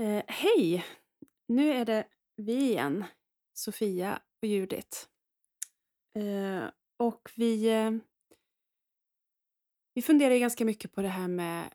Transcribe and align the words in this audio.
Eh, 0.00 0.22
hej! 0.26 0.86
Nu 1.48 1.72
är 1.72 1.84
det 1.84 2.06
vi 2.36 2.70
igen, 2.70 3.04
Sofia 3.52 4.22
och 4.42 4.48
Judith. 4.48 4.98
Eh, 6.14 6.70
och 6.96 7.30
vi, 7.36 7.68
eh, 7.68 7.90
vi 9.94 10.02
funderar 10.02 10.36
ganska 10.36 10.64
mycket 10.64 10.92
på 10.92 11.02
det 11.02 11.08
här 11.08 11.28
med 11.28 11.74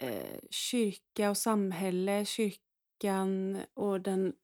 eh, 0.00 0.38
kyrka 0.50 1.30
och 1.30 1.36
samhälle, 1.36 2.24
kyrkan 2.24 3.58
och 3.74 4.00
den 4.00 4.34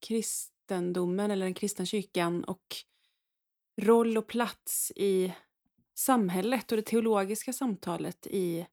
kristendomen 0.00 1.30
eller 1.30 1.46
den 1.46 1.54
kristna 1.54 1.86
kyrkan 1.86 2.44
och 2.44 2.76
roll 3.80 4.18
och 4.18 4.26
plats 4.26 4.92
i 4.96 5.34
samhället 5.94 6.72
och 6.72 6.76
det 6.76 6.86
teologiska 6.86 7.52
samtalet 7.52 8.26
i 8.26 8.66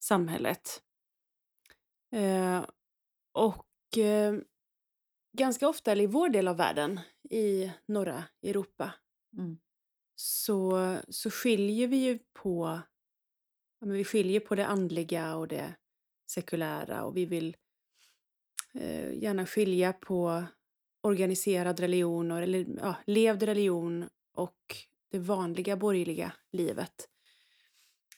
samhället. 0.00 0.82
Eh, 2.12 2.64
och 3.36 3.98
eh, 3.98 4.34
ganska 5.32 5.68
ofta, 5.68 5.92
eller 5.92 6.04
i 6.04 6.06
vår 6.06 6.28
del 6.28 6.48
av 6.48 6.56
världen, 6.56 7.00
i 7.30 7.72
norra 7.86 8.24
Europa, 8.42 8.92
Mm. 9.38 9.58
så, 10.14 10.96
så 11.08 11.30
skiljer 11.30 11.88
vi 11.88 11.96
ju 11.96 12.18
på 12.32 12.80
ja, 13.80 13.86
men 13.86 13.96
vi 13.96 14.04
skiljer 14.04 14.40
på 14.40 14.54
det 14.54 14.66
andliga 14.66 15.36
och 15.36 15.48
det 15.48 15.74
sekulära 16.30 17.04
och 17.04 17.16
vi 17.16 17.26
vill 17.26 17.56
eh, 18.74 19.14
gärna 19.22 19.46
skilja 19.46 19.92
på 19.92 20.44
organiserad 21.00 21.80
religion 21.80 22.30
och, 22.30 22.38
eller 22.38 22.66
ja, 22.78 22.94
levd 23.06 23.42
religion 23.42 24.08
och 24.32 24.76
det 25.10 25.18
vanliga 25.18 25.76
borgerliga 25.76 26.32
livet. 26.52 27.08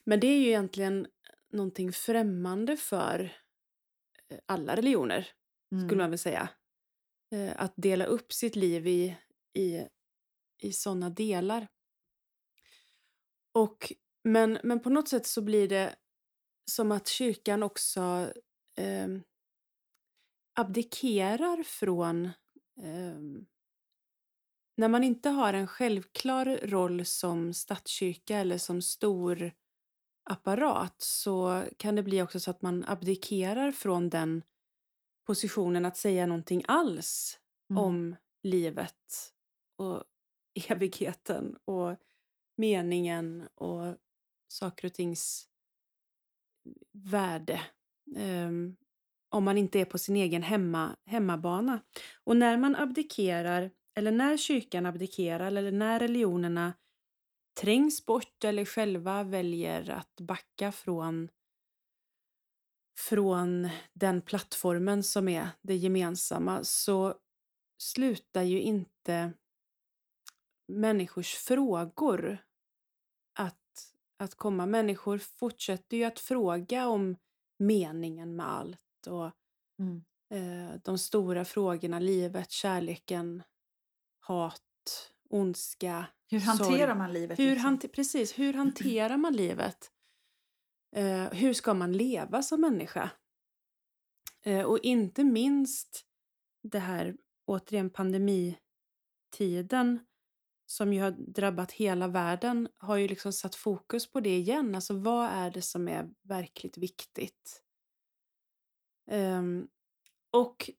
Men 0.04 0.20
det 0.20 0.26
är 0.26 0.38
ju 0.38 0.46
egentligen 0.46 1.06
någonting 1.52 1.92
främmande 1.92 2.76
för 2.76 3.32
alla 4.46 4.76
religioner, 4.76 5.28
Mm. 5.72 5.88
skulle 5.88 6.02
man 6.02 6.10
väl 6.10 6.18
säga. 6.18 6.48
Eh, 7.34 7.52
Att 7.56 7.72
dela 7.76 8.04
upp 8.04 8.32
sitt 8.32 8.56
liv 8.56 8.86
i, 8.86 9.16
i, 9.58 9.86
i 10.62 10.72
sådana 10.72 11.10
delar. 11.10 11.68
Och, 13.52 13.92
men, 14.24 14.58
men 14.64 14.80
på 14.80 14.90
något 14.90 15.08
sätt 15.08 15.26
så 15.26 15.42
blir 15.42 15.68
det 15.68 15.96
som 16.70 16.92
att 16.92 17.08
kyrkan 17.08 17.62
också 17.62 18.32
eh, 18.76 19.08
abdikerar 20.54 21.62
från... 21.62 22.24
Eh, 22.82 23.18
när 24.76 24.88
man 24.88 25.04
inte 25.04 25.28
har 25.30 25.52
en 25.52 25.66
självklar 25.66 26.60
roll 26.62 27.04
som 27.04 27.54
statskyrka 27.54 28.36
eller 28.38 28.58
som 28.58 28.82
stor 28.82 29.52
apparat 30.28 30.94
så 30.98 31.64
kan 31.76 31.94
det 31.94 32.02
bli 32.02 32.22
också 32.22 32.40
så 32.40 32.50
att 32.50 32.62
man 32.62 32.84
abdikerar 32.88 33.72
från 33.72 34.08
den 34.08 34.42
positionen 35.26 35.84
att 35.84 35.96
säga 35.96 36.26
någonting 36.26 36.64
alls 36.68 37.38
Mm. 37.70 37.84
om 37.84 38.16
livet 38.42 39.32
och 39.76 40.04
evigheten 40.70 41.56
och 41.64 41.96
meningen 42.56 43.48
och 43.54 43.96
saker 44.48 44.86
och 44.86 44.94
tings 44.94 45.48
värde. 46.92 47.60
Ehm, 48.16 48.76
om 49.28 49.44
man 49.44 49.58
inte 49.58 49.80
är 49.80 49.84
på 49.84 49.98
sin 49.98 50.16
egen 50.16 50.42
hemma, 50.42 50.96
hemmabana. 51.06 51.80
Och 52.24 52.36
när 52.36 52.56
man 52.56 52.76
abdikerar, 52.76 53.70
eller 53.94 54.12
när 54.12 54.36
kyrkan 54.36 54.86
abdikerar, 54.86 55.46
eller 55.46 55.72
när 55.72 55.98
religionerna 55.98 56.72
trängs 57.60 58.06
bort 58.06 58.44
eller 58.44 58.64
själva 58.64 59.22
väljer 59.24 59.90
att 59.90 60.20
backa 60.20 60.72
från 60.72 61.28
från 62.98 63.68
den 63.92 64.22
plattformen 64.22 65.02
som 65.02 65.28
är 65.28 65.48
det 65.62 65.76
gemensamma 65.76 66.64
så 66.64 67.14
slutar 67.78 68.42
ju 68.42 68.60
inte 68.60 69.32
människors 70.68 71.34
frågor 71.34 72.44
att, 73.38 73.94
att 74.16 74.34
komma. 74.34 74.66
Människor 74.66 75.18
fortsätter 75.18 75.96
ju 75.96 76.04
att 76.04 76.18
fråga 76.18 76.88
om 76.88 77.16
meningen 77.58 78.36
med 78.36 78.46
allt 78.46 79.06
och 79.06 79.30
Mm. 79.80 80.04
eh, 80.30 80.80
de 80.84 80.98
stora 80.98 81.44
frågorna, 81.44 81.98
livet, 81.98 82.50
kärleken, 82.50 83.42
hat, 84.20 85.12
ondska. 85.28 86.06
Hur 86.30 86.40
sorg. 86.40 86.48
hanterar 86.48 86.94
man 86.94 87.12
livet? 87.12 87.38
Hur 87.38 87.50
liksom? 87.50 87.64
hante- 87.64 87.88
precis, 87.88 88.38
hur 88.38 88.52
hanterar 88.54 89.16
man 89.16 89.32
livet? 89.32 89.90
Eh, 90.96 91.24
hur 91.32 91.52
ska 91.52 91.74
man 91.74 91.92
leva 91.92 92.42
som 92.42 92.60
människa? 92.60 93.10
Eh, 94.44 94.64
och 94.64 94.78
inte 94.82 95.24
minst 95.24 96.04
det 96.62 96.78
här, 96.78 97.16
återigen 97.46 97.90
pandemitiden 97.90 99.98
som 100.66 100.92
ju 100.92 101.00
har 101.00 101.10
drabbat 101.10 101.72
hela 101.72 102.08
världen 102.08 102.68
har 102.78 102.96
ju 102.96 103.08
liksom 103.08 103.32
satt 103.32 103.54
fokus 103.54 104.12
på 104.12 104.20
det 104.20 104.36
igen. 104.36 104.74
Alltså 104.74 104.94
vad 104.94 105.30
är 105.30 105.50
det 105.50 105.62
som 105.62 105.88
är 105.88 106.10
verkligt 106.22 106.78
viktigt? 106.78 107.62
Ehm, 109.10 109.68
och 110.30 110.70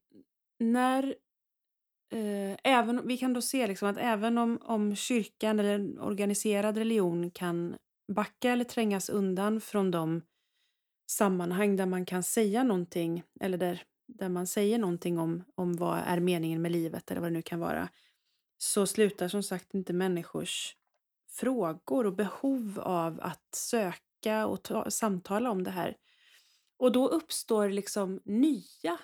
när 0.58 1.14
eh, 2.10 2.56
även, 2.64 3.06
vi 3.06 3.18
kan 3.18 3.32
då 3.32 3.42
se 3.42 3.66
liksom 3.66 3.88
att 3.88 3.98
även 3.98 4.38
om, 4.38 4.58
om 4.62 4.96
kyrkan 4.96 5.60
eller 5.60 5.74
en 5.74 6.00
organiserad 6.00 6.76
religion 6.76 7.30
kan 7.30 7.76
backa 8.12 8.50
eller 8.50 8.64
trängas 8.64 9.08
undan 9.08 9.60
från 9.60 9.90
de 9.90 10.22
sammanhang 11.10 11.76
där 11.76 11.86
man 11.86 12.06
kan 12.06 12.22
säga 12.22 12.62
någonting 12.62 13.22
eller 13.40 13.58
där, 13.58 13.82
där 14.08 14.28
man 14.28 14.46
säger 14.46 14.78
någonting 14.78 15.18
om, 15.18 15.44
om 15.54 15.76
vad 15.76 15.98
är 16.06 16.20
meningen 16.20 16.62
med 16.62 16.72
livet 16.72 17.10
eller 17.10 17.20
vad 17.20 17.30
det 17.30 17.34
nu 17.34 17.42
kan 17.42 17.60
vara 17.60 17.88
så 18.62 18.86
slutar 18.86 19.28
som 19.28 19.42
sagt 19.42 19.74
inte 19.74 19.92
människors 19.92 20.76
frågor 21.30 22.06
och 22.06 22.14
behov 22.14 22.80
av 22.80 23.20
att 23.22 23.54
söka 23.54 24.46
och 24.46 24.62
ta, 24.62 24.90
samtala 24.90 25.50
om 25.50 25.64
det 25.64 25.70
här. 25.70 25.96
Och 26.76 26.92
då 26.92 27.08
uppstår 27.08 27.68
liksom 27.68 28.20
nya 28.24 28.98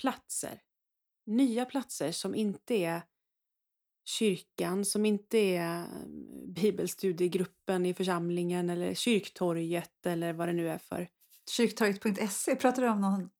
platser. 0.00 0.60
Nya 1.26 1.64
platser 1.64 2.12
som 2.12 2.34
inte 2.34 2.74
är 2.74 3.02
kyrkan, 4.04 4.84
som 4.84 5.06
inte 5.06 5.38
är 5.38 5.80
eh, 5.82 5.88
bibelstudiegruppen 6.46 7.86
i 7.86 7.94
församlingen 7.94 8.70
eller 8.70 8.94
kyrktorget 8.94 10.06
eller 10.06 10.32
vad 10.32 10.48
det 10.48 10.52
nu 10.52 10.68
är 10.68 10.78
för. 10.78 11.08
Kyrktorget.se, 11.50 12.56
pratar 12.56 12.82
du 12.82 12.88
om 12.88 13.00
någon 13.00 13.30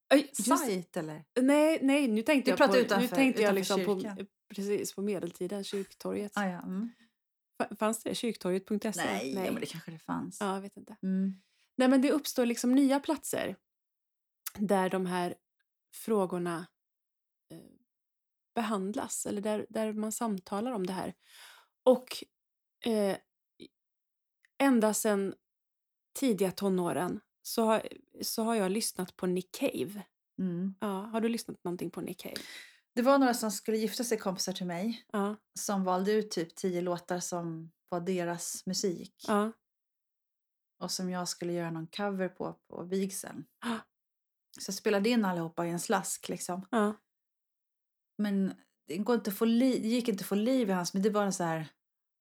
sajt 0.58 0.96
eller? 0.96 1.24
Nej, 1.40 1.78
nej, 1.82 2.08
nu 2.08 2.22
tänkte 2.22 2.50
Du 2.50 2.56
jag 2.58 2.70
på, 2.70 2.76
utanför- 2.76 3.00
nu 3.00 3.08
tänkte 3.08 3.42
jag 3.42 3.54
liksom 3.54 3.84
på, 3.84 4.00
kyrkan. 4.00 4.26
precis, 4.54 4.94
på 4.94 5.02
medeltiden, 5.02 5.64
kyrktorget. 5.64 6.32
Ah, 6.34 6.46
ja. 6.48 6.62
mm. 6.62 6.88
Fa- 7.62 7.76
Fanns 7.76 8.02
det? 8.02 8.14
Kyrktorget.se? 8.14 8.90
Nej, 8.96 9.34
Ja, 9.34 9.40
men 9.52 9.60
det 9.60 9.66
kanske 9.66 9.90
det 9.90 9.98
fanns. 9.98 10.36
Ja, 10.40 10.54
jag 10.54 10.60
vet 10.60 10.76
inte. 10.76 10.96
Mm. 11.02 11.34
Nej, 11.76 11.88
men 11.88 12.02
det 12.02 12.10
uppstår 12.12 12.46
liksom 12.46 12.74
nya 12.74 13.00
platser 13.00 13.56
där 14.58 14.90
de 14.90 15.06
här 15.06 15.34
frågorna 15.94 16.56
eh, 16.58 16.64
behandlas 18.56 19.26
eller 19.26 19.40
där, 19.40 19.66
där 19.68 19.92
man 19.92 20.12
samtalar 20.12 20.72
om 20.72 20.86
det 20.86 20.92
här. 20.92 21.14
Och 21.84 22.06
eh, 22.84 23.16
ända 24.58 24.94
sedan 24.94 25.34
tidiga 26.18 26.52
tonåren 26.52 27.20
så 27.42 27.64
har, 27.64 27.88
så 28.22 28.42
har 28.42 28.54
jag 28.54 28.70
lyssnat 28.72 29.16
på 29.16 29.26
Nick 29.26 29.52
Cave. 29.54 30.02
Mm. 30.38 30.74
Ja, 30.80 30.88
har 31.00 31.20
du 31.20 31.28
lyssnat 31.28 31.64
någonting 31.64 31.90
på 31.90 32.00
Nick 32.00 32.20
Cave? 32.20 32.36
Det 32.94 33.02
var 33.02 33.18
några 33.18 33.34
som 33.34 33.50
skulle 33.50 33.76
gifta 33.78 34.04
sig, 34.04 34.18
kompisar 34.18 34.52
till 34.52 34.66
mig, 34.66 35.04
Ja. 35.12 35.36
som 35.58 35.84
valde 35.84 36.12
ut 36.12 36.30
typ 36.30 36.54
tio 36.54 36.80
låtar 36.80 37.20
som 37.20 37.72
var 37.88 38.00
deras 38.00 38.66
musik. 38.66 39.24
ja. 39.28 39.52
Och 40.78 40.90
som 40.90 41.10
jag 41.10 41.28
skulle 41.28 41.52
göra 41.52 41.70
någon 41.70 41.86
cover 41.86 42.28
på 42.28 42.52
på 42.68 42.82
vigseln. 42.82 43.44
Ah. 43.60 43.78
Så 44.60 44.68
jag 44.70 44.74
spelade 44.74 45.08
in 45.08 45.24
allihopa 45.24 45.66
i 45.66 45.70
en 45.70 45.80
slask 45.80 46.28
liksom. 46.28 46.66
ja. 46.70 46.94
Men 48.18 48.54
det, 48.88 48.96
går 48.96 49.14
inte 49.14 49.30
att 49.30 49.36
få 49.36 49.44
li- 49.44 49.78
det 49.78 49.88
gick 49.88 50.08
inte 50.08 50.22
att 50.22 50.28
få 50.28 50.34
liv 50.34 50.70
i 50.70 50.72
hans, 50.72 50.94
men 50.94 51.02
det 51.02 51.10
var 51.10 51.22
en 51.24 51.32
så 51.32 51.44
här 51.44 51.66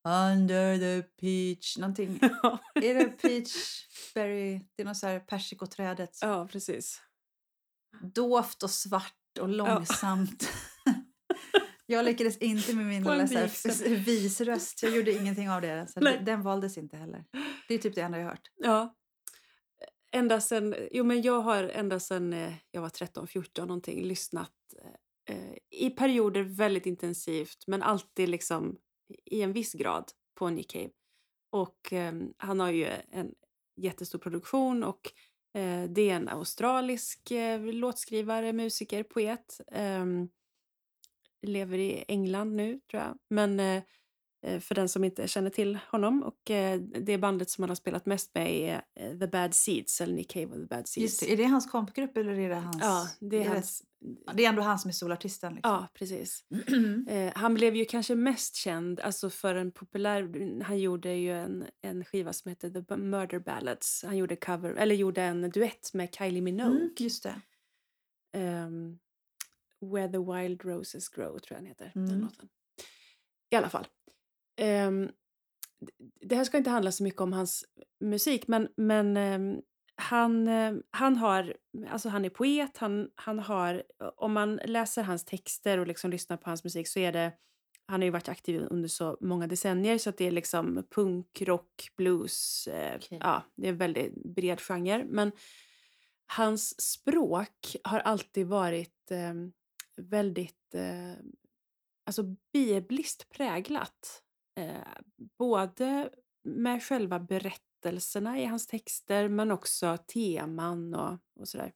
Under 0.07 0.77
the 0.77 1.07
peach, 1.21 1.77
någonting. 1.77 2.19
Är 2.75 2.93
det 2.93 3.05
peachberry? 3.05 4.59
Det 4.75 4.81
är 4.81 4.85
något 4.85 4.97
så 4.97 5.07
här 5.07 5.19
persikoträdet. 5.19 6.17
ja, 6.21 6.47
precis. 6.51 7.01
Dovt 8.01 8.63
och 8.63 8.71
svart 8.71 9.13
och 9.39 9.49
långsamt. 9.49 10.49
jag 11.85 12.05
lyckades 12.05 12.37
inte 12.37 12.73
med 12.75 12.85
min 12.85 13.03
lilla 13.03 13.47
visröst. 14.05 14.83
Jag 14.83 14.95
gjorde 14.95 15.11
ingenting 15.11 15.49
av 15.49 15.61
det. 15.61 15.87
Så 15.87 15.99
Nej. 15.99 16.21
den 16.25 16.41
valdes 16.41 16.77
inte 16.77 16.97
heller. 16.97 17.25
Det 17.67 17.73
är 17.73 17.77
typ 17.77 17.95
det 17.95 18.01
enda 18.01 18.17
jag 18.17 18.25
har 18.25 18.31
hört. 18.31 18.51
Ja. 18.55 18.95
Ända 20.11 20.41
sen, 20.41 20.75
jo 20.91 21.03
men 21.03 21.21
jag 21.21 21.41
har 21.41 21.63
ända 21.63 21.99
sen 21.99 22.33
eh, 22.33 22.53
jag 22.71 22.81
var 22.81 22.89
13, 22.89 23.27
14 23.27 23.67
någonting 23.67 24.03
lyssnat 24.03 24.51
eh, 24.83 24.91
Eh, 25.29 25.57
i 25.69 25.89
perioder 25.89 26.41
väldigt 26.43 26.85
intensivt 26.85 27.67
men 27.67 27.81
alltid 27.81 28.29
liksom 28.29 28.77
i 29.25 29.41
en 29.41 29.53
viss 29.53 29.73
grad 29.73 30.11
på 30.35 30.49
Nick 30.49 30.71
Cave. 30.71 30.89
Och 31.51 31.93
eh, 31.93 32.13
han 32.37 32.59
har 32.59 32.71
ju 32.71 32.87
en 33.09 33.33
jättestor 33.77 34.19
produktion 34.19 34.83
och 34.83 35.11
Eh, 35.55 35.83
det 35.89 36.09
är 36.09 36.15
en 36.15 36.29
australisk 36.29 37.31
eh, 37.31 37.61
låtskrivare, 37.61 38.53
musiker, 38.53 39.03
poet. 39.03 39.61
Ehm, 39.71 40.29
lever 41.41 41.77
i 41.77 42.03
England 42.07 42.55
nu, 42.55 42.79
tror 42.91 43.03
jag. 43.03 43.17
Men 43.29 43.59
eh, 43.59 43.83
för 44.59 44.75
den 44.75 44.89
som 44.89 45.03
inte 45.03 45.27
känner 45.27 45.49
till 45.49 45.79
honom. 45.91 46.23
Och 46.23 46.51
eh, 46.51 46.79
det 46.79 47.17
bandet 47.17 47.49
som 47.49 47.61
han 47.61 47.69
har 47.69 47.75
spelat 47.75 48.05
mest 48.05 48.35
med 48.35 48.51
är 48.51 48.81
eh, 48.99 49.19
The 49.19 49.27
Bad 49.27 49.53
Seeds, 49.53 50.01
eller 50.01 50.13
Nick 50.13 50.31
Cave 50.31 50.45
och 50.45 50.55
The 50.61 50.65
Bad 50.65 50.79
Just 50.79 50.93
Seeds. 50.93 51.19
det, 51.19 51.33
är 51.33 51.37
det 51.37 51.43
hans 51.43 51.71
kompgrupp 51.71 52.17
eller 52.17 52.39
är 52.39 52.49
det 52.49 52.55
hans? 52.55 52.77
Ja, 52.81 53.07
det 53.19 53.35
är 53.37 53.43
det, 53.43 53.49
hans. 53.49 53.83
det 54.33 54.45
är 54.45 54.49
ändå 54.49 54.61
han 54.61 54.79
som 54.79 54.89
är 54.89 54.93
solartisten. 54.93 55.53
Liksom. 55.55 55.71
Ja, 55.71 55.87
precis. 55.93 56.43
Eh, 57.07 57.31
han 57.35 57.53
blev 57.53 57.75
ju 57.75 57.85
kanske 57.85 58.15
mest 58.15 58.55
känd 58.55 58.99
alltså 58.99 59.29
för 59.29 59.55
en 59.55 59.71
populär... 59.71 60.61
Han 60.63 60.79
gjorde 60.79 61.13
ju 61.13 61.33
en, 61.33 61.65
en 61.81 62.05
skiva 62.05 62.33
som 62.33 62.49
heter 62.49 62.69
The 62.85 62.97
Murder 62.97 63.39
Ballads. 63.39 64.03
Han 64.07 64.17
gjorde, 64.17 64.35
cover, 64.35 64.69
eller 64.73 64.95
gjorde 64.95 65.21
en 65.21 65.49
duett 65.49 65.93
med 65.93 66.15
Kylie 66.15 66.41
Minogue. 66.41 66.75
Mm, 66.81 66.93
just 66.99 67.23
det. 67.23 67.41
Ehm, 68.33 68.99
Where 69.81 70.07
the 70.07 70.17
Wild 70.17 70.65
Roses 70.65 71.09
Grow, 71.09 71.39
tror 71.39 71.41
jag 71.49 71.57
den 71.59 71.65
heter. 71.65 71.91
Den 71.93 72.07
Mm. 72.09 72.21
låten. 72.21 72.49
I 73.49 73.55
alla 73.55 73.69
fall. 73.69 73.87
D- 75.79 75.91
det 76.21 76.35
här 76.35 76.43
ska 76.43 76.57
inte 76.57 76.69
handla 76.69 76.91
så 76.91 77.03
mycket 77.03 77.21
om 77.21 77.33
hans 77.33 77.65
musik, 77.99 78.47
men, 78.47 78.67
men 78.77 79.17
ehm, 79.17 79.61
han, 79.95 80.47
eh, 80.47 80.73
han 80.91 81.17
har, 81.17 81.55
alltså 81.89 82.09
han 82.09 82.25
är 82.25 82.29
poet, 82.29 82.77
han, 82.77 83.09
han 83.15 83.39
har, 83.39 83.83
om 84.17 84.33
man 84.33 84.55
läser 84.55 85.03
hans 85.03 85.25
texter 85.25 85.77
och 85.77 85.87
liksom 85.87 86.11
lyssnar 86.11 86.37
på 86.37 86.49
hans 86.49 86.63
musik 86.63 86.87
så 86.87 86.99
är 86.99 87.11
det, 87.11 87.33
han 87.87 88.01
har 88.01 88.05
ju 88.05 88.11
varit 88.11 88.29
aktiv 88.29 88.67
under 88.69 88.89
så 88.89 89.17
många 89.21 89.47
decennier 89.47 89.97
så 89.97 90.09
att 90.09 90.17
det 90.17 90.27
är 90.27 90.31
liksom 90.31 90.83
punk, 90.91 91.41
rock, 91.41 91.89
blues, 91.97 92.67
eh, 92.67 92.95
Okej. 92.95 93.19
ja, 93.21 93.43
det 93.55 93.67
är 93.67 93.71
en 93.71 93.77
väldigt 93.77 94.23
bred 94.35 94.61
genre. 94.61 95.05
Men 95.09 95.31
hans 96.27 96.81
språk 96.81 97.75
har 97.83 97.99
alltid 97.99 98.47
varit 98.47 99.11
eh, 99.11 99.33
väldigt 99.95 100.73
eh, 100.75 101.13
alltså 102.05 102.23
bibliskt 102.53 103.29
präglat. 103.29 104.21
Eh, 104.55 104.75
både 105.37 106.09
med 106.43 106.83
själva 106.83 107.19
berättelserna 107.19 108.39
i 108.39 108.45
hans 108.45 108.67
texter 108.67 109.27
men 109.27 109.51
också 109.51 109.97
teman 110.13 110.95
och, 110.95 111.17
och 111.39 111.47
sådär. 111.47 111.73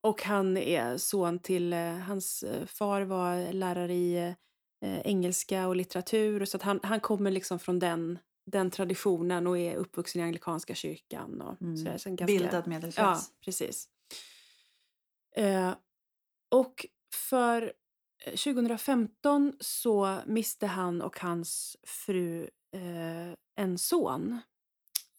Och 0.00 0.22
han 0.22 0.56
är 0.56 0.96
son 0.96 1.38
till, 1.38 1.72
eh, 1.72 1.94
hans 1.98 2.42
eh, 2.42 2.66
far 2.66 3.02
var 3.02 3.52
lärare 3.52 3.94
i 3.94 4.16
eh, 4.84 5.00
engelska 5.00 5.68
och 5.68 5.76
litteratur 5.76 6.44
så 6.44 6.56
att 6.56 6.62
han, 6.62 6.80
han 6.82 7.00
kommer 7.00 7.30
liksom 7.30 7.58
från 7.58 7.78
den, 7.78 8.18
den 8.46 8.70
traditionen 8.70 9.46
och 9.46 9.58
är 9.58 9.76
uppvuxen 9.76 10.20
i 10.20 10.24
anglikanska 10.24 10.74
kyrkan. 10.74 11.40
Och 11.40 11.62
Mm. 11.62 11.76
sådär, 11.76 11.98
så 11.98 12.08
ganska- 12.08 12.26
Bildad 12.26 12.62
Ja, 12.66 12.68
medelklass. 12.70 13.30
precis. 13.44 13.88
Eh, 15.36 15.74
och 16.50 16.86
för 17.14 17.72
Eh, 18.24 18.36
2015 18.36 19.52
så 19.60 20.18
miste 20.26 20.66
han 20.66 21.02
och 21.02 21.18
hans 21.20 21.76
fru 21.82 22.50
eh, 22.72 23.34
en 23.56 23.78
son. 23.78 24.38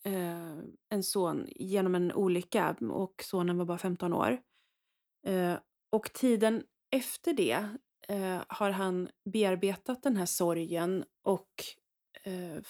Eh, 0.06 0.58
en 0.90 1.04
son 1.04 1.48
genom 1.56 1.96
en 1.96 2.12
olycka 2.12 2.76
och 2.92 3.24
sonen 3.24 3.58
var 3.58 3.66
bara 3.66 3.78
15 3.78 4.14
år. 4.14 4.42
Eh, 5.28 5.56
och 5.90 6.14
tiden 6.14 6.64
efter 6.92 7.34
det 7.34 7.70
eh, 8.08 8.42
har 8.48 8.70
han 8.70 9.10
bearbetat 9.26 10.04
den 10.04 10.18
här 10.18 10.26
sorgen 10.26 11.06
och 11.22 11.64
eh, 12.24 12.62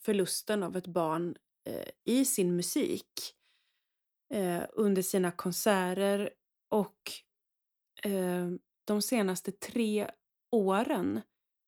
förlusten 0.00 0.62
av 0.62 0.76
ett 0.76 0.86
barn 0.86 1.36
eh, 1.68 1.88
i 2.04 2.24
sin 2.24 2.56
musik 2.56 3.34
eh, 4.34 4.62
under 4.72 5.02
sina 5.02 5.30
konserter 5.30 6.30
och 6.70 7.12
eh, 8.02 8.48
de 8.84 9.02
senaste 9.02 9.52
tre 9.52 10.10
åren 10.52 11.20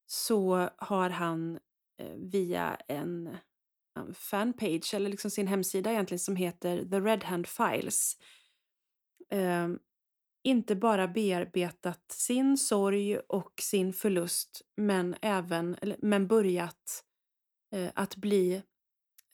så 0.07 0.71
har 0.77 1.11
han 1.11 1.59
eh, 2.01 2.17
via 2.17 2.77
en 2.89 3.37
fanpage, 4.15 4.95
eller 4.95 5.11
liksom 5.11 5.31
sin 5.31 5.47
hemsida 5.47 5.93
egentligen, 5.93 6.19
som 6.19 6.37
heter 6.37 6.85
The 6.91 7.01
Red 7.01 7.25
Hand 7.25 7.47
Files 7.47 8.17
eh, 9.31 9.69
inte 10.47 10.77
bara 10.77 11.09
bearbetat 11.09 12.13
sin 12.13 12.57
sorg 12.57 13.19
och 13.19 13.53
sin 13.61 13.93
förlust 13.93 14.63
men 14.77 15.17
även 15.23 15.77
eller, 15.83 15.97
men 16.03 16.27
börjat 16.27 17.05
eh, 17.75 17.91
att 17.95 18.17
bli 18.17 18.63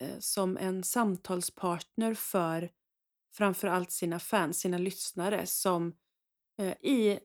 eh, 0.01 0.19
som 0.19 0.57
en 0.57 0.85
samtalspartner 0.85 2.15
för 2.15 2.71
framför 3.35 3.69
allt 3.69 3.91
sina 3.91 4.19
fans, 4.19 4.61
sina 4.61 4.79
lyssnare 4.79 5.47
som 5.47 5.95
eh, 6.59 6.73
i 6.81 7.19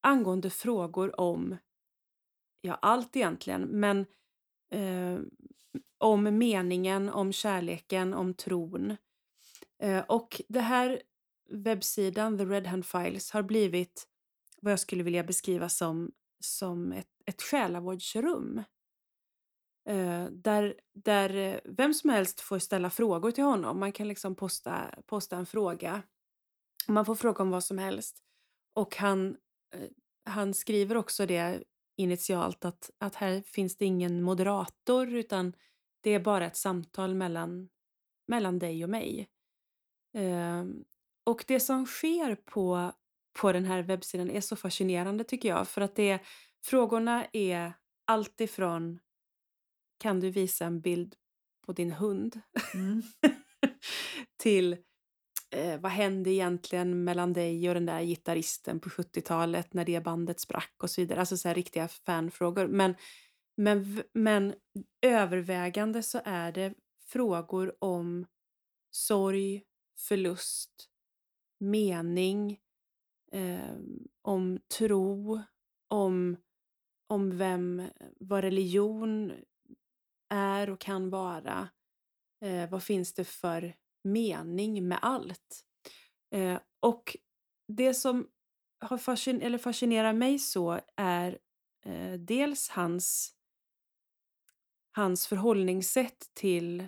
angående 0.00 0.50
frågor 0.50 1.20
om 1.20 1.56
ja, 2.60 2.74
allt 2.74 3.16
egentligen, 3.16 3.62
men 3.62 4.06
eh, 4.70 5.20
om 5.98 6.38
meningen, 6.38 7.08
om 7.08 7.32
kärleken, 7.32 8.14
om 8.14 8.34
tron. 8.34 8.96
Eh, 9.82 10.04
och 10.08 10.40
det 10.48 10.60
här 10.60 11.02
webbsidan, 11.50 12.38
The 12.38 12.44
Red 12.44 12.66
Hand 12.66 12.86
Files, 12.86 13.30
har 13.30 13.42
blivit 13.42 14.08
vad 14.60 14.72
jag 14.72 14.80
skulle 14.80 15.02
vilja 15.02 15.24
beskriva 15.24 15.68
som, 15.68 16.12
som 16.40 16.92
ett, 16.92 17.08
ett 17.26 17.42
själavårdsrum. 17.42 18.62
Eh, 19.88 20.24
där, 20.24 20.74
där 20.94 21.60
vem 21.64 21.94
som 21.94 22.10
helst 22.10 22.40
får 22.40 22.58
ställa 22.58 22.90
frågor 22.90 23.30
till 23.30 23.44
honom. 23.44 23.80
Man 23.80 23.92
kan 23.92 24.08
liksom 24.08 24.34
posta, 24.34 24.94
posta 25.06 25.36
en 25.36 25.46
fråga. 25.46 26.02
Man 26.88 27.04
får 27.04 27.14
fråga 27.14 27.42
om 27.42 27.50
vad 27.50 27.64
som 27.64 27.78
helst. 27.78 28.22
Och 28.74 28.96
han, 28.96 29.36
han 30.24 30.54
skriver 30.54 30.96
också 30.96 31.26
det 31.26 31.62
initialt 31.96 32.64
att, 32.64 32.90
att 32.98 33.14
här 33.14 33.40
finns 33.40 33.76
det 33.76 33.84
ingen 33.84 34.22
moderator 34.22 35.14
utan 35.14 35.52
det 36.00 36.10
är 36.10 36.20
bara 36.20 36.46
ett 36.46 36.56
samtal 36.56 37.14
mellan, 37.14 37.68
mellan 38.26 38.58
dig 38.58 38.84
och 38.84 38.90
mig. 38.90 39.28
Ehm, 40.14 40.84
och 41.24 41.44
det 41.48 41.60
som 41.60 41.86
sker 41.86 42.34
på, 42.34 42.92
på 43.40 43.52
den 43.52 43.64
här 43.64 43.82
webbsidan 43.82 44.30
är 44.30 44.40
så 44.40 44.56
fascinerande 44.56 45.24
tycker 45.24 45.48
jag. 45.48 45.68
För 45.68 45.80
att 45.80 45.96
det, 45.96 46.18
frågorna 46.64 47.26
är 47.32 47.72
allt 48.04 48.40
ifrån 48.40 48.98
kan 49.98 50.20
du 50.20 50.30
visa 50.30 50.64
en 50.64 50.80
bild 50.80 51.14
på 51.66 51.72
din 51.72 51.92
hund? 51.92 52.40
Mm. 52.74 53.02
till 54.36 54.76
eh, 55.50 55.80
vad 55.80 55.92
hände 55.92 56.30
egentligen 56.30 57.04
mellan 57.04 57.32
dig 57.32 57.68
och 57.68 57.74
den 57.74 57.86
där 57.86 58.02
gitarristen 58.02 58.80
på 58.80 58.88
70-talet 58.88 59.74
när 59.74 59.84
det 59.84 60.04
bandet 60.04 60.40
sprack 60.40 60.74
och 60.82 60.90
så 60.90 61.00
vidare. 61.00 61.20
Alltså 61.20 61.36
så 61.36 61.48
här 61.48 61.54
riktiga 61.54 61.88
fanfrågor. 61.88 62.66
Men, 62.66 62.94
men, 63.56 64.02
men 64.12 64.54
övervägande 65.02 66.02
så 66.02 66.20
är 66.24 66.52
det 66.52 66.74
frågor 67.06 67.74
om 67.78 68.26
sorg, 68.90 69.62
förlust, 69.98 70.88
mening, 71.60 72.58
eh, 73.32 73.74
om 74.22 74.58
tro, 74.78 75.42
om, 75.88 76.36
om 77.06 77.38
vem, 77.38 77.82
vad 78.20 78.44
religion 78.44 79.32
är 80.28 80.70
och 80.70 80.80
kan 80.80 81.10
vara. 81.10 81.68
Eh, 82.44 82.70
vad 82.70 82.82
finns 82.82 83.14
det 83.14 83.24
för 83.24 83.74
mening 84.04 84.88
med 84.88 84.98
allt? 85.02 85.64
Eh, 86.34 86.58
och 86.80 87.16
det 87.68 87.94
som 87.94 88.28
har 88.80 88.98
fascin- 88.98 89.40
eller 89.42 89.58
fascinerar 89.58 90.12
mig 90.12 90.38
så 90.38 90.80
är 90.96 91.38
eh, 91.84 92.12
dels 92.12 92.68
hans, 92.68 93.34
hans 94.92 95.26
förhållningssätt 95.26 96.30
till, 96.34 96.86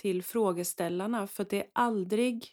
till 0.00 0.22
frågeställarna. 0.22 1.26
För 1.26 1.44
det 1.50 1.60
är 1.64 1.70
aldrig 1.72 2.48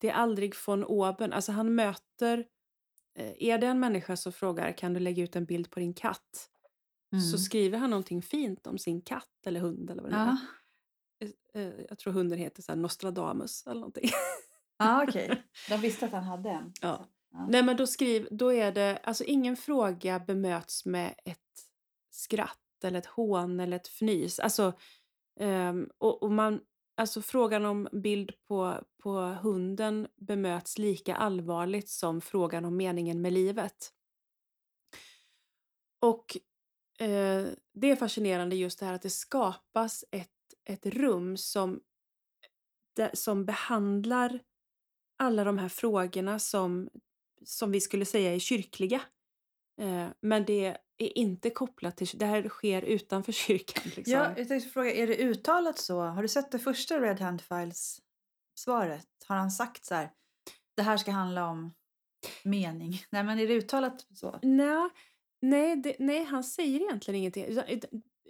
det 0.00 0.08
är 0.08 0.14
aldrig 0.14 0.54
von 0.66 0.84
oben. 0.84 1.32
Alltså 1.32 1.52
han 1.52 1.74
möter... 1.74 2.46
eh, 3.14 3.32
Är 3.38 3.58
det 3.58 3.66
en 3.66 3.80
människa 3.80 4.16
som 4.16 4.32
frågar 4.32 4.72
kan 4.72 4.94
du 4.94 5.00
lägga 5.00 5.22
ut 5.24 5.36
en 5.36 5.44
bild 5.44 5.70
på 5.70 5.80
din 5.80 5.94
katt? 5.94 6.50
Mm. 7.12 7.20
Så 7.20 7.38
skriver 7.38 7.78
han 7.78 7.90
någonting 7.90 8.22
fint 8.22 8.66
om 8.66 8.78
sin 8.78 9.02
katt 9.02 9.46
eller 9.46 9.60
hund 9.60 9.90
eller 9.90 10.02
vad 10.02 10.12
det 10.12 10.16
Ja, 10.16 10.22
är. 10.26 10.36
Eh, 11.54 11.68
Jag 11.88 11.98
tror 11.98 12.12
hunden 12.12 12.38
heter 12.38 12.62
så 12.62 12.74
Nostradamus 12.74 13.66
eller 13.66 13.80
någonting. 13.80 14.10
ah, 14.76 15.02
okej. 15.08 15.42
De 15.68 15.76
visste 15.76 16.06
att 16.06 16.12
han 16.12 16.24
hade 16.24 16.50
en. 16.50 16.72
Ja. 16.80 17.06
Ja. 17.32 17.46
Nej 17.50 17.62
men 17.62 17.76
då 17.76 17.86
skriv, 17.86 18.28
då 18.30 18.52
är 18.52 18.72
det, 18.72 18.98
alltså 19.04 19.24
ingen 19.24 19.56
fråga 19.56 20.18
bemöts 20.20 20.84
med 20.84 21.14
ett 21.24 21.38
skratt 22.10 22.84
eller 22.84 22.98
ett 22.98 23.06
hån 23.06 23.60
eller 23.60 23.76
ett 23.76 23.86
fnys. 23.88 24.38
Alltså, 24.40 24.72
ehm, 25.40 25.90
och, 25.98 26.22
och 26.22 26.32
man, 26.32 26.60
alltså 26.96 27.22
frågan 27.22 27.64
om 27.64 27.88
bild 27.92 28.32
på, 28.48 28.84
på 29.02 29.12
hunden 29.20 30.08
bemöts 30.16 30.78
lika 30.78 31.16
allvarligt 31.16 31.88
som 31.88 32.20
frågan 32.20 32.64
om 32.64 32.76
meningen 32.76 33.20
med 33.20 33.32
livet. 33.32 33.92
Och 36.00 36.36
eh, 36.98 37.46
det 37.72 37.90
är 37.90 37.96
fascinerande 37.96 38.56
just 38.56 38.78
det 38.78 38.86
här 38.86 38.94
att 38.94 39.02
det 39.02 39.10
skapas 39.10 40.04
ett, 40.10 40.30
ett 40.64 40.86
rum 40.86 41.36
som 41.36 41.80
som 43.12 43.44
behandlar 43.44 44.40
alla 45.18 45.44
de 45.44 45.58
här 45.58 45.68
frågorna 45.68 46.38
som, 46.38 46.88
som 47.44 47.72
vi 47.72 47.80
skulle 47.80 48.04
säga 48.04 48.34
är 48.34 48.38
kyrkliga. 48.38 49.00
Eh, 49.80 50.08
men 50.20 50.44
det 50.44 50.76
är 50.98 51.18
inte 51.18 51.50
kopplat 51.50 51.96
till... 51.96 52.08
Det 52.14 52.26
här 52.26 52.48
sker 52.48 52.82
utanför 52.82 53.32
kyrkan. 53.46 53.82
Liksom. 53.96 54.12
Ja, 54.12 54.32
jag 54.36 54.48
tänkte 54.48 54.70
fråga, 54.70 54.92
är 54.92 55.06
det 55.06 55.16
uttalat 55.16 55.78
så? 55.78 56.00
Har 56.00 56.22
du 56.22 56.28
sett 56.28 56.52
det 56.52 56.58
första 56.58 57.00
Red 57.00 57.20
Hand 57.20 57.40
Files-svaret? 57.40 59.08
Har 59.26 59.36
han 59.36 59.50
sagt 59.50 59.84
så 59.84 59.94
här, 59.94 60.10
det 60.76 60.82
här 60.82 60.96
ska 60.96 61.10
handla 61.10 61.48
om 61.48 61.72
mening? 62.44 62.92
Nej, 63.10 63.24
men 63.24 63.38
är 63.38 63.48
det 63.48 63.54
uttalat 63.54 64.06
så? 64.14 64.38
Nej, 64.42 64.90
nej, 65.42 65.76
det, 65.76 65.96
nej 65.98 66.24
han 66.24 66.44
säger 66.44 66.80
egentligen 66.80 67.18
ingenting. 67.20 67.58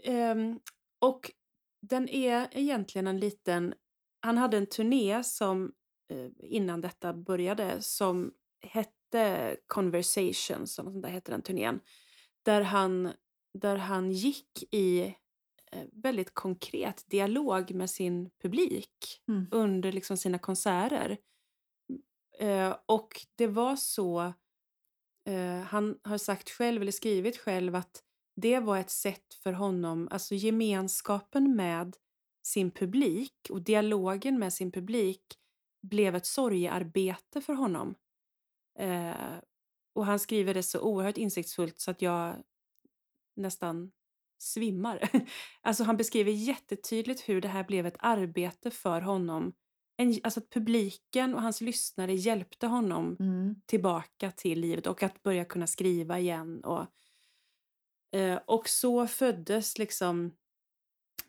Um, 0.06 0.60
och 0.98 1.30
den 1.80 2.08
är 2.08 2.48
egentligen 2.52 3.06
en 3.06 3.18
liten... 3.20 3.74
Han 4.20 4.38
hade 4.38 4.56
en 4.56 4.66
turné 4.66 5.24
som 5.24 5.72
uh, 6.12 6.30
innan 6.38 6.80
detta 6.80 7.12
började 7.12 7.82
som 7.82 8.32
hette 8.62 9.56
Conversations, 9.66 10.74
som 10.74 10.92
sånt 10.92 11.02
där 11.02 11.10
hette 11.10 11.32
den 11.32 11.42
turnén. 11.42 11.80
Där 12.42 12.60
han, 12.60 13.12
där 13.58 13.76
han 13.76 14.10
gick 14.10 14.74
i 14.74 15.14
uh, 15.76 15.84
väldigt 15.92 16.34
konkret 16.34 17.04
dialog 17.06 17.70
med 17.70 17.90
sin 17.90 18.30
publik 18.42 19.22
mm. 19.28 19.46
under 19.50 19.92
liksom 19.92 20.16
sina 20.16 20.38
konserter. 20.38 21.18
Uh, 22.42 22.76
och 22.86 23.08
det 23.36 23.46
var 23.46 23.76
så... 23.76 24.32
han 25.66 25.98
har 26.02 26.18
sagt 26.18 26.50
själv, 26.50 26.82
eller 26.82 26.92
skrivit 26.92 27.36
själv, 27.36 27.74
att 27.74 28.02
det 28.36 28.60
var 28.60 28.78
ett 28.78 28.90
sätt 28.90 29.34
för 29.42 29.52
honom, 29.52 30.08
alltså 30.10 30.34
gemenskapen 30.34 31.56
med 31.56 31.96
sin 32.42 32.70
publik 32.70 33.34
och 33.50 33.62
dialogen 33.62 34.38
med 34.38 34.52
sin 34.52 34.72
publik 34.72 35.22
blev 35.82 36.16
ett 36.16 36.26
sorgearbete 36.26 37.40
för 37.40 37.52
honom. 37.52 37.94
Eh, 38.78 39.38
och 39.94 40.06
han 40.06 40.18
skriver 40.18 40.54
det 40.54 40.62
så 40.62 40.80
oerhört 40.80 41.18
insiktsfullt 41.18 41.80
så 41.80 41.90
att 41.90 42.02
jag 42.02 42.36
nästan 43.36 43.90
svimmar. 44.38 45.10
alltså 45.60 45.84
han 45.84 45.96
beskriver 45.96 46.32
jättetydligt 46.32 47.28
hur 47.28 47.40
det 47.40 47.48
här 47.48 47.64
blev 47.64 47.86
ett 47.86 47.96
arbete 47.98 48.70
för 48.70 49.00
honom. 49.00 49.52
En, 49.96 50.20
alltså 50.22 50.40
att 50.40 50.50
publiken 50.50 51.34
och 51.34 51.42
hans 51.42 51.60
lyssnare 51.60 52.14
hjälpte 52.14 52.66
honom 52.66 53.16
mm. 53.20 53.54
tillbaka 53.66 54.30
till 54.30 54.60
livet 54.60 54.86
och 54.86 55.02
att 55.02 55.22
börja 55.22 55.44
kunna 55.44 55.66
skriva 55.66 56.18
igen. 56.18 56.64
Och, 56.64 56.86
Eh, 58.12 58.38
och 58.46 58.68
så 58.68 59.06
föddes 59.06 59.78
liksom 59.78 60.36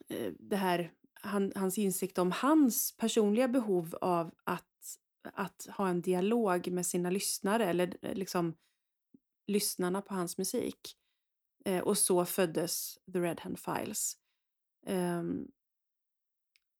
eh, 0.09 0.33
det 0.39 0.55
här, 0.55 0.91
han, 1.13 1.51
hans 1.55 1.77
insikt 1.77 2.17
om 2.17 2.31
hans 2.31 2.97
personliga 2.97 3.47
behov 3.47 3.95
av 4.01 4.31
att, 4.43 4.97
att 5.33 5.67
ha 5.77 5.89
en 5.89 6.01
dialog 6.01 6.67
med 6.67 6.85
sina 6.85 7.09
lyssnare 7.09 7.65
eller 7.65 7.97
eh, 8.01 8.13
liksom 8.13 8.53
lyssnarna 9.47 10.01
på 10.01 10.13
hans 10.13 10.37
musik. 10.37 10.97
Eh, 11.65 11.79
och 11.79 11.97
så 11.97 12.25
föddes 12.25 12.99
The 13.13 13.19
Red 13.19 13.39
Hand 13.39 13.59
Files. 13.59 14.17
Ehm, 14.85 15.47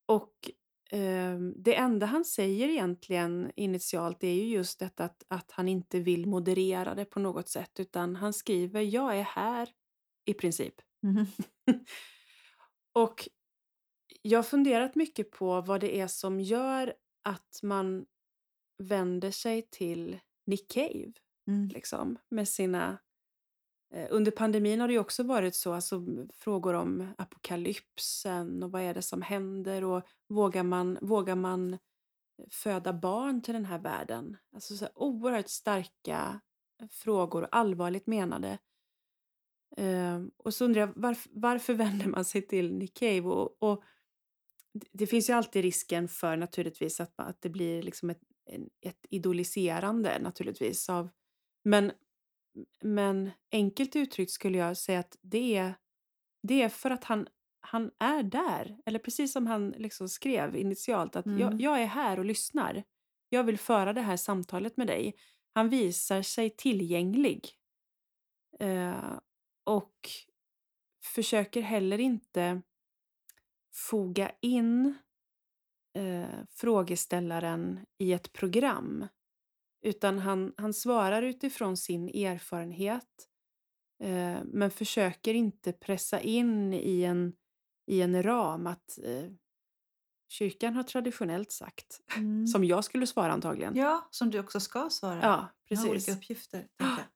och 0.06 0.52
ehm, 0.90 1.54
det 1.58 1.76
enda 1.76 2.06
han 2.06 2.26
säger 2.26 2.70
egentligen 2.70 3.52
initialt 3.56 4.24
är 4.24 4.34
ju 4.34 4.44
just 4.44 4.80
detta 4.80 5.04
att, 5.04 5.24
att 5.28 5.52
han 5.52 5.68
inte 5.68 6.00
vill 6.00 6.28
moderera 6.28 6.96
det 6.96 7.06
på 7.06 7.20
något 7.20 7.50
sätt 7.50 7.80
utan 7.80 8.16
han 8.16 8.34
skriver 8.34 8.82
jag 8.82 9.18
är 9.18 9.24
här 9.24 9.70
i 10.26 10.34
princip. 10.34 10.82
Mm. 11.04 11.26
och 12.94 13.30
jag 14.22 14.38
har 14.40 14.44
funderat 14.44 14.96
mycket 14.96 15.32
på 15.32 15.62
vad 15.62 15.82
det 15.82 16.00
är 16.00 16.08
som 16.08 16.40
gör 16.40 16.94
att 17.24 17.60
man 17.64 18.06
vänder 18.78 19.32
sig 19.32 19.62
till 19.72 20.20
Nick 20.46 20.72
Cave. 20.72 21.14
Mm. 21.48 21.68
Liksom, 21.68 22.18
med 22.30 22.48
sina... 22.48 22.98
Eh, 23.94 24.08
under 24.10 24.32
pandemin 24.32 24.80
har 24.80 24.88
det 24.88 25.00
också 25.00 25.24
varit 25.24 25.56
så, 25.56 25.74
alltså, 25.74 26.06
frågor 26.34 26.74
om 26.74 27.14
apokalypsen 27.18 28.64
och 28.64 28.72
vad 28.72 28.82
är 28.82 28.94
det 28.94 29.02
som 29.02 29.22
händer 29.22 29.84
och 29.84 30.04
vågar 30.28 30.64
man, 30.64 30.98
vågar 31.02 31.36
man 31.36 31.78
föda 32.50 32.94
barn 32.94 33.42
till 33.42 33.54
den 33.54 33.66
här 33.66 33.80
världen? 33.80 34.38
Alltså 34.54 34.76
så 34.76 34.88
oerhört 34.96 35.50
starka 35.50 36.42
frågor, 36.90 37.48
allvarligt 37.52 38.08
menade. 38.08 38.58
Uh, 39.80 40.26
och 40.38 40.54
så 40.54 40.66
undrar 40.66 40.82
jag 40.82 40.94
varf 40.96 41.28
varför 41.32 41.74
vänder 41.74 42.08
man 42.08 42.26
sig 42.26 42.48
till 42.48 42.74
Nick 42.74 42.94
Cave? 42.94 43.22
Och, 43.22 43.64
och, 43.64 43.84
det 44.92 45.08
finns 45.08 45.30
ju 45.30 45.34
alltid 45.34 45.62
risken 45.62 46.08
för 46.08 46.38
naturligtvis 46.38 47.00
att, 47.00 47.14
att 47.16 47.42
det 47.42 47.50
blir 47.50 47.84
liksom 47.84 48.10
ett, 48.10 48.22
ett 48.82 49.06
idoliserande 49.10 50.20
naturligtvis. 50.20 50.90
Av, 50.90 51.10
men, 51.64 51.92
men 52.84 53.32
enkelt 53.52 53.96
uttryckt 53.96 54.32
skulle 54.32 54.58
jag 54.58 54.78
säga 54.78 55.00
att 55.00 55.18
det 55.22 55.58
är, 55.58 55.74
det 56.44 56.62
är 56.62 56.70
för 56.70 56.90
att 56.90 57.04
han, 57.04 57.28
han 57.62 57.92
är 58.00 58.24
där. 58.24 58.78
Eller 58.86 59.00
precis 59.00 59.34
som 59.34 59.48
han 59.48 59.70
liksom 59.70 60.10
skrev 60.10 60.56
initialt 60.56 61.16
att 61.16 61.26
mm. 61.26 61.40
jag, 61.40 61.62
jag 61.62 61.82
är 61.82 61.86
här 61.86 62.20
och 62.20 62.26
lyssnar. 62.26 62.84
Jag 63.30 63.44
vill 63.44 63.58
föra 63.58 63.94
det 63.94 64.02
här 64.02 64.18
samtalet 64.18 64.78
med 64.78 64.88
dig. 64.88 65.16
Han 65.54 65.70
visar 65.70 66.22
sig 66.22 66.50
tillgänglig. 66.50 67.50
Uh, 68.64 69.20
och 69.64 70.10
försöker 71.04 71.62
heller 71.62 72.00
inte 72.00 72.62
foga 73.74 74.32
in 74.42 74.98
eh, 75.98 76.46
frågeställaren 76.50 77.86
i 77.98 78.14
ett 78.14 78.34
program. 78.34 79.08
Utan 79.82 80.20
han, 80.20 80.54
han 80.58 80.74
svarar 80.74 81.22
utifrån 81.22 81.78
sin 81.78 82.08
erfarenhet 82.08 83.28
eh, 84.04 84.40
men 84.44 84.72
försöker 84.72 85.34
inte 85.34 85.74
pressa 85.74 86.20
in 86.20 86.74
i 86.74 87.04
en, 87.04 87.34
i 87.88 88.02
en 88.02 88.24
ram 88.24 88.68
att 88.68 89.00
eh, 89.04 89.32
kyrkan 90.30 90.76
har 90.76 90.84
traditionellt 90.84 91.52
sagt, 91.52 92.02
mm. 92.16 92.48
som 92.48 92.64
jag 92.64 92.84
skulle 92.84 93.08
svara 93.08 93.32
antagligen. 93.32 93.76
Ja, 93.76 94.08
som 94.12 94.30
du 94.30 94.40
också 94.40 94.60
ska 94.60 94.90
svara. 94.90 95.20
Ja, 95.22 95.48
precis. 95.70 95.90
olika 95.90 96.12
uppgifter. 96.12 96.68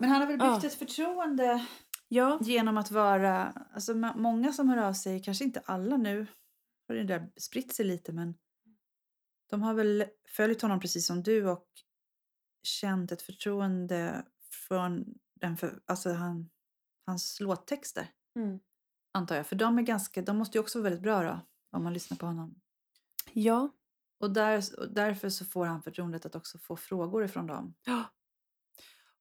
Men 0.00 0.10
han 0.10 0.20
har 0.20 0.28
väl 0.28 0.38
byggt 0.38 0.62
ja. 0.62 0.66
ett 0.66 0.78
förtroende 0.78 1.66
ja. 2.08 2.38
genom 2.40 2.76
att 2.76 2.90
vara... 2.90 3.52
Alltså 3.74 3.94
många 3.94 4.52
som 4.52 4.68
hör 4.68 4.78
av 4.78 4.92
sig, 4.92 5.22
kanske 5.22 5.44
inte 5.44 5.62
alla 5.64 5.96
nu, 5.96 6.26
har 6.88 6.94
det 6.94 7.04
där 7.04 7.30
spritt 7.36 7.74
sig 7.74 7.84
lite, 7.86 8.12
men 8.12 8.34
de 9.50 9.62
har 9.62 9.74
väl 9.74 10.04
följt 10.28 10.62
honom 10.62 10.80
precis 10.80 11.06
som 11.06 11.22
du 11.22 11.48
och 11.48 11.68
känt 12.62 13.12
ett 13.12 13.22
förtroende 13.22 14.24
från 14.68 15.04
den 15.40 15.56
för, 15.56 15.80
alltså 15.86 16.12
han, 16.12 16.50
hans 17.06 17.40
låttexter. 17.40 18.10
Mm. 18.36 18.58
Antar 19.12 19.36
jag. 19.36 19.46
För 19.46 19.56
de, 19.56 19.78
är 19.78 19.82
ganska, 19.82 20.22
de 20.22 20.36
måste 20.36 20.58
ju 20.58 20.62
också 20.62 20.78
vara 20.78 20.84
väldigt 20.84 21.02
bra 21.02 21.22
då, 21.22 21.40
om 21.72 21.84
man 21.84 21.92
lyssnar 21.92 22.16
på 22.16 22.26
honom. 22.26 22.60
Ja. 23.32 23.70
Och, 24.18 24.30
där, 24.30 24.62
och 24.78 24.90
därför 24.90 25.28
så 25.28 25.44
får 25.44 25.66
han 25.66 25.82
förtroendet 25.82 26.26
att 26.26 26.34
också 26.34 26.58
få 26.58 26.76
frågor 26.76 27.24
ifrån 27.24 27.46
dem. 27.46 27.74
Ja. 27.84 28.04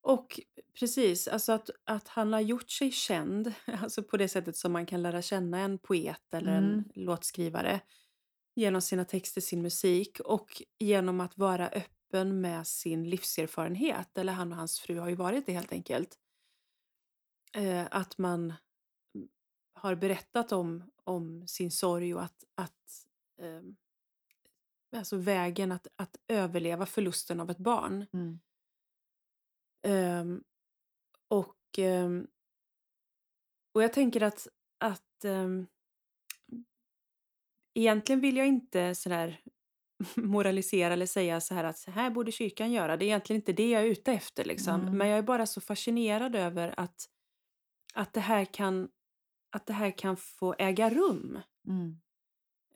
Och 0.06 0.40
precis, 0.80 1.28
alltså 1.28 1.52
att, 1.52 1.70
att 1.84 2.08
han 2.08 2.34
har 2.34 2.40
gjort 2.40 2.70
sig 2.70 2.92
känd, 2.92 3.54
alltså 3.82 4.04
på 4.04 4.18
det 4.18 4.28
sättet 4.28 4.58
som 4.58 4.72
man 4.72 4.86
kan 4.86 5.02
lära 5.02 5.22
känna 5.22 5.60
en 5.60 5.78
poet 5.78 6.34
eller 6.34 6.58
mm. 6.58 6.74
en 6.74 6.92
låtskrivare 6.94 7.82
genom 8.56 8.82
sina 8.82 9.06
texter, 9.06 9.42
sin 9.42 9.62
musik 9.62 10.20
och 10.20 10.62
genom 10.80 11.22
att 11.22 11.38
vara 11.38 11.70
öppen 11.70 12.42
med 12.42 12.68
sin 12.68 13.10
livserfarenhet. 13.10 14.18
Eller 14.18 14.34
han 14.34 14.52
och 14.52 14.58
hans 14.58 14.80
fru 14.80 15.00
har 15.00 15.10
ju 15.10 15.16
varit 15.16 15.46
det 15.46 15.54
helt 15.54 15.72
enkelt. 15.72 16.20
Eh, 17.58 17.86
att 17.92 18.18
man 18.18 18.54
har 19.74 19.96
berättat 19.96 20.52
om, 20.52 20.92
om 21.04 21.48
sin 21.48 21.72
sorg 21.72 22.16
och 22.16 22.24
att, 22.24 22.44
att 22.56 23.08
eh, 23.42 23.62
alltså 25.00 25.18
vägen 25.18 25.72
att, 25.72 25.88
att 25.96 26.18
överleva 26.28 26.86
förlusten 26.86 27.40
av 27.40 27.50
ett 27.50 27.58
barn. 27.58 28.06
Mm. 28.14 28.40
Um, 29.86 30.44
och, 31.28 31.56
um, 31.78 32.28
och 33.74 33.84
jag 33.84 33.94
tänker 33.94 34.24
att, 34.24 34.48
att 34.80 35.26
um, 35.26 35.68
egentligen 37.74 38.22
vill 38.22 38.38
jag 38.38 38.48
inte 38.48 38.96
sådär 38.96 39.42
moralisera 40.16 40.94
eller 40.94 41.06
säga 41.06 41.42
så 41.42 41.54
här 41.54 41.64
att 41.64 41.78
så 41.78 41.92
här 41.92 42.10
borde 42.10 42.32
kyrkan 42.32 42.72
göra. 42.72 42.98
Det 42.98 43.06
är 43.06 43.08
egentligen 43.08 43.42
inte 43.42 43.54
det 43.54 43.70
jag 43.70 43.82
är 43.82 43.88
ute 43.88 44.12
efter. 44.14 44.46
Liksom. 44.46 44.82
Mm. 44.82 44.98
Men 44.98 45.08
jag 45.08 45.18
är 45.18 45.24
bara 45.24 45.46
så 45.46 45.62
fascinerad 45.62 46.36
över 46.36 46.74
att, 46.80 47.10
att, 47.94 48.14
det, 48.14 48.20
här 48.20 48.46
kan, 48.46 48.90
att 49.52 49.66
det 49.66 49.74
här 49.74 49.98
kan 49.98 50.18
få 50.18 50.56
äga 50.58 50.90
rum. 50.90 51.40
Mm. 51.68 52.02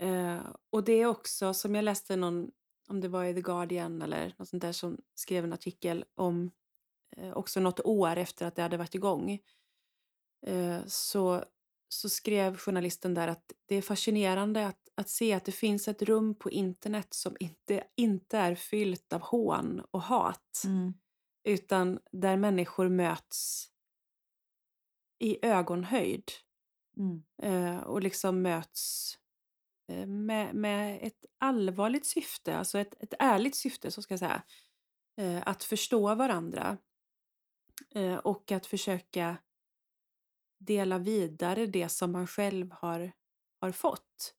Uh, 0.02 0.56
och 0.70 0.84
det 0.84 0.94
är 0.94 1.06
också, 1.06 1.54
som 1.54 1.76
jag 1.76 1.84
läste 1.84 2.16
någon, 2.16 2.52
om 2.88 3.02
det 3.02 3.08
var 3.08 3.26
i 3.26 3.34
The 3.34 3.42
Guardian 3.42 4.02
eller 4.02 4.36
något 4.38 4.50
sånt 4.50 4.62
där 4.62 4.72
som 4.72 4.98
skrev 5.16 5.44
en 5.44 5.54
artikel 5.54 6.06
om 6.16 6.52
också 7.34 7.60
något 7.60 7.80
år 7.80 8.16
efter 8.16 8.46
att 8.46 8.56
det 8.56 8.62
hade 8.62 8.78
varit 8.78 8.96
igång, 8.96 9.40
eh, 10.46 10.86
så, 10.86 11.44
så 11.90 12.10
skrev 12.10 12.58
journalisten 12.58 13.14
där 13.14 13.28
att 13.28 13.52
det 13.66 13.76
är 13.76 13.82
fascinerande 13.82 14.68
att, 14.68 14.90
att 14.96 15.10
se 15.10 15.34
att 15.34 15.46
det 15.46 15.52
finns 15.52 15.88
ett 15.88 16.02
rum 16.02 16.36
på 16.36 16.52
internet 16.52 17.14
som 17.14 17.38
inte, 17.40 17.84
inte 17.96 18.38
är 18.38 18.56
fyllt 18.56 19.14
av 19.14 19.22
hån 19.22 19.82
och 19.92 20.02
hat. 20.02 20.62
Mm. 20.66 20.94
Utan 21.44 22.00
där 22.12 22.38
människor 22.38 22.90
möts 22.90 23.68
i 25.20 25.46
ögonhöjd. 25.46 26.32
Mm. 26.98 27.24
Eh, 27.42 27.84
och 27.84 28.02
liksom 28.02 28.42
möts 28.42 29.14
eh, 29.92 30.06
med, 30.08 30.56
med 30.56 31.00
ett 31.02 31.26
allvarligt 31.38 32.06
syfte, 32.06 32.58
alltså 32.58 32.80
ett, 32.80 33.04
ett 33.04 33.14
ärligt 33.20 33.56
syfte, 33.56 33.92
så 33.92 34.02
ska 34.02 34.14
jag 34.14 34.20
säga. 34.20 34.44
Eh, 35.18 35.44
att 35.46 35.64
förstå 35.64 36.16
varandra. 36.16 36.78
Eh, 37.96 38.18
och 38.18 38.52
att 38.52 38.66
försöka 38.66 39.38
dela 40.60 40.98
vidare 40.98 41.66
det 41.66 41.90
som 41.90 42.12
man 42.12 42.28
själv 42.28 42.72
har, 42.72 43.12
har 43.62 43.72
fått. 43.72 44.36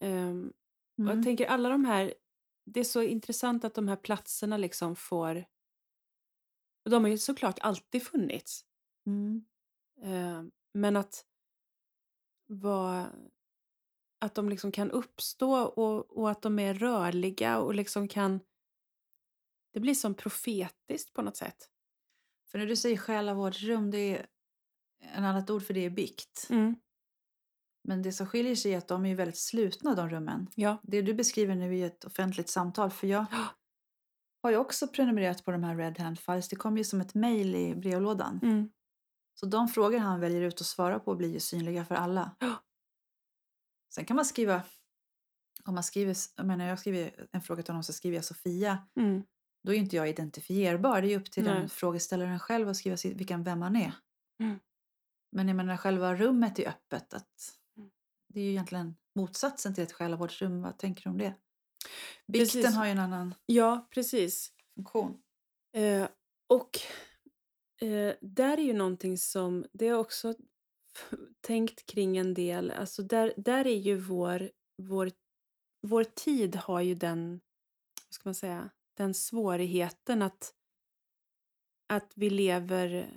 Ehm, 0.00 0.52
och 1.02 1.10
jag 1.10 1.12
Mm. 1.12 1.24
tänker 1.24 1.46
alla 1.46 1.68
de 1.68 1.84
här, 1.84 2.14
det 2.66 2.80
är 2.80 2.84
så 2.84 3.02
intressant 3.02 3.64
att 3.64 3.74
de 3.74 3.88
här 3.88 3.96
platserna 3.96 4.56
liksom 4.56 4.96
får, 4.96 5.44
och 6.84 6.90
de 6.90 7.04
har 7.04 7.10
ju 7.10 7.18
såklart 7.18 7.58
alltid 7.58 8.02
funnits. 8.02 8.64
Mm. 9.06 9.44
Ehm, 10.02 10.50
men 10.72 10.96
att 10.96 11.26
vara, 12.46 13.12
att 14.18 14.34
de 14.34 14.48
liksom 14.48 14.72
kan 14.72 14.90
uppstå 14.90 15.62
och, 15.62 16.18
och 16.18 16.30
att 16.30 16.42
de 16.42 16.58
är 16.58 16.74
rörliga 16.74 17.58
och 17.58 17.74
liksom 17.74 18.08
kan, 18.08 18.40
det 19.72 19.80
blir 19.80 19.94
som 19.94 20.14
profetiskt 20.14 21.12
på 21.12 21.22
något 21.22 21.36
sätt. 21.36 21.70
För 22.56 22.60
när 22.60 22.66
du 22.66 22.76
säger 22.76 22.96
själavårdsrum, 22.96 23.90
det 23.90 23.98
är 23.98 24.26
en 25.00 25.24
annat 25.24 25.50
ord 25.50 25.62
för 25.62 25.74
det 25.74 25.84
är 25.84 25.90
bikt. 25.90 26.46
Mm. 26.50 26.76
Men 27.84 28.02
det 28.02 28.12
som 28.12 28.26
skiljer 28.26 28.56
sig 28.56 28.74
är 28.74 28.78
att 28.78 28.88
de 28.88 29.06
är 29.06 29.14
väldigt 29.14 29.38
slutna 29.38 29.94
de 29.94 30.10
rummen. 30.10 30.48
Ja. 30.54 30.78
Det 30.82 31.02
du 31.02 31.14
beskriver 31.14 31.54
nu 31.54 31.78
är 31.78 31.86
ett 31.86 32.04
offentligt 32.04 32.48
samtal. 32.48 32.90
För 32.90 33.06
jag 33.06 33.26
Ja. 33.30 33.46
har 34.42 34.50
ju 34.50 34.56
också 34.56 34.88
prenumererat 34.88 35.44
på 35.44 35.50
de 35.50 35.62
här 35.62 35.76
Red 35.76 35.98
Hand 35.98 36.20
Files. 36.20 36.48
Det 36.48 36.56
kommer 36.56 36.78
ju 36.78 36.84
som 36.84 37.00
ett 37.00 37.14
mejl 37.14 37.54
i 37.54 37.74
brevlådan. 37.74 38.40
Mm. 38.42 38.70
Så 39.34 39.46
de 39.46 39.68
frågor 39.68 39.98
han 39.98 40.20
väljer 40.20 40.42
ut 40.42 40.60
och 40.60 40.66
svarar 40.66 40.98
på 40.98 41.14
blir 41.14 41.32
ju 41.32 41.40
synliga 41.40 41.84
för 41.84 41.94
alla. 41.94 42.36
Sen 43.94 44.04
kan 44.04 44.16
man 44.16 44.24
skriva, 44.24 44.62
om 45.64 45.74
man 45.74 45.84
skriver, 45.84 46.16
jag 46.36 46.46
menar 46.46 46.66
jag 46.66 46.78
skriver 46.78 47.26
en 47.32 47.42
fråga 47.42 47.62
till 47.62 47.72
honom 47.72 47.84
så 47.84 47.92
skriver 47.92 48.16
jag 48.16 48.24
Sofia. 48.24 48.78
Mm. 48.96 49.22
Då 49.66 49.74
är 49.74 49.78
inte 49.78 49.96
jag 49.96 50.08
identifierbar. 50.08 51.02
Det 51.02 51.12
är 51.12 51.18
upp 51.20 51.30
till 51.30 51.44
Nej. 51.44 51.54
den 51.54 51.68
frågeställaren 51.68 52.38
själv 52.38 52.68
att 52.68 52.76
skriva 52.76 52.96
vilken, 53.04 53.44
vem 53.44 53.58
man 53.58 53.76
är. 53.76 53.92
Mm. 54.42 54.58
Men 55.32 55.48
jag 55.48 55.56
menar 55.56 55.76
själva 55.76 56.14
rummet 56.14 56.58
är 56.58 56.68
öppet. 56.68 57.14
Att 57.14 57.58
Mm. 57.76 57.90
det 58.28 58.40
är 58.40 58.44
ju 58.44 58.50
egentligen 58.50 58.96
motsatsen 59.14 59.74
till 59.74 59.84
ett 59.84 59.92
själavårdsrum. 59.92 60.62
Vad 60.62 60.78
tänker 60.78 61.02
du 61.02 61.10
om 61.10 61.18
det? 61.18 61.34
Precis. 62.32 62.54
Bikten 62.54 62.72
har 62.72 62.84
ju 62.84 62.90
en 62.90 62.98
annan 62.98 63.34
Ja, 63.46 63.88
precis. 63.90 64.52
funktion. 64.74 65.22
Eh, 65.76 66.08
och 66.46 66.70
eh, 67.86 68.14
där 68.20 68.58
är 68.58 68.62
ju 68.62 68.72
någonting 68.72 69.18
som, 69.18 69.64
det 69.72 69.88
har 69.88 69.98
också 69.98 70.34
tänkt 71.40 71.86
kring 71.86 72.16
en 72.16 72.34
del, 72.34 72.70
alltså 72.70 73.02
där, 73.02 73.34
där 73.36 73.66
är 73.66 73.76
ju 73.78 73.96
vår, 73.98 74.50
vår, 74.82 75.10
vår 75.86 76.04
tid 76.04 76.56
har 76.56 76.80
ju 76.80 76.94
den, 76.94 77.40
vad 78.06 78.14
ska 78.14 78.28
man 78.28 78.34
säga, 78.34 78.70
den 78.96 79.14
svårigheten 79.14 80.22
att, 80.22 80.52
att 81.86 82.12
vi 82.14 82.30
lever 82.30 83.10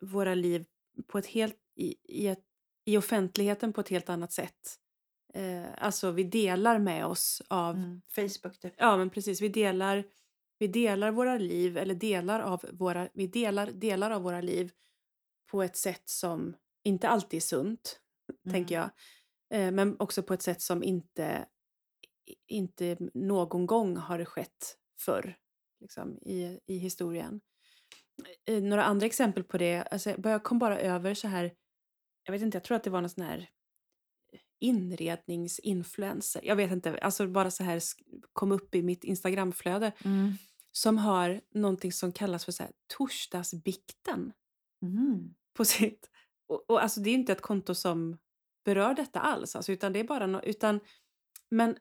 våra 0.00 0.34
liv 0.34 0.66
på 1.06 1.18
ett 1.18 1.26
helt, 1.26 1.58
i, 1.74 1.96
i, 2.02 2.26
ett, 2.26 2.44
i 2.84 2.96
offentligheten 2.96 3.72
på 3.72 3.80
ett 3.80 3.88
helt 3.88 4.08
annat 4.08 4.32
sätt. 4.32 4.78
Eh, 5.34 5.64
alltså 5.78 6.10
vi 6.10 6.24
delar 6.24 6.78
med 6.78 7.06
oss 7.06 7.42
av 7.48 7.76
Mm. 7.76 8.02
Facebook 8.08 8.58
typ. 8.58 8.74
Ja, 8.76 8.96
men 8.96 9.10
precis. 9.10 9.40
Vi 9.40 9.48
delar, 9.48 10.04
vi 10.58 10.66
delar 10.66 11.10
våra 11.10 11.38
liv, 11.38 11.76
eller 11.78 11.94
delar 11.94 12.40
av 12.40 12.64
våra, 12.72 13.08
vi 13.14 13.26
delar 13.26 13.66
delar 13.66 14.10
av 14.10 14.22
våra 14.22 14.40
liv 14.40 14.72
på 15.50 15.62
ett 15.62 15.76
sätt 15.76 16.08
som 16.08 16.56
inte 16.84 17.08
alltid 17.08 17.36
är 17.36 17.40
sunt, 17.40 18.00
tänker 18.50 18.74
jag. 18.74 18.90
Eh, 19.50 19.70
men 19.70 19.96
också 19.98 20.22
på 20.22 20.34
ett 20.34 20.42
sätt 20.42 20.62
som 20.62 20.82
inte, 20.82 21.46
inte 22.46 22.96
någon 23.14 23.66
gång 23.66 23.96
har 23.96 24.24
skett 24.24 24.78
förr 25.00 25.36
liksom, 25.80 26.18
i, 26.22 26.60
i 26.66 26.78
historien. 26.78 27.40
Eh, 28.46 28.62
några 28.62 28.84
andra 28.84 29.06
exempel 29.06 29.44
på 29.44 29.58
det, 29.58 29.82
alltså, 29.82 30.14
jag 30.24 30.44
kom 30.44 30.58
bara 30.58 30.78
över 30.80 31.14
så 31.14 31.28
här, 31.28 31.54
jag 32.24 32.32
vet 32.32 32.42
inte, 32.42 32.56
jag 32.56 32.64
tror 32.64 32.76
att 32.76 32.84
det 32.84 32.90
var 32.90 33.00
någon 33.00 33.10
sån 33.10 33.24
här 33.24 33.50
inredningsinfluencer. 34.60 36.44
Jag 36.44 36.56
vet 36.56 36.72
inte, 36.72 36.98
alltså 36.98 37.26
bara 37.26 37.50
så 37.50 37.64
här 37.64 37.82
kom 38.32 38.52
upp 38.52 38.74
i 38.74 38.82
mitt 38.82 39.04
Instagramflöde 39.04 39.92
Mm. 40.04 40.32
som 40.72 40.98
har 40.98 41.40
någonting 41.54 41.92
som 41.92 42.12
kallas 42.12 42.44
för 42.44 42.52
så 42.52 42.62
här 42.62 42.72
torsdagsbikten 42.86 44.32
Mm. 44.82 45.34
på 45.56 45.64
sitt... 45.64 46.10
Och, 46.48 46.70
och 46.70 46.82
alltså 46.82 47.00
det 47.00 47.10
är 47.10 47.14
inte 47.14 47.32
ett 47.32 47.40
konto 47.40 47.74
som 47.74 48.18
berör 48.64 48.94
detta 48.94 49.20
alls, 49.20 49.56
alltså, 49.56 49.72
utan 49.72 49.92
det 49.92 50.00
är 50.00 50.04
bara 50.04 50.26
no, 50.26 50.40
utan 50.42 50.80
men 51.50 51.76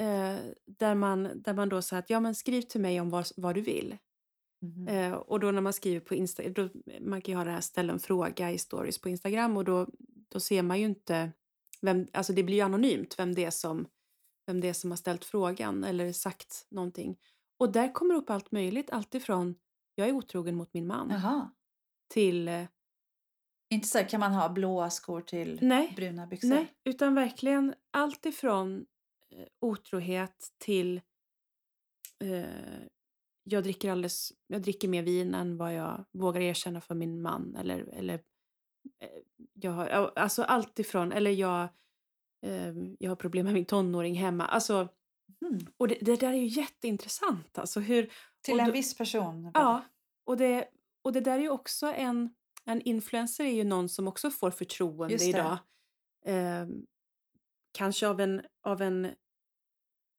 eh, 0.00 0.36
där 0.66 0.94
man 0.94 1.42
där 1.42 1.54
man 1.54 1.68
då 1.68 1.82
säger 1.82 2.02
att 2.02 2.10
ja 2.10 2.20
men 2.20 2.34
skriv 2.34 2.62
till 2.62 2.80
mig 2.80 3.00
om 3.00 3.10
vad, 3.10 3.26
vad 3.36 3.54
du 3.54 3.60
vill. 3.60 3.96
Mhm. 4.62 4.88
Eh, 4.88 5.12
och 5.12 5.40
då 5.40 5.50
när 5.50 5.60
man 5.60 5.72
skriver 5.72 6.00
på 6.00 6.14
Insta, 6.14 6.48
då, 6.48 6.68
man 7.00 7.20
kan 7.22 7.32
ju 7.32 7.36
ha 7.36 7.44
det 7.44 7.50
här 7.50 7.60
ställa 7.60 7.92
en 7.92 7.98
fråga 7.98 8.52
i 8.52 8.58
stories 8.58 8.98
på 8.98 9.08
Instagram 9.08 9.56
och 9.56 9.64
då, 9.64 9.86
då 10.28 10.40
ser 10.40 10.62
man 10.62 10.78
ju 10.80 10.86
inte 10.86 11.32
vem, 11.82 12.06
alltså 12.12 12.32
det 12.32 12.42
blir 12.42 12.56
ju 12.56 12.62
anonymt 12.62 13.18
vem 13.18 13.34
det 13.34 13.44
är 13.44 13.50
som, 13.50 13.86
vem 14.46 14.60
det 14.60 14.68
är 14.68 14.72
som 14.72 14.90
har 14.90 14.96
ställt 14.96 15.24
frågan 15.24 15.84
eller 15.84 16.12
sagt 16.12 16.66
någonting. 16.70 17.16
Och 17.58 17.72
där 17.72 17.92
kommer 17.92 18.14
upp 18.14 18.30
allt 18.30 18.52
möjligt, 18.52 18.90
alltifrån 18.90 19.54
jag 19.94 20.08
är 20.08 20.12
otrogen 20.12 20.54
mot 20.54 20.74
min 20.74 20.86
man 20.86 21.10
Jaha. 21.10 21.50
till 22.08 22.48
eh, 22.48 22.64
Inte 23.70 23.88
så 23.88 23.98
här, 23.98 24.08
kan 24.08 24.20
man 24.20 24.32
ha 24.32 24.48
blåa 24.48 24.90
skor 24.90 25.20
till 25.20 25.58
nej, 25.62 25.92
bruna 25.96 26.26
byxor? 26.26 26.48
nej, 26.48 26.74
utan 26.84 27.14
verkligen 27.14 27.74
allt 27.90 28.26
ifrån 28.26 28.86
otrohet 29.60 30.52
till 30.58 31.00
eh, 32.24 32.44
jag 33.44 33.62
dricker 33.62 33.90
alldeles, 33.90 34.32
jag 34.46 34.62
dricker 34.62 34.88
mer 34.88 35.02
vin 35.02 35.34
än 35.34 35.56
vad 35.56 35.74
jag 35.74 36.04
vågar 36.12 36.40
erkänna 36.40 36.80
för 36.80 36.94
min 36.94 37.22
man 37.22 37.56
eller, 37.56 37.78
eller 37.78 38.14
eh, 39.00 39.08
jag 39.52 39.70
har, 39.72 40.12
alltså 40.16 40.42
allt 40.42 40.78
ifrån, 40.78 41.12
eller 41.12 41.30
jag, 41.30 41.68
eh, 42.46 42.72
jag 42.98 43.10
har 43.10 43.16
problem 43.16 43.44
med 43.44 43.54
min 43.54 43.64
tonåring 43.64 44.14
hemma, 44.14 44.46
alltså 44.46 44.88
Mhm. 45.40 45.66
och 45.76 45.88
det, 45.88 45.98
det 46.00 46.16
där 46.20 46.32
är 46.32 46.36
ju 46.36 46.46
jätteintressant 46.46 47.58
alltså 47.58 47.80
hur, 47.80 48.12
Till 48.40 48.60
en 48.60 48.66
då- 48.66 48.72
viss 48.72 48.94
person? 48.98 49.50
ja, 49.54 49.82
och 50.24 50.36
det, 50.36 50.68
och 51.02 51.12
det 51.12 51.20
där 51.20 51.38
är 51.38 51.42
ju 51.42 51.50
också 51.50 51.86
en, 51.86 52.34
en 52.64 52.80
influencer 52.82 53.44
är 53.44 53.50
ju 53.52 53.64
någon 53.64 53.88
som 53.88 54.08
också 54.08 54.30
får 54.30 54.50
förtroende 54.50 55.24
idag. 55.24 55.58
Eh, 56.24 56.66
kanske 57.76 58.08
av 58.08 58.20
en, 58.20 58.42
av 58.66 58.82
en 58.82 59.08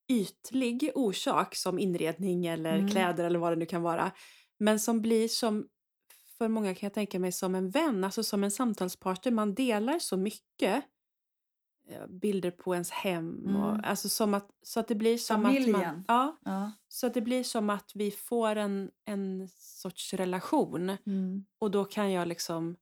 ytlig 0.10 0.92
orsak 0.96 1.56
som 1.56 1.80
inredning 1.80 2.46
eller 2.46 2.76
Mm. 2.78 2.90
kläder 2.90 3.24
eller 3.24 3.40
vad 3.40 3.52
det 3.52 3.56
nu 3.56 3.66
kan 3.66 3.82
vara. 3.82 4.12
Men 4.60 4.80
som 4.80 5.02
blir 5.02 5.28
som, 5.28 5.68
för 6.38 6.48
många 6.48 6.76
kan 6.76 6.88
jag 6.88 6.94
tänka 6.94 7.20
mig, 7.20 7.32
som 7.32 7.56
en 7.56 7.70
vän, 7.70 8.04
alltså 8.04 8.24
som 8.24 8.44
en 8.44 8.52
samtalspartner. 8.52 9.32
Man 9.32 9.54
delar 9.56 10.00
så 10.00 10.18
mycket 10.18 10.84
eh, 11.90 12.08
bilder 12.08 12.52
på 12.52 12.74
ens 12.74 12.92
hem. 12.92 13.40
Mm. 13.46 13.56
Och, 13.56 13.88
alltså 13.88 14.10
som 14.10 14.34
att, 14.34 14.50
så 14.62 14.80
att 14.80 14.88
det 14.88 14.96
blir 14.96 15.18
som 15.18 15.46
att 15.46 15.54
Familjen. 15.54 15.72
man... 15.82 16.04
Ja, 16.08 16.38
Ja. 16.46 16.72
så 16.88 17.08
att 17.08 17.14
det 17.14 17.22
blir 17.22 17.44
som 17.44 17.70
att 17.70 17.92
vi 17.96 18.12
får 18.12 18.56
en, 18.56 18.92
en 19.06 19.50
sorts 19.58 20.14
relation. 20.14 20.90
Mm. 21.06 21.46
Och 21.60 21.72
då 21.72 21.86
kan 21.86 22.12
jag 22.12 22.28
liksom... 22.28 22.76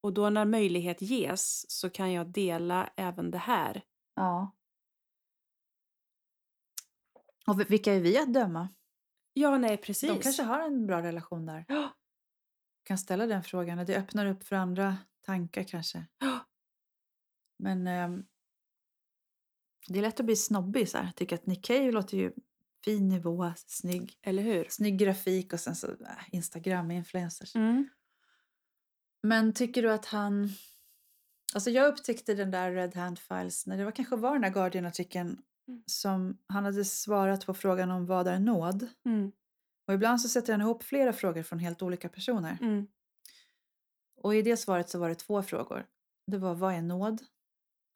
Och 0.00 0.12
då 0.12 0.30
när 0.30 0.44
möjlighet 0.44 1.02
ges 1.02 1.70
så 1.70 1.90
kan 1.90 2.12
jag 2.12 2.26
dela 2.26 2.90
även 2.96 3.30
det 3.30 3.38
här. 3.38 3.82
ja. 4.14 4.54
Och 7.46 7.60
vi- 7.60 7.64
vilka 7.64 7.94
är 7.94 8.00
vi 8.00 8.18
att 8.18 8.32
döma? 8.34 8.68
Ja, 9.32 9.58
nej, 9.58 9.76
precis. 9.76 10.10
De 10.10 10.20
kanske 10.20 10.42
har 10.42 10.60
en 10.60 10.86
bra 10.86 11.02
relation 11.02 11.46
där. 11.46 11.64
Ja, 11.68 11.96
kan 12.82 12.98
ställa 12.98 13.26
den 13.26 13.42
frågan. 13.44 13.86
Det 13.86 13.96
öppnar 13.96 14.26
upp 14.26 14.44
för 14.44 14.56
andra 14.56 14.96
tankar 15.20 15.62
kanske. 15.62 16.06
ja, 16.18 16.46
Men 17.58 17.86
ehm, 17.86 18.24
det 19.88 19.98
är 19.98 20.02
lätt 20.02 20.20
att 20.20 20.26
bli 20.26 20.36
snobbig 20.36 20.88
så 20.88 20.98
här. 20.98 21.12
Tycker 21.16 21.36
att 21.36 21.46
Nick 21.46 21.64
Cave 21.64 21.90
låter 21.90 22.16
ju 22.16 22.32
fin 22.84 23.08
nivå, 23.08 23.52
snygg, 23.56 24.18
eller 24.22 24.42
hur? 24.42 24.66
snygg 24.70 24.98
grafik 24.98 25.52
och 25.52 25.60
sen 25.60 25.76
så 25.76 25.86
äh, 25.90 25.96
Instagram-influencers. 26.32 27.56
Mm. 27.56 27.88
Men 29.22 29.52
tycker 29.52 29.82
du 29.82 29.92
att 29.92 30.06
han... 30.06 30.48
Alltså 31.54 31.70
jag 31.70 31.88
upptäckte 31.92 32.34
den 32.34 32.50
där 32.50 32.72
Red 32.72 32.94
Hand 32.96 33.18
Files 33.18 33.66
när 33.66 33.76
det 33.76 33.84
var 33.84 33.92
kanske 33.92 34.16
var 34.16 34.32
den 34.32 34.42
där 34.42 34.50
Guardian-artikeln 34.50 35.42
Mm. 35.68 35.82
som 35.86 36.38
han 36.46 36.64
hade 36.64 36.84
svarat 36.84 37.46
på 37.46 37.54
frågan 37.54 37.90
om 37.90 38.06
vad 38.06 38.26
är 38.26 38.38
nåd? 38.38 38.88
Mm. 39.04 39.32
Och 39.86 39.94
ibland 39.94 40.20
så 40.20 40.28
sätter 40.28 40.52
han 40.52 40.60
ihop 40.60 40.82
flera 40.82 41.12
frågor 41.12 41.42
från 41.42 41.58
helt 41.58 41.82
olika 41.82 42.08
personer. 42.08 42.58
Mm. 42.60 42.86
Och 44.16 44.34
i 44.34 44.42
det 44.42 44.56
svaret 44.56 44.90
så 44.90 44.98
var 44.98 45.08
det 45.08 45.14
två 45.14 45.42
frågor. 45.42 45.86
Det 46.26 46.38
var 46.38 46.54
vad 46.54 46.74
är 46.74 46.82
nåd? 46.82 47.24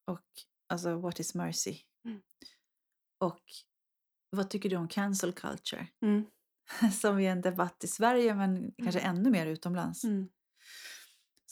Och 0.07 0.27
Alltså 0.69 0.97
What 0.97 1.21
is 1.21 1.35
mercy? 1.35 1.79
Mm. 2.05 2.23
Och 3.19 3.43
vad 4.31 4.51
tycker 4.51 4.71
du 4.71 4.77
om 4.77 4.89
cancel 4.89 5.33
culture? 5.33 5.87
Mm. 6.03 6.25
Som 6.93 7.19
är 7.19 7.33
en 7.33 7.41
debatt 7.41 7.85
i 7.85 7.87
Sverige 7.87 8.35
men 8.35 8.75
kanske 8.83 9.01
ännu 9.01 9.31
mer 9.31 9.47
utomlands. 9.47 10.05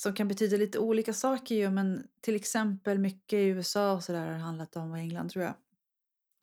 Mm. 0.01 0.13
Som 0.13 0.15
kan 0.15 0.29
betyda 0.29 0.57
lite 0.57 0.79
olika 0.79 1.13
saker 1.13 1.55
ju 1.55 1.71
men 1.71 2.09
till 2.21 2.37
exempel 2.37 2.99
mycket 2.99 3.37
i 3.37 3.45
USA 3.45 3.93
och 3.93 4.05
sådär 4.05 4.27
har 4.27 4.39
handlat 4.39 4.77
om 4.77 4.91
och 4.91 4.99
England 4.99 5.29
tror 5.31 5.45
jag. 5.45 5.55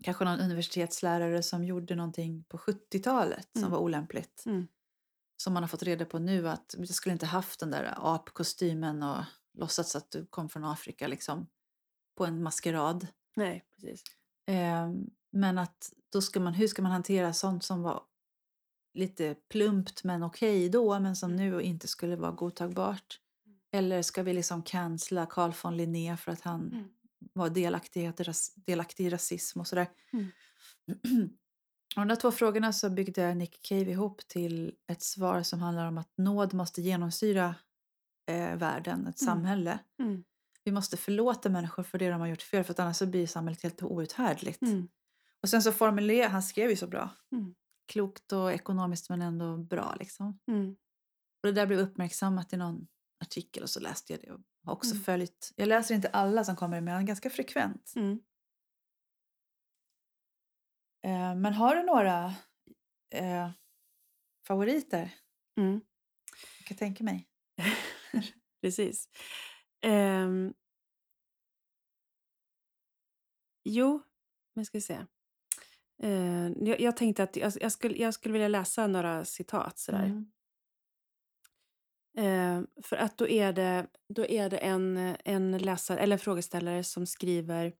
Kanske 0.03 0.25
någon 0.25 0.39
universitetslärare 0.39 1.43
som 1.43 1.63
gjorde 1.63 1.95
någonting 1.95 2.43
på 2.43 2.57
70-talet 2.57 3.49
som 3.53 3.61
Mm. 3.61 3.71
var 3.71 3.79
olämpligt. 3.79 4.43
Mm. 4.45 4.67
Som 5.37 5.53
man 5.53 5.63
har 5.63 5.67
fått 5.67 5.83
reda 5.83 6.05
på 6.05 6.19
nu 6.19 6.49
att 6.49 6.75
du 6.77 6.87
skulle 6.87 7.13
inte 7.13 7.25
haft 7.25 7.59
den 7.59 7.71
där 7.71 7.93
apkostymen 8.15 9.03
och 9.03 9.23
låtsats 9.53 9.95
att 9.95 10.11
du 10.11 10.25
kom 10.25 10.49
från 10.49 10.63
Afrika 10.65 11.07
liksom 11.07 11.47
på 12.17 12.25
en 12.25 12.43
maskerad. 12.43 13.07
Nej, 13.35 13.63
precis. 13.75 14.03
Eh, 14.47 14.91
men 15.31 15.57
att 15.57 15.93
då 16.13 16.21
ska 16.21 16.39
man, 16.39 16.53
hur 16.53 16.67
ska 16.67 16.81
man 16.81 16.91
hantera 16.91 17.33
sånt 17.33 17.63
som 17.63 17.81
var 17.81 18.03
lite 18.93 19.35
plumpt 19.49 20.03
men 20.03 20.23
okej 20.23 20.69
då 20.69 20.99
men 20.99 21.15
som 21.15 21.35
nu 21.35 21.61
inte 21.61 21.87
skulle 21.87 22.15
vara 22.15 22.31
godtagbart? 22.31 23.19
Eller 23.71 24.01
ska 24.01 24.23
vi 24.23 24.33
liksom 24.33 24.63
cancella 24.63 25.25
Carl 25.25 25.53
von 25.63 25.77
Linné 25.77 26.17
för 26.17 26.31
att 26.31 26.41
han 26.41 26.67
Mm. 26.73 26.87
var 27.33 27.49
delaktig, 27.49 28.11
delaktig 28.55 29.05
i 29.05 29.09
rasism 29.09 29.59
och 29.59 29.67
sådär? 29.67 29.87
Mm. 30.13 30.27
Och 31.97 32.07
de 32.07 32.15
två 32.17 32.31
frågorna 32.31 32.73
så 32.73 32.89
byggde 32.89 33.33
Nick 33.33 33.61
Cave 33.61 33.91
ihop 33.91 34.27
till 34.27 34.75
ett 34.87 35.01
svar 35.01 35.43
som 35.43 35.59
handlar 35.61 35.87
om 35.87 35.97
att 35.97 36.17
nåd 36.17 36.53
måste 36.53 36.81
genomsyra 36.81 37.55
eh, 38.29 38.55
världen, 38.57 38.99
ett 39.07 39.21
Mm. 39.21 39.33
samhälle. 39.35 39.79
Mm. 39.99 40.23
Vi 40.63 40.71
måste 40.71 40.97
förlåta 40.97 41.49
människor 41.49 41.83
för 41.83 41.97
det 41.99 42.09
de 42.09 42.19
har 42.21 42.27
gjort 42.27 42.41
fel 42.41 42.63
för 42.63 42.71
att 42.73 42.79
annars 42.79 42.97
så 42.97 43.05
blir 43.05 43.27
samhället 43.27 43.63
helt 43.63 43.83
outhärdligt. 43.83 44.61
Mm. 44.61 44.87
Och 45.41 45.49
sen 45.49 45.61
så 45.61 45.71
formulerade 45.71 46.29
han 46.29 46.43
skrev 46.43 46.69
ju 46.69 46.75
så 46.75 46.87
bra. 46.87 47.09
Mm. 47.31 47.55
Klokt 47.87 48.31
och 48.33 48.51
ekonomiskt 48.53 49.09
men 49.09 49.21
ändå 49.21 49.57
bra 49.57 49.95
liksom. 49.99 50.39
Mm. 50.47 50.69
Och 51.43 51.47
det 51.47 51.51
där 51.51 51.65
blev 51.67 51.79
uppmärksammat 51.79 52.53
i 52.53 52.57
någon 52.57 52.87
artikel 53.19 53.63
och 53.63 53.69
så 53.69 53.79
läste 53.79 54.13
jag 54.13 54.21
det 54.21 54.31
och 54.31 54.39
har 54.63 54.73
också 54.73 54.91
Mm. 54.91 55.03
följt. 55.03 55.53
Jag 55.55 55.67
läser 55.67 55.95
inte 55.95 56.09
alla 56.09 56.43
som 56.43 56.55
kommer 56.55 56.81
men 56.81 57.05
ganska 57.05 57.29
frekvent. 57.29 57.93
Mm. 57.95 58.19
Eh, 61.05 61.35
men 61.35 61.53
har 61.53 61.75
du 61.75 61.83
några 61.83 62.25
eh, 63.09 63.49
favoriter? 64.47 65.15
Mm. 65.57 65.81
Jag 66.59 66.67
kan 66.67 66.77
tänka 66.77 67.03
mig. 67.03 67.27
Precis. 68.61 69.09
Ehm. 69.81 70.53
Jo, 73.63 74.01
men 74.53 74.65
ska 74.65 74.77
vi 74.77 74.81
se. 74.81 75.05
Eh, 76.03 76.47
jag, 76.47 76.79
jag 76.79 76.97
tänkte 76.97 77.23
att 77.23 77.35
jag, 77.35 77.53
jag, 77.61 77.71
skulle, 77.71 77.97
jag 77.97 78.13
skulle 78.13 78.33
vilja 78.33 78.47
läsa 78.47 78.87
några 78.87 79.25
citat 79.25 79.79
sådär. 79.79 80.03
Mm. 80.05 80.31
Eh, 82.17 82.61
för 82.83 82.95
att 82.95 83.17
då 83.17 83.27
är 83.27 83.53
det, 83.53 83.87
då 84.09 84.25
är 84.25 84.49
det 84.49 84.57
en, 84.57 84.97
en 85.25 85.57
läsare, 85.57 85.99
eller 85.99 86.13
en 86.15 86.19
frågeställare 86.19 86.83
som 86.83 87.05
skriver, 87.05 87.73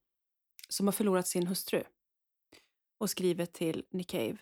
som 0.70 0.88
har 0.88 0.92
förlorat 0.92 1.28
sin 1.28 1.48
hustru 1.48 1.84
och 3.00 3.10
skriver 3.10 3.46
till 3.46 3.86
Nick 3.90 4.08
Cave. 4.10 4.38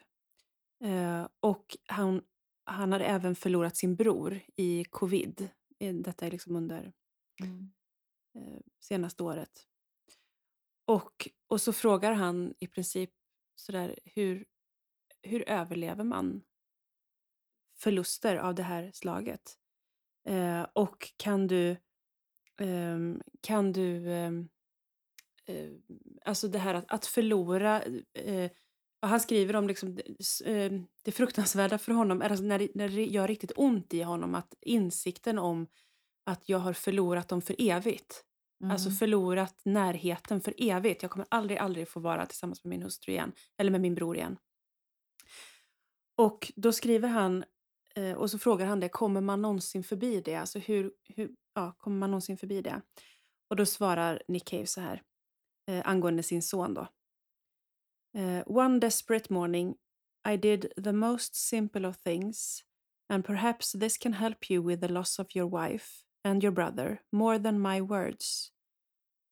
Eh, 0.84 1.28
och 1.40 1.78
han, 1.88 2.22
han 2.66 2.92
har 2.92 3.00
även 3.00 3.36
förlorat 3.36 3.78
sin 3.78 3.96
bror 3.96 4.40
i 4.56 4.84
covid. 4.86 5.50
Eh, 5.80 5.96
Detta 5.96 6.26
är 6.26 6.32
liksom 6.32 6.56
under 6.56 6.94
Mm. 7.44 7.72
eh, 8.36 8.60
senaste 8.80 9.24
året. 9.24 9.68
Och, 10.86 11.30
och 11.48 11.62
så 11.62 11.74
frågar 11.74 12.14
han 12.14 12.54
i 12.60 12.68
princip 12.68 13.12
sådär, 13.56 14.00
hur, 14.06 14.46
hur 15.22 15.50
överlever 15.50 16.04
man 16.04 16.44
förluster 17.78 18.36
av 18.36 18.56
det 18.56 18.64
här 18.64 18.92
slaget? 18.94 19.58
Eh, 20.28 20.64
och 20.74 21.14
kan 21.18 21.48
du, 21.48 21.78
ehm, 22.62 23.22
kan 23.42 23.72
du, 23.74 24.12
ehm, 24.14 24.50
eh, 25.46 25.70
alltså 26.26 26.48
det 26.48 26.60
här 26.60 26.74
att, 26.74 26.86
att 26.92 27.06
förlora, 27.06 27.84
eh, 28.14 28.52
och 29.02 29.08
han 29.10 29.20
skriver 29.20 29.56
om 29.56 29.68
liksom, 29.68 29.96
det- 29.96 30.04
s- 30.20 30.42
eh, 30.42 30.72
det 31.04 31.12
fruktansvärda 31.12 31.78
för 31.78 31.92
honom, 31.92 32.22
alltså 32.22 32.44
när, 32.46 32.60
det, 32.60 32.70
när 32.76 32.90
det 32.90 33.06
gör 33.06 33.28
riktigt 33.28 33.52
ont 33.56 33.94
i 33.94 34.02
honom, 34.02 34.36
att 34.36 34.54
insikten 34.62 35.40
om 35.40 35.68
att 36.26 36.50
jag 36.50 36.60
har 36.60 36.74
förlorat 36.74 37.28
dem 37.30 37.42
för 37.42 37.56
evigt. 37.60 38.24
Alltså 38.64 38.88
Mm. 38.90 38.98
förlorat 38.98 39.62
närheten 39.66 40.42
för 40.42 40.54
evigt. 40.58 41.02
Jag 41.02 41.12
kommer 41.12 41.28
aldrig, 41.30 41.58
aldrig 41.60 41.90
få 41.90 42.00
vara 42.00 42.26
tillsammans 42.26 42.64
med 42.64 42.70
min 42.70 42.82
hustru 42.84 43.12
igen. 43.14 43.32
Eller 43.58 43.72
med 43.72 43.82
min 43.82 43.96
bror 43.96 44.18
igen. 44.18 44.38
Och 46.18 46.52
då 46.56 46.72
skriver 46.72 47.10
han, 47.10 47.38
eh, 47.38 47.46
Eh, 47.98 48.14
och 48.14 48.32
så 48.32 48.40
frågar 48.40 48.66
han 48.66 48.80
det, 48.80 48.90
kommer 48.90 49.22
man 49.22 49.42
någonsin 49.42 49.84
förbi 49.84 50.22
det? 50.22 50.36
Alltså 50.36 50.60
hur, 50.60 50.92
hur 51.04 51.36
ja, 51.54 51.76
kommer 51.78 51.98
man 51.98 52.12
någonsin 52.12 52.38
förbi 52.38 52.62
det? 52.62 52.82
Och 53.50 53.56
då 53.56 53.66
svarar 53.66 54.22
Nick 54.28 54.46
Cave 54.46 54.66
så 54.66 54.82
här, 54.82 55.02
eh, 55.68 55.82
angående 55.88 56.24
sin 56.24 56.42
son 56.42 56.74
då. 56.74 56.88
Eh, 58.18 58.44
One 58.46 58.80
desperate 58.80 59.34
morning 59.34 59.76
I 60.30 60.38
did 60.38 60.74
the 60.84 60.92
most 60.92 61.36
simple 61.36 61.88
of 61.88 61.98
things 61.98 62.64
and 63.10 63.26
perhaps 63.26 63.72
this 63.72 63.98
can 63.98 64.14
help 64.14 64.50
you 64.50 64.68
with 64.68 64.82
the 64.82 64.88
loss 64.88 65.20
of 65.20 65.36
your 65.36 65.50
wife 65.50 66.04
and 66.24 66.44
your 66.44 66.54
brother 66.54 67.02
more 67.12 67.40
than 67.40 67.60
my 67.60 67.82
words. 67.82 68.52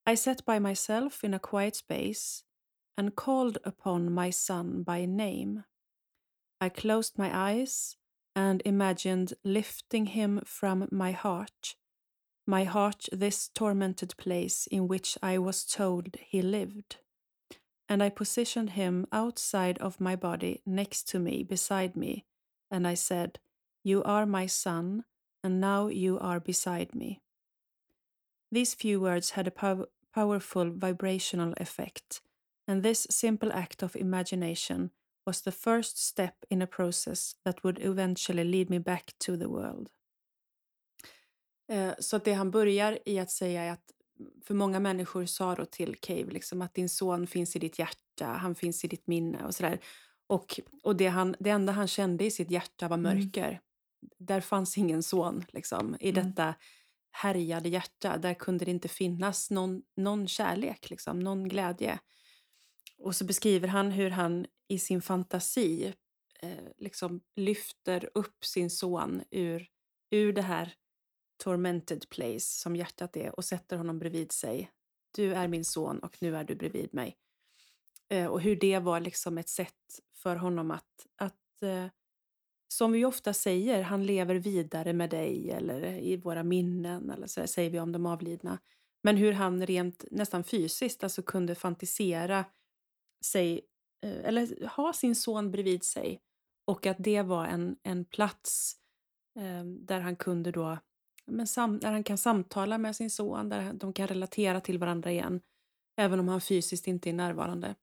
I 0.05 0.15
sat 0.15 0.45
by 0.45 0.59
myself 0.59 1.23
in 1.23 1.33
a 1.33 1.39
quiet 1.39 1.75
space 1.75 2.43
and 2.97 3.15
called 3.15 3.57
upon 3.63 4.11
my 4.11 4.31
son 4.31 4.83
by 4.83 5.05
name. 5.05 5.63
I 6.61 6.69
closed 6.69 7.17
my 7.17 7.31
eyes 7.33 7.97
and 8.35 8.61
imagined 8.65 9.33
lifting 9.43 10.07
him 10.07 10.41
from 10.45 10.87
my 10.91 11.11
heart, 11.11 11.75
my 12.45 12.63
heart, 12.63 13.07
this 13.11 13.49
tormented 13.53 14.15
place 14.17 14.67
in 14.67 14.87
which 14.87 15.17
I 15.21 15.37
was 15.37 15.63
told 15.63 16.15
he 16.19 16.41
lived. 16.41 16.97
And 17.87 18.01
I 18.01 18.09
positioned 18.09 18.71
him 18.71 19.05
outside 19.11 19.77
of 19.77 20.01
my 20.01 20.15
body 20.15 20.61
next 20.65 21.07
to 21.09 21.19
me, 21.19 21.43
beside 21.43 21.95
me, 21.95 22.25
and 22.71 22.87
I 22.87 22.95
said, 22.95 23.39
You 23.83 24.03
are 24.03 24.25
my 24.25 24.45
son, 24.45 25.05
and 25.43 25.61
now 25.61 25.87
you 25.87 26.17
are 26.19 26.39
beside 26.39 26.95
me. 26.95 27.21
These 28.51 28.73
few 28.73 28.99
words 28.99 29.31
had 29.31 29.47
a 29.47 29.51
pow- 29.51 29.87
powerful 30.13 30.71
vibrational 30.71 31.53
effect, 31.57 32.21
and 32.67 32.83
this 32.83 33.07
simple 33.09 33.51
act 33.51 33.83
of 33.83 33.95
imagination 33.95 34.91
was 35.25 35.41
the 35.41 35.51
first 35.51 35.97
step 35.97 36.35
in 36.49 36.61
a 36.61 36.67
process 36.67 37.33
that 37.45 37.63
would 37.63 37.79
eventually 37.81 38.43
lead 38.43 38.69
me 38.69 38.79
back 38.79 39.13
to 39.19 39.37
the 39.37 39.47
world. 39.47 39.89
Eh, 41.71 41.93
Så 41.99 42.15
att 42.15 42.25
det 42.25 42.33
han 42.33 42.51
börjar 42.51 42.99
i 43.05 43.19
att 43.19 43.31
säga 43.31 43.63
är 43.63 43.71
att 43.71 43.91
för 44.45 44.53
många 44.53 44.79
människor 44.79 45.25
sa 45.25 45.55
då 45.55 45.65
till 45.65 45.95
Cave 45.95 46.25
liksom 46.25 46.61
att 46.61 46.73
din 46.73 46.89
son 46.89 47.27
finns 47.27 47.55
i 47.55 47.59
ditt 47.59 47.79
hjärta, 47.79 48.25
han 48.25 48.55
finns 48.55 48.85
i 48.85 48.87
ditt 48.87 49.07
minne 49.07 49.45
och 49.45 49.55
sådär. 49.55 49.79
Och, 50.27 50.59
och 50.83 50.95
det, 50.95 51.07
han, 51.07 51.35
det 51.39 51.49
enda 51.49 51.73
han 51.73 51.87
kände 51.87 52.25
i 52.25 52.31
sitt 52.31 52.51
hjärta 52.51 52.87
var 52.87 52.97
Mm. 52.97 53.03
mörker. 53.17 53.61
Där 54.19 54.41
fanns 54.41 54.77
ingen 54.77 55.03
son 55.03 55.45
liksom, 55.53 55.97
i 55.99 56.09
Mm. 56.09 56.13
detta 56.13 56.55
härjade 57.11 57.69
hjärta. 57.69 58.17
Där 58.17 58.33
kunde 58.33 58.65
det 58.65 58.71
inte 58.71 58.87
finnas 58.87 59.51
någon, 59.51 59.81
någon 59.97 60.27
kärlek, 60.27 60.89
liksom, 60.89 61.19
någon 61.19 61.49
glädje. 61.49 61.99
Och 63.03 63.15
så 63.15 63.25
beskriver 63.25 63.67
han 63.67 63.91
hur 63.91 64.09
han 64.09 64.45
i 64.67 64.79
sin 64.79 65.01
fantasi 65.01 65.93
eh, 66.39 66.63
liksom 66.77 67.21
lyfter 67.35 68.09
upp 68.13 68.45
sin 68.45 68.69
son 68.69 69.23
ur, 69.31 69.67
ur 70.11 70.33
det 70.33 70.41
här 70.41 70.73
tormented 71.43 72.09
place 72.09 72.39
som 72.39 72.75
hjärtat 72.75 73.17
är 73.17 73.35
och 73.35 73.45
sätter 73.45 73.77
honom 73.77 73.99
bredvid 73.99 74.31
sig. 74.31 74.71
Du 75.15 75.33
är 75.33 75.47
min 75.47 75.65
son 75.65 75.99
och 75.99 76.17
nu 76.21 76.35
är 76.35 76.43
du 76.43 76.55
bredvid 76.55 76.93
mig. 76.93 77.17
Eh, 78.09 78.27
och 78.27 78.41
hur 78.41 78.55
det 78.55 78.79
var 78.79 78.99
liksom 78.99 79.37
ett 79.37 79.49
sätt 79.49 79.99
för 80.13 80.35
honom 80.35 80.71
att, 80.71 81.07
att 81.15 81.63
eh, 81.63 81.87
som 82.67 82.91
vi 82.91 83.05
ofta 83.05 83.33
säger, 83.33 83.81
han 83.81 84.05
lever 84.05 84.35
vidare 84.35 84.93
med 84.93 85.09
dig 85.09 85.51
eller 85.51 85.97
i 85.97 86.17
våra 86.17 86.43
minnen 86.43 87.09
eller 87.09 87.27
så 87.27 87.47
säger 87.47 87.69
vi 87.69 87.79
om 87.79 87.91
de 87.91 88.05
avlidna. 88.05 88.59
Men 89.01 89.17
hur 89.17 89.31
han 89.31 89.65
rent 89.65 90.05
nästan 90.11 90.43
fysiskt 90.43 91.03
alltså 91.03 91.21
kunde 91.21 91.55
fantisera 91.55 92.45
sig 93.25 93.61
eh, 94.05 94.25
eller 94.25 94.67
ha 94.67 94.93
sin 94.93 95.15
son 95.15 95.51
bredvid 95.51 95.83
sig 95.83 96.21
och 96.65 96.85
att 96.85 96.97
det 96.99 97.21
var 97.21 97.45
en, 97.45 97.75
en 97.83 98.05
plats 98.05 98.75
ehm, 99.39 99.85
där 99.85 99.99
han 99.99 100.15
kunde 100.15 100.51
då 100.51 100.77
men 101.25 101.47
sam, 101.47 101.79
där 101.79 101.91
han 101.91 102.03
kan 102.03 102.17
samtala 102.17 102.77
med 102.77 102.95
sin 102.95 103.09
son, 103.09 103.49
där 103.49 103.73
de 103.73 103.93
kan 103.93 104.07
relatera 104.07 104.61
till 104.61 104.77
varandra 104.77 105.11
igen 105.11 105.41
även 105.95 106.19
om 106.19 106.27
han 106.27 106.41
fysiskt 106.41 106.87
inte 106.87 107.09
är 107.09 107.13
närvarande. 107.13 107.75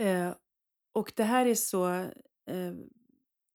Eh, 0.00 0.34
och 0.92 1.12
det 1.16 1.24
här 1.24 1.46
är 1.46 1.54
så 1.54 1.88
eh, 2.50 2.74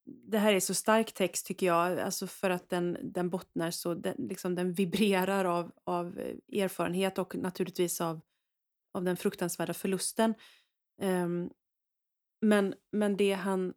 det 0.06 0.38
här 0.38 0.54
är 0.54 0.60
så 0.60 0.74
stark 0.74 1.14
text 1.14 1.46
tycker 1.46 1.66
jag, 1.66 2.00
alltså 2.00 2.28
för 2.28 2.50
att 2.50 2.70
den, 2.70 2.98
den 3.02 3.30
bottnar 3.30 3.72
så, 3.72 3.94
den, 3.94 4.16
liksom, 4.18 4.56
den 4.56 4.74
vibrerar 4.74 5.46
av, 5.46 5.72
av 5.84 6.20
eh, 6.20 6.64
erfarenhet 6.64 7.18
och 7.18 7.36
naturligtvis 7.36 8.02
av, 8.02 8.22
av 8.92 9.04
den 9.04 9.18
fruktansvärda 9.18 9.74
förlusten. 9.74 10.34
Um, 11.02 11.50
men, 12.42 12.74
men 12.92 13.18
det 13.18 13.34
han... 13.34 13.74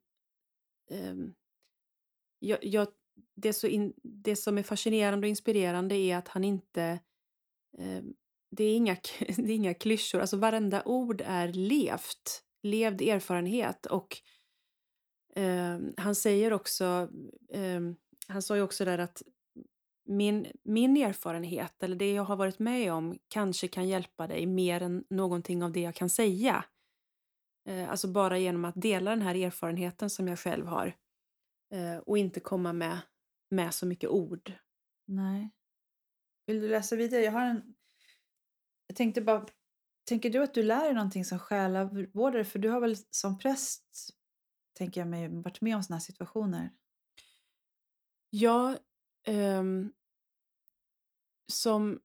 Um, 0.90 1.34
jag, 2.38 2.64
jag, 2.64 2.88
det, 3.34 3.52
så 3.52 3.66
in, 3.66 3.92
det 4.02 4.36
som 4.36 4.58
är 4.58 4.62
fascinerande 4.62 5.26
och 5.26 5.28
inspirerande 5.28 5.94
är 5.94 6.16
att 6.16 6.28
han 6.28 6.44
inte... 6.44 7.00
Um, 7.78 8.14
det, 8.50 8.64
är 8.64 8.76
inga, 8.76 8.94
det 9.20 9.52
är 9.52 9.56
inga 9.56 9.74
klyschor, 9.74 10.20
alltså 10.20 10.36
varenda 10.36 10.82
ord 10.84 11.22
är 11.26 11.48
levt, 11.48 12.44
levd 12.62 13.02
erfarenhet. 13.02 13.86
och 13.86 14.22
han 15.96 16.14
säger 16.14 16.52
också, 16.52 17.08
han 18.28 18.42
sa 18.42 18.56
ju 18.56 18.62
också 18.62 18.84
där 18.84 18.98
att 18.98 19.22
min, 20.12 20.46
min 20.62 20.96
erfarenhet 20.96 21.82
eller 21.82 21.96
det 21.96 22.12
jag 22.12 22.24
har 22.24 22.36
varit 22.36 22.58
med 22.58 22.92
om 22.92 23.18
kanske 23.28 23.68
kan 23.68 23.88
hjälpa 23.88 24.26
dig 24.26 24.46
mer 24.46 24.82
än 24.82 25.04
någonting 25.10 25.62
av 25.62 25.72
det 25.72 25.80
jag 25.80 25.94
kan 25.94 26.10
säga. 26.10 26.64
Eh, 27.68 27.90
alltså 27.90 28.08
bara 28.08 28.38
genom 28.38 28.64
att 28.64 28.74
dela 28.76 29.10
den 29.10 29.22
här 29.22 29.34
erfarenheten 29.34 30.10
som 30.10 30.28
jag 30.28 30.38
själv 30.38 30.66
har 30.66 30.96
eh, 31.74 31.96
och 31.96 32.18
inte 32.18 32.40
komma 32.40 32.72
med, 32.72 32.98
med 33.50 33.74
så 33.74 33.86
mycket 33.86 34.10
ord. 34.10 34.52
Nej. 35.06 35.50
Vill 36.46 36.60
du 36.60 36.68
läsa 36.68 36.96
vidare? 36.96 37.22
Jag 37.22 37.32
har 37.32 37.44
en... 37.44 37.74
Jag 38.86 38.96
tänkte 38.96 39.20
bara... 39.20 39.46
Tänker 40.04 40.30
du 40.30 40.42
att 40.42 40.54
du 40.54 40.62
lär 40.62 40.84
dig 40.84 40.94
någonting 40.94 41.24
som 41.24 41.38
själavårdare? 41.38 42.44
För 42.44 42.58
du 42.58 42.68
har 42.68 42.80
väl 42.80 42.96
som 43.10 43.38
präst 43.38 44.12
tänker 44.72 45.00
jag 45.00 45.08
mig, 45.08 45.28
varit 45.28 45.60
med 45.60 45.76
om 45.76 45.82
sådana 45.82 45.96
här 45.96 46.02
situationer? 46.02 46.70
Ja, 48.30 48.78
um, 49.28 49.92
som, 51.48 52.00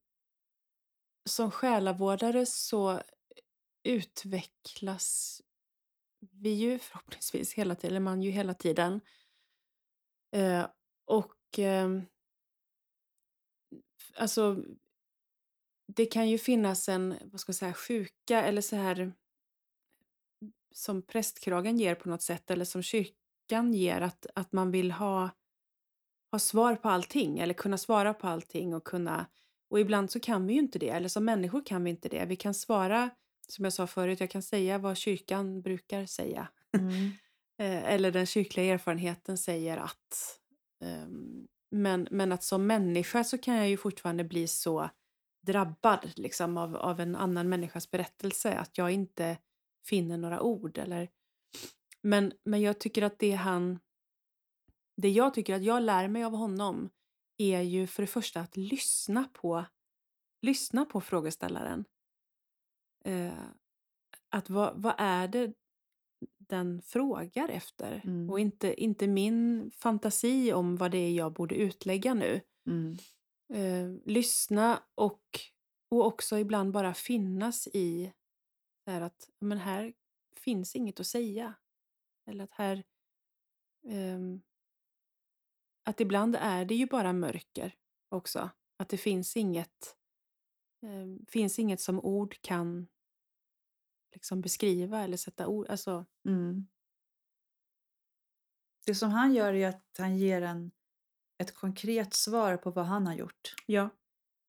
som 1.29 1.51
själavårdare 1.51 2.45
så 2.45 3.01
utvecklas 3.83 5.41
vi 6.19 6.49
ju 6.49 6.79
förhoppningsvis 6.79 7.53
hela 7.53 7.75
tiden, 7.75 7.91
eller 7.91 7.99
man 7.99 8.21
ju 8.21 8.31
hela 8.31 8.53
tiden. 8.53 9.01
Eh, 10.35 10.67
och 11.05 11.59
eh, 11.59 12.01
alltså 14.15 14.63
det 15.87 16.05
kan 16.05 16.29
ju 16.29 16.37
finnas 16.37 16.89
en, 16.89 17.15
vad 17.23 17.39
ska 17.39 17.49
jag 17.49 17.55
säga, 17.55 17.73
sjuka 17.73 18.43
eller 18.43 18.61
så 18.61 18.75
här 18.75 19.13
som 20.71 21.01
prästkragen 21.01 21.77
ger 21.77 21.95
på 21.95 22.09
något 22.09 22.21
sätt 22.21 22.51
eller 22.51 22.65
som 22.65 22.83
kyrkan 22.83 23.73
ger 23.73 24.01
att, 24.01 24.25
att 24.35 24.51
man 24.51 24.71
vill 24.71 24.91
ha, 24.91 25.29
ha 26.37 26.39
svar 26.39 26.75
på 26.75 26.89
allting 26.89 27.39
eller 27.39 27.53
kunna 27.53 27.77
svara 27.77 28.13
på 28.13 28.27
allting 28.27 28.75
och 28.75 28.83
kunna 28.83 29.25
och 29.69 29.79
ibland 29.79 30.11
så 30.11 30.19
kan 30.19 30.47
vi 30.47 30.53
ju 30.53 30.59
inte 30.59 30.79
det 30.79 30.89
eller 30.89 31.09
som 31.09 31.25
människor 31.25 31.65
kan 31.65 31.83
vi 31.83 31.89
inte 31.89 32.09
det. 32.09 32.25
Vi 32.25 32.35
kan 32.35 32.53
svara 32.53 33.09
som 33.47 33.63
jag 33.65 33.73
sa 33.73 33.87
förut, 33.87 34.19
jag 34.19 34.29
kan 34.29 34.41
säga 34.41 34.77
vad 34.77 34.97
kyrkan 34.97 35.61
brukar 35.61 36.05
säga. 36.05 36.47
Mm. 36.77 37.11
Eh, 37.59 37.93
eller 37.93 38.11
den 38.11 38.25
kyrkliga 38.25 38.73
erfarenheten 38.73 39.37
säger 39.37 39.77
att. 39.77 40.39
Um, 40.83 41.47
men, 41.71 42.07
men 42.11 42.31
att 42.31 42.43
som 42.43 42.67
människa 42.67 43.23
så 43.23 43.37
kan 43.37 43.55
jag 43.55 43.69
ju 43.69 43.77
fortfarande 43.77 44.23
bli 44.23 44.47
så 44.47 44.89
drabbad 45.47 46.11
liksom, 46.15 46.57
av, 46.57 46.75
av 46.75 46.99
en 46.99 47.15
annan 47.15 47.49
människas 47.49 47.91
berättelse 47.91 48.57
att 48.57 48.77
jag 48.77 48.91
inte 48.91 49.37
finner 49.85 50.17
några 50.17 50.41
ord. 50.41 50.77
Eller... 50.77 51.09
Men, 52.01 52.33
men 52.43 52.61
jag 52.61 52.79
tycker 52.79 53.01
att 53.01 53.19
det 53.19 53.31
han... 53.31 53.79
Det 55.01 55.09
jag 55.09 55.33
tycker 55.33 55.55
att 55.55 55.63
jag 55.63 55.83
lär 55.83 56.07
mig 56.07 56.23
av 56.23 56.31
honom 56.31 56.89
är 57.37 57.61
ju 57.61 57.87
för 57.87 58.03
det 58.03 58.07
första 58.07 58.41
att 58.41 58.57
lyssna 58.57 59.29
på, 59.33 59.65
lyssna 60.41 60.85
på 60.85 61.01
frågeställaren. 61.01 61.85
Eh, 63.05 63.43
att 64.29 64.49
vad, 64.49 64.81
vad 64.81 64.95
är 64.97 65.27
det 65.27 65.53
den 66.37 66.81
frågar 66.81 67.49
efter? 67.49 68.01
Mm. 68.03 68.29
Och 68.29 68.39
inte, 68.39 68.81
inte 68.81 69.07
min 69.07 69.71
fantasi 69.71 70.53
om 70.53 70.75
vad 70.75 70.91
det 70.91 70.97
är 70.97 71.11
jag 71.11 71.33
borde 71.33 71.55
utlägga 71.55 72.13
nu. 72.13 72.41
Mm. 72.69 72.97
Eh, 73.53 74.01
lyssna 74.05 74.83
och, 74.95 75.39
och 75.89 76.05
också 76.05 76.37
ibland 76.37 76.71
bara 76.71 76.93
finnas 76.93 77.67
i 77.67 78.13
är 78.85 79.01
att 79.01 79.29
men 79.39 79.57
här 79.57 79.93
finns 80.35 80.75
inget 80.75 80.99
att 80.99 81.07
säga. 81.07 81.53
Eller 82.25 82.43
att 82.43 82.53
här... 82.53 82.83
Um, 83.83 84.41
att 85.87 86.01
ibland 86.01 86.35
är 86.35 86.65
det 86.65 86.75
ju 86.75 86.85
bara 86.85 87.13
mörker 87.13 87.75
också. 88.09 88.49
Att 88.77 88.89
det 88.89 88.97
finns 88.97 89.37
inget, 89.37 89.95
um, 90.81 91.25
finns 91.27 91.59
inget 91.59 91.81
som 91.81 91.99
ord 91.99 92.41
kan 92.41 92.87
liksom 94.13 94.41
beskriva 94.41 95.03
eller 95.03 95.17
sätta 95.17 95.47
ord. 95.47 95.67
Alltså, 95.69 96.05
mm. 96.25 96.67
Det 98.85 98.95
som 98.95 99.11
han 99.11 99.33
gör 99.33 99.53
är 99.53 99.67
att 99.67 99.95
han 99.97 100.17
ger 100.17 100.41
en, 100.41 100.71
ett 101.37 101.53
konkret 101.53 102.13
svar 102.13 102.57
på 102.57 102.71
vad 102.71 102.85
han 102.85 103.07
har 103.07 103.15
gjort. 103.15 103.55
Ja. 103.65 103.89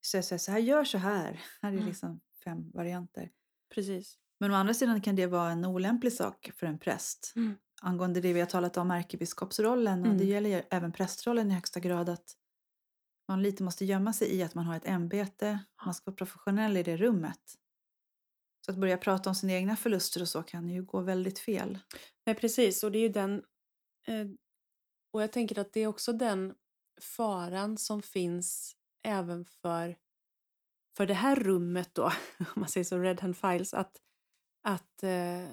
Så 0.00 0.16
jag 0.16 0.24
säger 0.24 0.38
så 0.38 0.52
här, 0.52 0.58
gör 0.58 0.84
så 0.84 0.98
här. 0.98 1.42
Här 1.62 1.68
är 1.68 1.76
mm. 1.76 1.86
liksom 1.86 2.20
fem 2.44 2.70
varianter. 2.70 3.30
Precis. 3.74 4.18
Men 4.38 4.50
å 4.50 4.54
andra 4.54 4.74
sidan 4.74 5.00
kan 5.00 5.16
det 5.16 5.26
vara 5.26 5.50
en 5.50 5.64
olämplig 5.64 6.12
sak 6.12 6.50
för 6.54 6.66
en 6.66 6.78
präst. 6.78 7.32
Mm. 7.36 7.54
Angående 7.80 8.20
det 8.20 8.32
vi 8.32 8.40
har 8.40 8.46
talat 8.46 8.76
om 8.76 8.90
ärkebiskopsrollen, 8.90 9.98
mm. 9.98 10.10
och 10.10 10.16
det 10.16 10.24
mm. 10.24 10.34
gäller 10.34 10.64
även 10.70 10.92
prästrollen 10.92 11.50
i 11.50 11.54
högsta 11.54 11.80
grad, 11.80 12.08
att 12.08 12.36
man 13.28 13.42
lite 13.42 13.62
måste 13.62 13.84
gömma 13.84 14.12
sig 14.12 14.34
i 14.34 14.42
att 14.42 14.54
man 14.54 14.64
har 14.64 14.76
ett 14.76 14.86
ämbete, 14.86 15.58
man 15.84 15.94
ska 15.94 16.10
vara 16.10 16.16
professionell 16.16 16.76
i 16.76 16.82
det 16.82 16.96
rummet. 16.96 17.40
Så 18.66 18.72
att 18.72 18.78
börja 18.78 18.98
prata 18.98 19.30
om 19.30 19.34
sina 19.34 19.52
egna 19.52 19.76
förluster 19.76 20.22
och 20.22 20.28
så 20.28 20.42
kan 20.42 20.68
ju 20.68 20.82
gå 20.82 21.00
väldigt 21.00 21.38
fel. 21.38 21.78
Nej, 22.26 22.34
precis. 22.34 22.84
Och 22.84 22.92
det 22.92 22.98
är 22.98 23.02
ju 23.02 23.08
den... 23.08 23.42
Eh, 24.06 24.26
och 25.12 25.22
jag 25.22 25.32
tänker 25.32 25.58
att 25.58 25.72
det 25.72 25.80
är 25.80 25.86
också 25.86 26.12
den 26.12 26.54
faran 27.00 27.78
som 27.78 28.02
finns 28.02 28.76
även 29.02 29.44
för, 29.44 29.96
för 30.96 31.06
det 31.06 31.14
här 31.14 31.36
rummet 31.36 31.90
då, 31.92 32.04
om 32.38 32.46
man 32.54 32.68
säger 32.68 32.84
så, 32.84 32.98
Red 32.98 33.20
Hand 33.20 33.36
Files, 33.36 33.74
att 33.74 34.00
att 34.62 35.02
eh, 35.02 35.44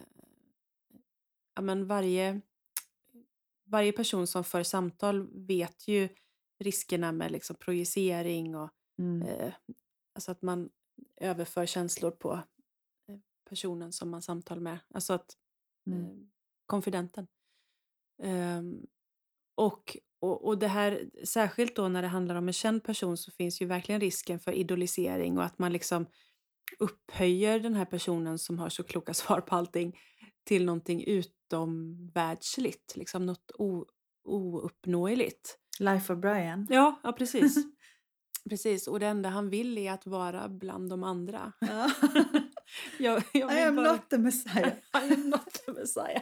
ja, 1.55 1.61
men 1.61 1.87
varje, 1.87 2.41
varje 3.65 3.91
person 3.91 4.27
som 4.27 4.43
för 4.43 4.63
samtal 4.63 5.27
vet 5.47 5.87
ju 5.87 6.09
riskerna 6.59 7.11
med 7.11 7.31
liksom 7.31 7.55
projicering 7.55 8.55
och 8.55 8.69
mm. 8.99 9.21
eh, 9.21 9.53
alltså 10.15 10.31
att 10.31 10.41
man 10.41 10.69
överför 11.21 11.65
känslor 11.65 12.11
på 12.11 12.33
eh, 13.09 13.17
personen 13.49 13.91
som 13.91 14.09
man 14.09 14.21
samtalar 14.21 14.61
med. 14.61 14.79
Alltså 14.93 15.13
att 15.13 15.37
mm. 15.87 16.01
eh, 16.01 16.09
konfidenten. 16.65 17.27
Um, 18.23 18.87
och, 19.55 19.97
och, 20.19 20.45
och 20.47 20.57
det 20.57 20.67
här, 20.67 21.09
särskilt 21.23 21.75
då 21.75 21.87
när 21.87 22.01
det 22.01 22.07
handlar 22.07 22.35
om 22.35 22.47
en 22.47 22.53
känd 22.53 22.83
person 22.83 23.17
så 23.17 23.31
finns 23.31 23.61
ju 23.61 23.65
verkligen 23.65 24.01
risken 24.01 24.39
för 24.39 24.51
idolisering 24.51 25.37
och 25.37 25.43
att 25.43 25.59
man 25.59 25.73
liksom 25.73 26.05
upphöjer 26.79 27.59
den 27.59 27.75
här 27.75 27.85
personen 27.85 28.39
som 28.39 28.59
har 28.59 28.69
så 28.69 28.83
kloka 28.83 29.13
svar 29.13 29.41
på 29.41 29.55
allting 29.55 29.99
till 30.43 30.65
någonting 30.65 31.03
utomvärldsligt, 31.45 32.95
liksom 32.95 33.25
något 33.25 33.51
o, 33.57 33.85
ouppnåeligt. 34.23 35.57
Life 35.79 36.13
of 36.13 36.19
Brian. 36.19 36.67
Ja, 36.69 36.99
ja 37.03 37.11
precis. 37.11 37.57
precis. 38.49 38.87
Och 38.87 38.99
det 38.99 39.07
enda 39.07 39.29
han 39.29 39.49
vill 39.49 39.77
är 39.77 39.91
att 39.91 40.05
vara 40.05 40.49
bland 40.49 40.89
de 40.89 41.03
andra. 41.03 41.53
Ja. 41.59 41.91
jag, 42.99 43.23
jag 43.33 43.53
I 43.53 43.61
am 43.61 43.75
bara... 43.75 43.91
not 43.91 44.09
the 44.09 44.17
Messiah. 44.17 44.67
I 44.93 45.13
am 45.13 45.29
not 45.29 45.53
the 45.65 45.71
Messiah. 45.71 46.21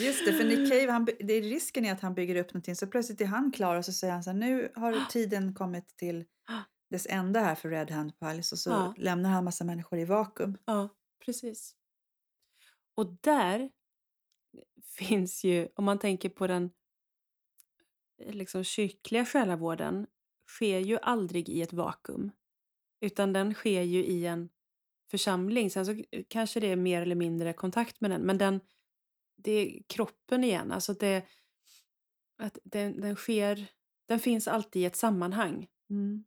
Just 0.00 0.26
det, 0.26 0.32
för 0.32 0.44
Nick 0.44 0.70
Cave, 0.70 0.90
han, 0.90 1.04
det 1.04 1.32
är 1.32 1.42
risken 1.42 1.84
är 1.84 1.92
att 1.92 2.00
han 2.00 2.14
bygger 2.14 2.36
upp 2.36 2.54
någonting 2.54 2.76
så 2.76 2.86
plötsligt 2.86 3.20
är 3.20 3.26
han 3.26 3.52
klar 3.52 3.76
och 3.76 3.84
så 3.84 3.92
säger 3.92 4.12
han 4.12 4.24
så 4.24 4.30
här, 4.30 4.38
nu 4.38 4.72
har 4.74 5.06
tiden 5.10 5.54
kommit 5.54 5.96
till 5.96 6.24
dess 6.90 7.06
enda 7.10 7.40
här 7.40 7.54
för 7.54 7.68
Red 7.68 7.90
Hand 7.90 8.18
Palace 8.18 8.54
och 8.54 8.58
så 8.58 8.70
ja. 8.70 8.94
lämnar 8.96 9.30
han 9.30 9.44
massa 9.44 9.64
människor 9.64 9.98
i 9.98 10.04
vakuum. 10.04 10.58
Ja, 10.64 10.88
precis. 11.24 11.74
Och 12.94 13.16
där 13.20 13.70
finns 14.98 15.44
ju, 15.44 15.68
om 15.74 15.84
man 15.84 15.98
tänker 15.98 16.28
på 16.28 16.46
den 16.46 16.70
liksom 18.26 18.64
kyrkliga 18.64 19.24
själavården, 19.24 20.06
sker 20.48 20.78
ju 20.78 20.98
aldrig 21.02 21.48
i 21.48 21.62
ett 21.62 21.72
vakuum. 21.72 22.30
Utan 23.00 23.32
den 23.32 23.54
sker 23.54 23.82
ju 23.82 24.04
i 24.04 24.26
en 24.26 24.48
församling. 25.10 25.70
Sen 25.70 25.86
så 25.86 26.02
kanske 26.28 26.60
det 26.60 26.66
är 26.66 26.76
mer 26.76 27.02
eller 27.02 27.14
mindre 27.14 27.52
kontakt 27.52 28.00
med 28.00 28.10
den, 28.10 28.22
men 28.22 28.38
den, 28.38 28.60
det 29.36 29.52
är 29.52 29.82
kroppen 29.86 30.44
igen. 30.44 30.72
Alltså 30.72 30.94
det, 30.94 31.26
att 32.38 32.58
den, 32.64 33.00
den 33.00 33.16
sker, 33.16 33.66
den 34.06 34.20
finns 34.20 34.48
alltid 34.48 34.82
i 34.82 34.84
ett 34.84 34.96
sammanhang. 34.96 35.68
Mm. 35.90 36.24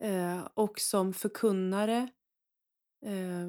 Eh, 0.00 0.48
och 0.54 0.80
som 0.80 1.14
förkunnare 1.14 2.08
eh, 3.06 3.48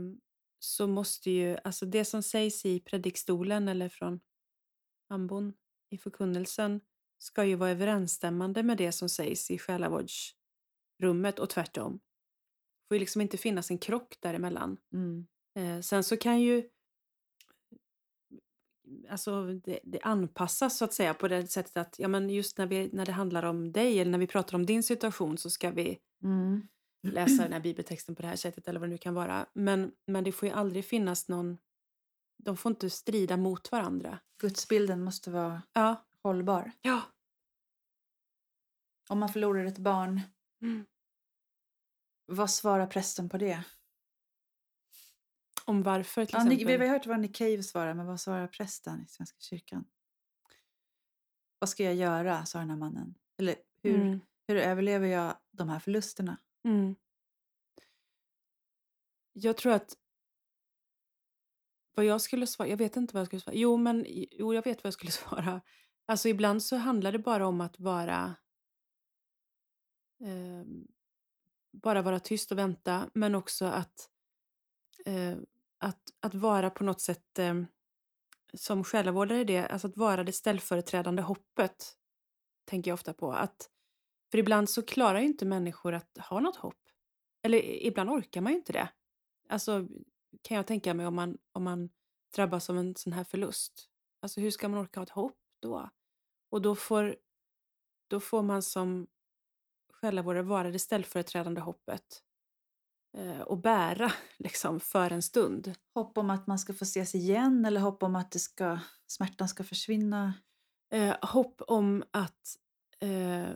så 0.60 0.88
måste 0.88 1.32
ju, 1.32 1.58
alltså 1.64 1.86
det 1.86 2.06
som 2.06 2.24
sägs 2.24 2.66
i 2.66 2.80
predikstolen 2.80 3.68
eller 3.68 3.90
från 3.90 4.20
ambon, 5.10 5.54
i 5.90 5.98
förkunnelsen 5.98 6.82
ska 7.18 7.46
ju 7.46 7.56
vara 7.56 7.70
överensstämmande 7.70 8.64
med 8.64 8.78
det 8.78 8.92
som 8.92 9.10
sägs 9.10 9.52
i 9.52 9.58
själavårdsrummet 9.58 11.40
och 11.40 11.50
tvärtom. 11.50 11.94
Det 11.94 12.88
får 12.88 12.96
ju 12.96 13.00
liksom 13.00 13.22
inte 13.22 13.38
finnas 13.38 13.72
en 13.72 13.78
krock 13.78 14.18
däremellan. 14.20 14.78
Mm. 14.94 15.28
Eh, 15.56 15.82
sen 15.82 16.04
så 16.04 16.18
kan 16.18 16.42
ju 16.42 16.70
alltså 19.10 19.46
det, 19.46 19.80
det 19.84 20.00
anpassas 20.02 20.78
så 20.78 20.86
att 20.86 20.94
säga 20.94 21.14
på 21.14 21.28
det 21.28 21.48
sättet 21.48 21.78
att 21.78 22.00
ja, 22.00 22.08
men 22.08 22.30
just 22.30 22.58
när, 22.58 22.68
vi, 22.68 22.90
när 22.94 23.06
det 23.06 23.12
handlar 23.12 23.44
om 23.44 23.72
dig 23.72 24.00
eller 24.00 24.12
när 24.12 24.20
vi 24.20 24.28
pratar 24.28 24.56
om 24.56 24.66
din 24.66 24.84
situation 24.84 25.38
så 25.38 25.50
ska 25.50 25.72
vi 25.72 26.00
Mm. 26.24 26.68
Läsa 27.02 27.44
den 27.44 27.54
här 27.54 27.60
bibeltexten 27.60 28.16
på 28.16 28.22
det 28.22 28.28
här 28.28 28.36
sättet 28.36 28.68
eller 28.68 28.80
vad 28.80 28.90
det 28.90 28.92
nu 28.92 28.98
kan 28.98 29.14
vara. 29.14 29.46
Men, 29.54 29.92
men 30.06 30.24
det 30.24 30.32
får 30.32 30.48
ju 30.48 30.54
aldrig 30.54 30.86
finnas 30.86 31.28
någon, 31.28 31.58
de 32.38 32.58
får 32.58 32.70
inte 32.70 32.90
strida 32.90 33.38
mot 33.38 33.72
varandra. 33.72 34.20
Gudsbilden 34.42 35.04
måste 35.04 35.32
vara 35.32 35.62
Ja. 35.74 36.06
hållbar. 36.24 36.72
Ja. 36.82 37.02
Om 39.10 39.20
man 39.20 39.30
förlorar 39.30 39.66
ett 39.66 39.78
barn, 39.78 40.22
Mm. 40.62 40.86
vad 42.26 42.50
svarar 42.50 42.88
prästen 42.88 43.30
på 43.30 43.38
det? 43.38 43.64
Om 45.66 45.84
varför 45.84 46.26
till 46.26 46.34
Ja, 46.36 46.44
exempel. 46.54 46.68
vi 46.80 46.88
har 46.88 46.94
hört 46.94 47.06
vad 47.06 47.20
Nick 47.20 47.36
Cave 47.36 47.64
svarar, 47.64 47.94
men 47.94 48.06
vad 48.06 48.20
svarar 48.20 48.48
prästen 48.48 49.02
i 49.02 49.08
Svenska 49.08 49.38
kyrkan? 49.40 49.86
Vad 51.60 51.70
ska 51.70 51.84
jag 51.84 51.96
göra, 51.96 52.46
sa 52.46 52.60
den 52.60 52.70
här 52.70 52.78
mannen. 52.78 53.16
Eller 53.38 53.56
hur, 53.84 53.96
Mm. 54.02 54.20
hur 54.48 54.56
överlever 54.56 55.08
jag 55.08 55.38
de 55.52 55.70
här 55.70 55.80
förlusterna? 55.80 56.38
Mm. 56.64 56.96
Jag 59.34 59.58
tror 59.58 59.74
att 59.74 59.98
vad 61.96 62.06
jag 62.06 62.22
skulle 62.22 62.48
svara, 62.48 62.68
jag 62.68 62.78
vet 62.78 62.96
inte 62.96 63.14
vad 63.14 63.22
jag 63.22 63.28
skulle 63.28 63.40
svara. 63.40 63.56
Jo, 63.56 63.78
men 63.78 64.06
jo, 64.08 64.54
jag 64.54 64.64
vet 64.64 64.78
vad 64.78 64.88
jag 64.88 64.94
skulle 64.94 65.12
svara. 65.28 65.62
Alltså 66.06 66.30
ibland 66.30 66.64
så 66.64 66.76
handlar 66.76 67.12
det 67.12 67.20
bara 67.20 67.48
om 67.48 67.62
att 67.62 67.80
vara 67.80 68.36
eh, 70.22 70.66
bara 71.72 72.02
vara 72.02 72.20
tyst 72.20 72.52
och 72.52 72.58
vänta, 72.58 73.10
men 73.14 73.36
också 73.36 73.66
att 73.66 74.10
eh, 75.06 75.38
att, 75.78 76.02
att 76.20 76.34
vara 76.34 76.70
på 76.70 76.84
något 76.84 77.02
sätt 77.02 77.40
eh, 77.40 77.56
som 78.54 78.84
själavårdare, 78.84 79.44
det, 79.44 79.68
alltså 79.68 79.88
att 79.88 79.98
vara 79.98 80.24
det 80.24 80.32
ställföreträdande 80.32 81.22
hoppet, 81.22 81.96
tänker 82.66 82.92
jag 82.92 82.94
ofta 82.94 83.14
på. 83.14 83.32
Att, 83.32 83.70
för 84.32 84.38
ibland 84.38 84.70
så 84.70 84.82
klarar 84.82 85.20
ju 85.20 85.26
inte 85.26 85.46
människor 85.46 85.94
att 85.94 86.18
ha 86.30 86.40
något 86.40 86.56
hopp. 86.56 86.80
Eller 87.44 87.86
ibland 87.86 88.10
orkar 88.10 88.42
man 88.42 88.52
ju 88.52 88.58
inte 88.58 88.74
det. 88.74 88.90
Alltså 89.50 89.88
kan 90.42 90.58
jag 90.58 90.68
tänka 90.68 90.94
mig 90.94 91.08
om 91.08 91.16
man, 91.16 91.38
om 91.52 91.64
man 91.64 91.90
drabbas 92.36 92.70
av 92.70 92.78
en 92.78 92.96
sån 92.96 93.14
här 93.14 93.24
förlust. 93.24 93.90
Alltså 94.22 94.42
hur 94.42 94.52
ska 94.52 94.70
man 94.70 94.80
orka 94.80 95.00
ha 95.00 95.04
ett 95.04 95.10
hopp 95.10 95.40
då? 95.60 95.90
Och 96.50 96.62
då 96.62 96.76
får, 96.76 97.16
då 98.08 98.20
får 98.20 98.42
man 98.42 98.62
som 98.62 99.08
själavårdare 99.94 100.44
vara 100.44 100.72
det 100.72 100.80
ställföreträdande 100.80 101.62
hoppet. 101.62 102.24
Eh, 103.18 103.42
och 103.42 103.58
bära 103.58 104.12
liksom 104.38 104.80
för 104.80 105.12
en 105.12 105.22
stund. 105.22 105.74
Hopp 105.94 106.18
om 106.18 106.30
att 106.30 106.48
man 106.48 106.60
ska 106.60 106.74
få 106.74 106.84
ses 106.84 107.16
igen 107.16 107.66
eller 107.66 107.82
hopp 107.82 108.04
om 108.04 108.16
att 108.16 108.32
det 108.32 108.40
ska, 108.40 108.80
smärtan 109.08 109.48
ska 109.48 109.64
försvinna? 109.64 110.34
Eh, 110.92 111.16
hopp 111.22 111.62
om 111.68 112.04
att, 112.12 112.58
eh, 113.00 113.50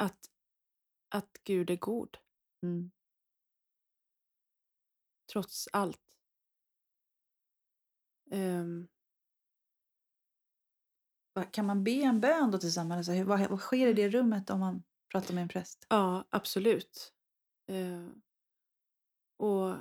att, 0.00 0.30
att 1.08 1.38
Gud 1.44 1.70
är 1.70 1.76
god, 1.76 2.16
Mm. 2.62 2.90
trots 5.32 5.68
allt. 5.72 6.00
Vad- 11.32 11.52
Kan 11.52 11.66
man 11.66 11.84
be 11.84 11.90
en 11.90 12.20
bön 12.20 12.50
då 12.50 12.58
tillsammans? 12.58 13.08
Alltså, 13.08 13.24
vad, 13.24 13.50
vad 13.50 13.60
sker 13.60 13.86
i 13.86 13.92
det 13.92 14.08
rummet 14.08 14.50
om 14.50 14.60
man 14.60 14.82
pratar 15.12 15.34
med 15.34 15.42
en 15.42 15.48
präst? 15.48 15.86
ja, 15.88 16.24
absolut. 16.30 17.12
Eh, 17.66 18.08
och 19.36 19.76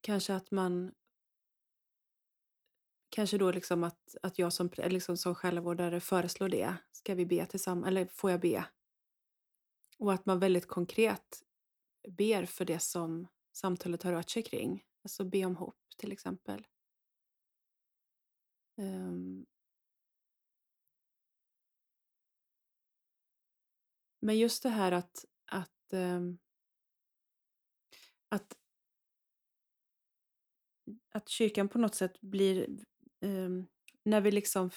kanske 0.00 0.34
att 0.34 0.50
man... 0.50 0.92
Kanske 3.08 3.38
då 3.38 3.50
liksom 3.50 3.84
att, 3.84 4.16
att 4.22 4.38
jag 4.38 4.52
som, 4.52 4.70
liksom 4.76 5.16
som 5.16 5.34
själavårdare 5.34 6.00
föreslår 6.00 6.48
det. 6.48 6.76
Ska 6.92 7.14
vi 7.14 7.26
be 7.26 7.46
tillsammans? 7.46 7.86
Eller 7.88 8.06
får 8.06 8.30
jag 8.30 8.40
be? 8.40 8.64
Och 10.02 10.12
att 10.12 10.26
man 10.26 10.38
väldigt 10.38 10.66
konkret 10.66 11.42
ber 12.08 12.46
för 12.46 12.64
det 12.64 12.78
som 12.78 13.28
samtalet 13.52 14.02
har 14.02 14.12
rört 14.12 14.30
sig 14.30 14.42
kring. 14.42 14.84
Alltså 15.02 15.24
be 15.24 15.44
om 15.44 15.56
hopp 15.56 15.78
till 15.96 16.12
exempel. 16.12 16.66
Um. 18.76 19.46
Men 24.20 24.38
just 24.38 24.62
det 24.62 24.68
här 24.68 24.92
att, 24.92 25.24
att, 25.46 25.92
um, 25.92 26.38
att, 28.28 28.58
att 31.12 31.28
kyrkan 31.28 31.68
på 31.68 31.78
något 31.78 31.94
sätt 31.94 32.20
blir, 32.20 32.84
um, 33.20 33.66
när 34.02 34.20
vi 34.20 34.30
liksom, 34.30 34.70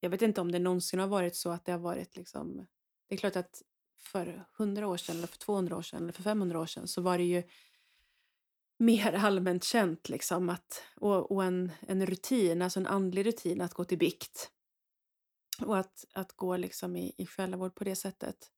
jag 0.00 0.10
vet 0.10 0.22
inte 0.22 0.40
om 0.40 0.52
det 0.52 0.58
någonsin 0.58 1.00
har 1.00 1.08
varit 1.08 1.36
så 1.36 1.50
att 1.50 1.64
det 1.64 1.72
har 1.72 1.78
varit 1.78 2.16
liksom, 2.16 2.66
det 3.08 3.14
är 3.14 3.18
klart 3.18 3.36
att 3.36 3.62
för 4.12 4.44
100 4.58 4.86
år 4.86 4.96
sedan 4.96 5.16
eller 5.16 5.26
för 5.26 5.38
200 5.38 5.76
år 5.76 5.82
sedan 5.82 6.02
eller 6.02 6.12
för 6.12 6.22
500 6.22 6.60
år 6.60 6.66
sedan 6.66 6.88
så 6.88 7.02
var 7.02 7.18
det 7.18 7.24
ju 7.24 7.42
mer 8.78 9.12
allmänt 9.26 9.64
känt 9.64 10.08
liksom 10.08 10.48
att, 10.48 10.82
och, 10.96 11.32
och 11.32 11.44
en, 11.44 11.72
en 11.80 12.06
rutin, 12.06 12.62
alltså 12.62 12.80
en 12.80 12.86
andlig 12.86 13.26
rutin 13.26 13.60
att 13.60 13.74
gå 13.74 13.84
till 13.84 13.98
bikt. 13.98 14.50
Och 15.60 15.78
att, 15.78 16.04
att 16.14 16.32
gå 16.32 16.56
liksom 16.56 16.96
i, 16.96 17.14
i 17.18 17.26
själavård 17.26 17.74
på 17.74 17.84
det 17.84 17.96
sättet. 17.96 18.50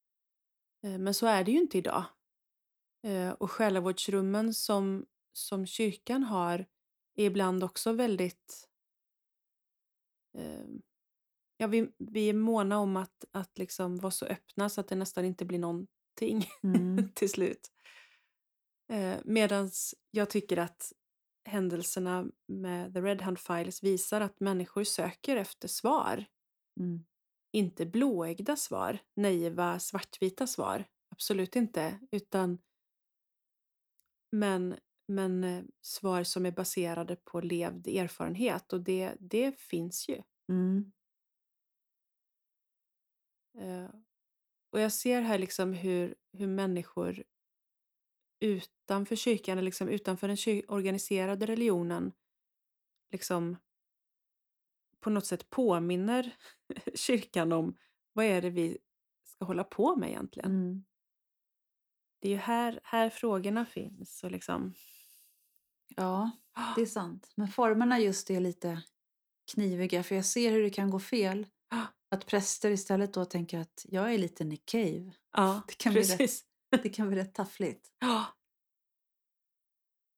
Eh, 0.83 0.99
men 0.99 1.15
så 1.15 1.27
är 1.27 1.45
det 1.45 1.51
ju 1.51 1.59
inte 1.59 1.79
idag. 1.79 2.05
Eh, 3.03 3.31
och 3.31 3.51
själavårdsrummen 3.51 4.55
som, 4.55 5.07
som 5.33 5.67
kyrkan 5.67 6.23
har 6.23 6.67
är 7.17 7.25
ibland 7.25 7.65
också 7.65 7.93
väldigt... 7.93 8.69
Eh, 10.39 10.65
Ja, 11.65 11.69
vi, 11.69 11.89
vi 11.99 12.29
är 12.29 12.35
måna 12.35 12.79
om 12.79 12.97
att, 12.97 13.25
att 13.33 13.59
liksom 13.59 13.97
vara 13.97 14.11
så 14.11 14.27
öppna 14.27 14.69
så 14.69 14.81
att 14.81 14.89
det 14.89 14.97
nästan 14.97 15.25
inte 15.25 15.45
blir 15.45 15.59
någonting 15.59 15.89
Mm. 16.63 17.09
till 17.15 17.31
slut. 17.31 17.73
Eh, 18.93 19.17
Medan 19.25 19.71
jag 20.11 20.31
tycker 20.31 20.57
att 20.57 20.93
händelserna 21.49 22.27
med 22.49 22.95
The 22.95 23.01
Red 23.01 23.23
Hand 23.23 23.39
Files 23.39 23.83
visar 23.83 24.21
att 24.21 24.41
människor 24.41 24.85
söker 24.85 25.37
efter 25.37 25.69
svar. 25.69 26.25
Mm. 26.81 27.05
Inte 27.53 27.87
blåögda 27.87 28.57
svar, 28.57 28.99
naiva, 29.17 29.79
svartvita 29.79 30.47
svar. 30.47 30.85
Absolut 31.11 31.57
inte. 31.57 31.99
Utan 32.11 32.59
men, 34.33 34.77
men 35.09 35.45
eh, 35.45 35.65
svar 35.83 36.25
som 36.25 36.47
är 36.47 36.53
baserade 36.53 37.17
på 37.17 37.41
levd 37.41 37.87
erfarenhet. 37.89 38.73
Och 38.73 38.81
det, 38.81 39.15
det 39.21 39.59
finns 39.61 40.09
ju. 40.09 40.23
Mm. 40.49 40.93
Eh, 43.59 43.89
Och 44.73 44.81
jag 44.81 44.93
ser 44.93 45.23
här 45.23 45.39
liksom 45.39 45.73
hur, 45.73 46.15
hur 46.33 46.47
människor 46.47 47.25
utanför 48.41 49.17
kyrkan, 49.17 49.59
eller 49.59 49.65
liksom 49.67 49.89
utanför 49.89 50.29
den 50.29 50.63
organiserade 50.69 51.47
religionen, 51.47 52.13
liksom 53.13 53.57
på 55.01 55.11
något 55.11 55.27
sätt 55.27 55.51
påminner 55.51 56.37
kyrkan 56.95 57.53
om 57.53 57.77
vad 58.13 58.25
är 58.27 58.43
det 58.43 58.51
vi 58.51 58.79
ska 59.25 59.45
hålla 59.45 59.65
på 59.65 59.97
med 59.97 60.09
egentligen. 60.09 60.51
Mm. 60.51 60.85
Det 62.21 62.29
är 62.29 62.33
ju 62.33 62.39
här, 62.39 62.81
här 62.83 63.11
frågorna 63.11 63.67
finns. 63.67 64.25
Och 64.25 64.31
liksom, 64.31 64.75
Ja, 65.97 66.31
det 66.75 66.81
är 66.83 66.87
sant. 66.87 67.33
Men 67.37 67.49
formerna 67.49 68.01
just 68.01 68.31
är 68.31 68.41
lite 68.41 68.83
kniviga 69.55 70.03
för 70.03 70.15
jag 70.15 70.25
ser 70.25 70.53
hur 70.53 70.63
det 70.63 70.71
kan 70.71 70.91
gå 70.91 71.01
fel. 71.01 71.47
Att 72.15 72.27
präster 72.27 72.71
istället 72.71 73.13
då 73.15 73.25
tänker 73.25 73.59
att 73.59 73.87
jag 73.89 74.15
är 74.15 74.19
lite 74.19 74.45
Nick 74.45 74.67
Cave. 74.67 75.13
ja, 75.33 75.63
Det 75.69 75.75
kan 75.75 75.93
bli 75.93 76.03
rätt. 76.03 76.19
precis. 76.19 76.45
Det 76.83 76.89
kan 76.89 77.09
bli 77.09 77.17
rätt 77.19 77.35
taffligt. 77.35 77.89
Ja, 77.99 78.27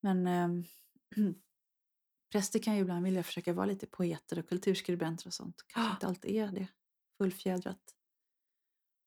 Men 0.03 0.27
ehm, 0.27 0.65
präster 2.33 2.59
kan 2.59 2.75
ju 2.75 2.81
ibland 2.81 3.05
vilja 3.05 3.23
försöka 3.23 3.53
vara 3.53 3.67
lite 3.67 3.87
poeter 3.87 4.39
och 4.39 4.49
kulturskribenter 4.49 5.27
och 5.27 5.35
sånt. 5.35 5.65
Kanske 5.67 5.91
Ja. 5.91 5.95
inte 5.95 6.07
alltid 6.07 6.31
är 6.37 6.49
det. 6.53 6.69
Fullfjädrat. 7.19 7.93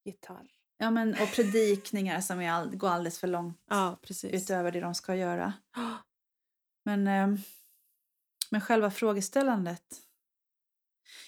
gitarr. 0.04 0.50
Ja, 0.76 0.90
men, 0.90 1.10
och 1.10 1.28
predikningar 1.34 2.20
som 2.20 2.40
är 2.40 2.50
all, 2.50 2.76
går 2.76 2.88
alldeles 2.88 3.18
för 3.18 3.26
långt 3.28 3.62
Ja, 3.70 3.98
precis. 4.02 4.42
utöver 4.42 4.72
det 4.72 4.80
de 4.80 4.94
ska 4.94 5.14
göra. 5.16 5.52
Men, 6.84 7.06
ehm, 7.06 7.36
men 8.50 8.60
själva 8.60 8.90
frågeställandet. 8.90 10.02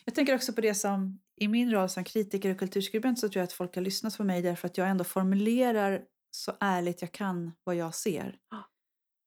Jag 0.05 0.15
tänker 0.15 0.35
också 0.35 0.53
på 0.53 0.61
det 0.61 0.75
som 0.75 1.21
i 1.43 1.49
min 1.49 1.71
roll 1.71 1.89
som 1.89 2.05
kritiker 2.05 2.51
och 2.51 2.59
kulturskribent 2.59 3.19
så 3.19 3.29
tror 3.29 3.41
jag 3.41 3.45
att 3.45 3.53
folk 3.53 3.75
har 3.75 3.83
lyssnat 3.83 4.17
på 4.17 4.25
mig 4.25 4.43
därför 4.43 4.69
att 4.69 4.79
jag 4.79 4.89
ändå 4.89 5.05
formulerar 5.05 6.05
så 6.31 6.53
ärligt 6.61 7.03
jag 7.03 7.13
kan 7.13 7.53
vad 7.65 7.77
jag 7.77 7.95
ser 7.95 8.39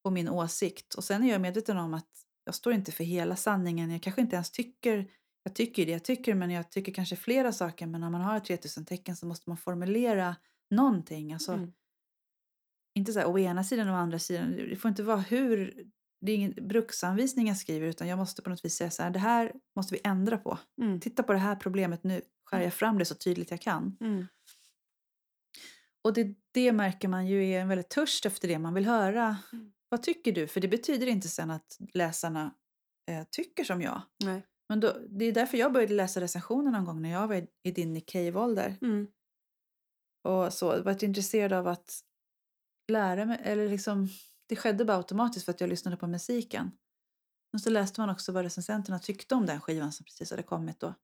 och 0.04 0.12
min 0.12 0.28
åsikt. 0.28 0.94
Och 0.94 1.04
sen 1.04 1.22
är 1.22 1.32
jag 1.32 1.40
medveten 1.40 1.76
om 1.76 1.94
att 1.94 2.10
jag 2.44 2.54
står 2.54 2.72
inte 2.72 2.92
för 2.92 3.04
hela 3.04 3.36
sanningen. 3.36 3.90
Jag 3.90 4.02
kanske 4.02 4.20
inte 4.20 4.36
ens 4.36 4.50
tycker, 4.50 5.10
jag 5.42 5.54
tycker 5.54 5.86
det 5.86 5.92
jag 5.92 6.04
tycker, 6.04 6.34
men 6.34 6.50
jag 6.50 6.70
tycker 6.70 6.92
kanske 6.92 7.16
flera 7.16 7.52
saker. 7.52 7.86
Men 7.86 8.00
när 8.00 8.10
man 8.10 8.20
har 8.20 8.40
3000 8.40 8.84
tecken 8.84 9.16
så 9.16 9.26
måste 9.26 9.50
man 9.50 9.56
formulera 9.56 10.36
någonting. 10.70 11.32
Alltså, 11.32 11.52
Mm. 11.52 11.72
Inte 12.94 13.12
så 13.12 13.18
här 13.18 13.28
å 13.28 13.38
ena 13.38 13.64
sidan 13.64 13.88
och 13.88 13.94
å 13.94 13.98
andra 13.98 14.18
sidan. 14.18 14.56
Det 14.56 14.76
får 14.76 14.88
inte 14.88 15.02
vara 15.02 15.20
hur... 15.20 15.84
Det 16.26 16.32
är 16.32 16.36
ingen 16.36 16.54
bruksanvisning 16.68 17.48
jag 17.48 17.56
skriver 17.56 17.86
utan 17.86 18.08
jag 18.08 18.18
måste 18.18 18.42
på 18.42 18.50
något 18.50 18.64
vis 18.64 18.76
säga 18.76 18.90
så 18.90 19.02
här, 19.02 19.10
det 19.10 19.18
här 19.18 19.52
måste 19.76 19.94
vi 19.94 20.00
ändra 20.04 20.38
på. 20.38 20.58
Mm. 20.82 21.00
Titta 21.00 21.22
på 21.22 21.32
det 21.32 21.38
här 21.38 21.56
problemet 21.56 22.04
nu, 22.04 22.22
skär 22.44 22.60
jag 22.60 22.74
fram 22.74 22.98
det 22.98 23.04
så 23.04 23.14
tydligt 23.14 23.50
jag 23.50 23.60
kan. 23.60 23.96
Mm. 24.00 24.26
Och 26.04 26.12
det, 26.12 26.34
det 26.52 26.72
märker 26.72 27.08
man 27.08 27.26
ju 27.26 27.48
är 27.48 27.60
en 27.60 27.68
väldigt 27.68 27.88
törst 27.88 28.26
efter 28.26 28.48
det 28.48 28.58
man 28.58 28.74
vill 28.74 28.86
höra. 28.86 29.36
Mm. 29.52 29.72
Vad 29.88 30.02
tycker 30.02 30.32
du? 30.32 30.46
För 30.46 30.60
det 30.60 30.68
betyder 30.68 31.06
inte 31.06 31.28
sen 31.28 31.50
att 31.50 31.78
läsarna 31.94 32.54
eh, 33.10 33.26
tycker 33.30 33.64
som 33.64 33.82
jag. 33.82 34.02
Nej. 34.24 34.46
Men 34.68 34.80
då, 34.80 34.96
det 35.08 35.24
är 35.24 35.32
därför 35.32 35.58
jag 35.58 35.72
började 35.72 35.94
läsa 35.94 36.20
recensioner 36.20 36.70
någon 36.70 36.84
gång 36.84 37.02
när 37.02 37.10
jag 37.10 37.28
var 37.28 37.34
i, 37.34 37.46
i 37.62 37.70
din 37.70 37.92
Nick 37.92 38.08
Cave-ålder. 38.12 38.76
Mm. 38.82 39.06
Och 40.24 40.52
så 40.52 40.82
varit 40.82 41.02
intresserad 41.02 41.52
av 41.52 41.68
att 41.68 42.00
lära 42.92 43.24
mig, 43.24 43.40
eller 43.42 43.68
liksom, 43.68 44.08
det 44.46 44.56
skedde 44.56 44.84
bara 44.84 44.96
automatiskt 44.96 45.44
för 45.44 45.52
att 45.52 45.60
jag 45.60 45.70
lyssnade 45.70 45.96
på 45.96 46.06
musiken. 46.06 46.70
Och 47.52 47.60
så 47.60 47.70
läste 47.70 48.00
man 48.00 48.10
också 48.10 48.32
vad 48.32 48.44
recensenterna 48.44 48.98
tyckte 48.98 49.34
om 49.34 49.46
den 49.46 49.60
skivan 49.60 49.92
som 49.92 50.04
precis 50.04 50.30
hade 50.30 50.42
kommit 50.42 50.80
då. 50.80 50.94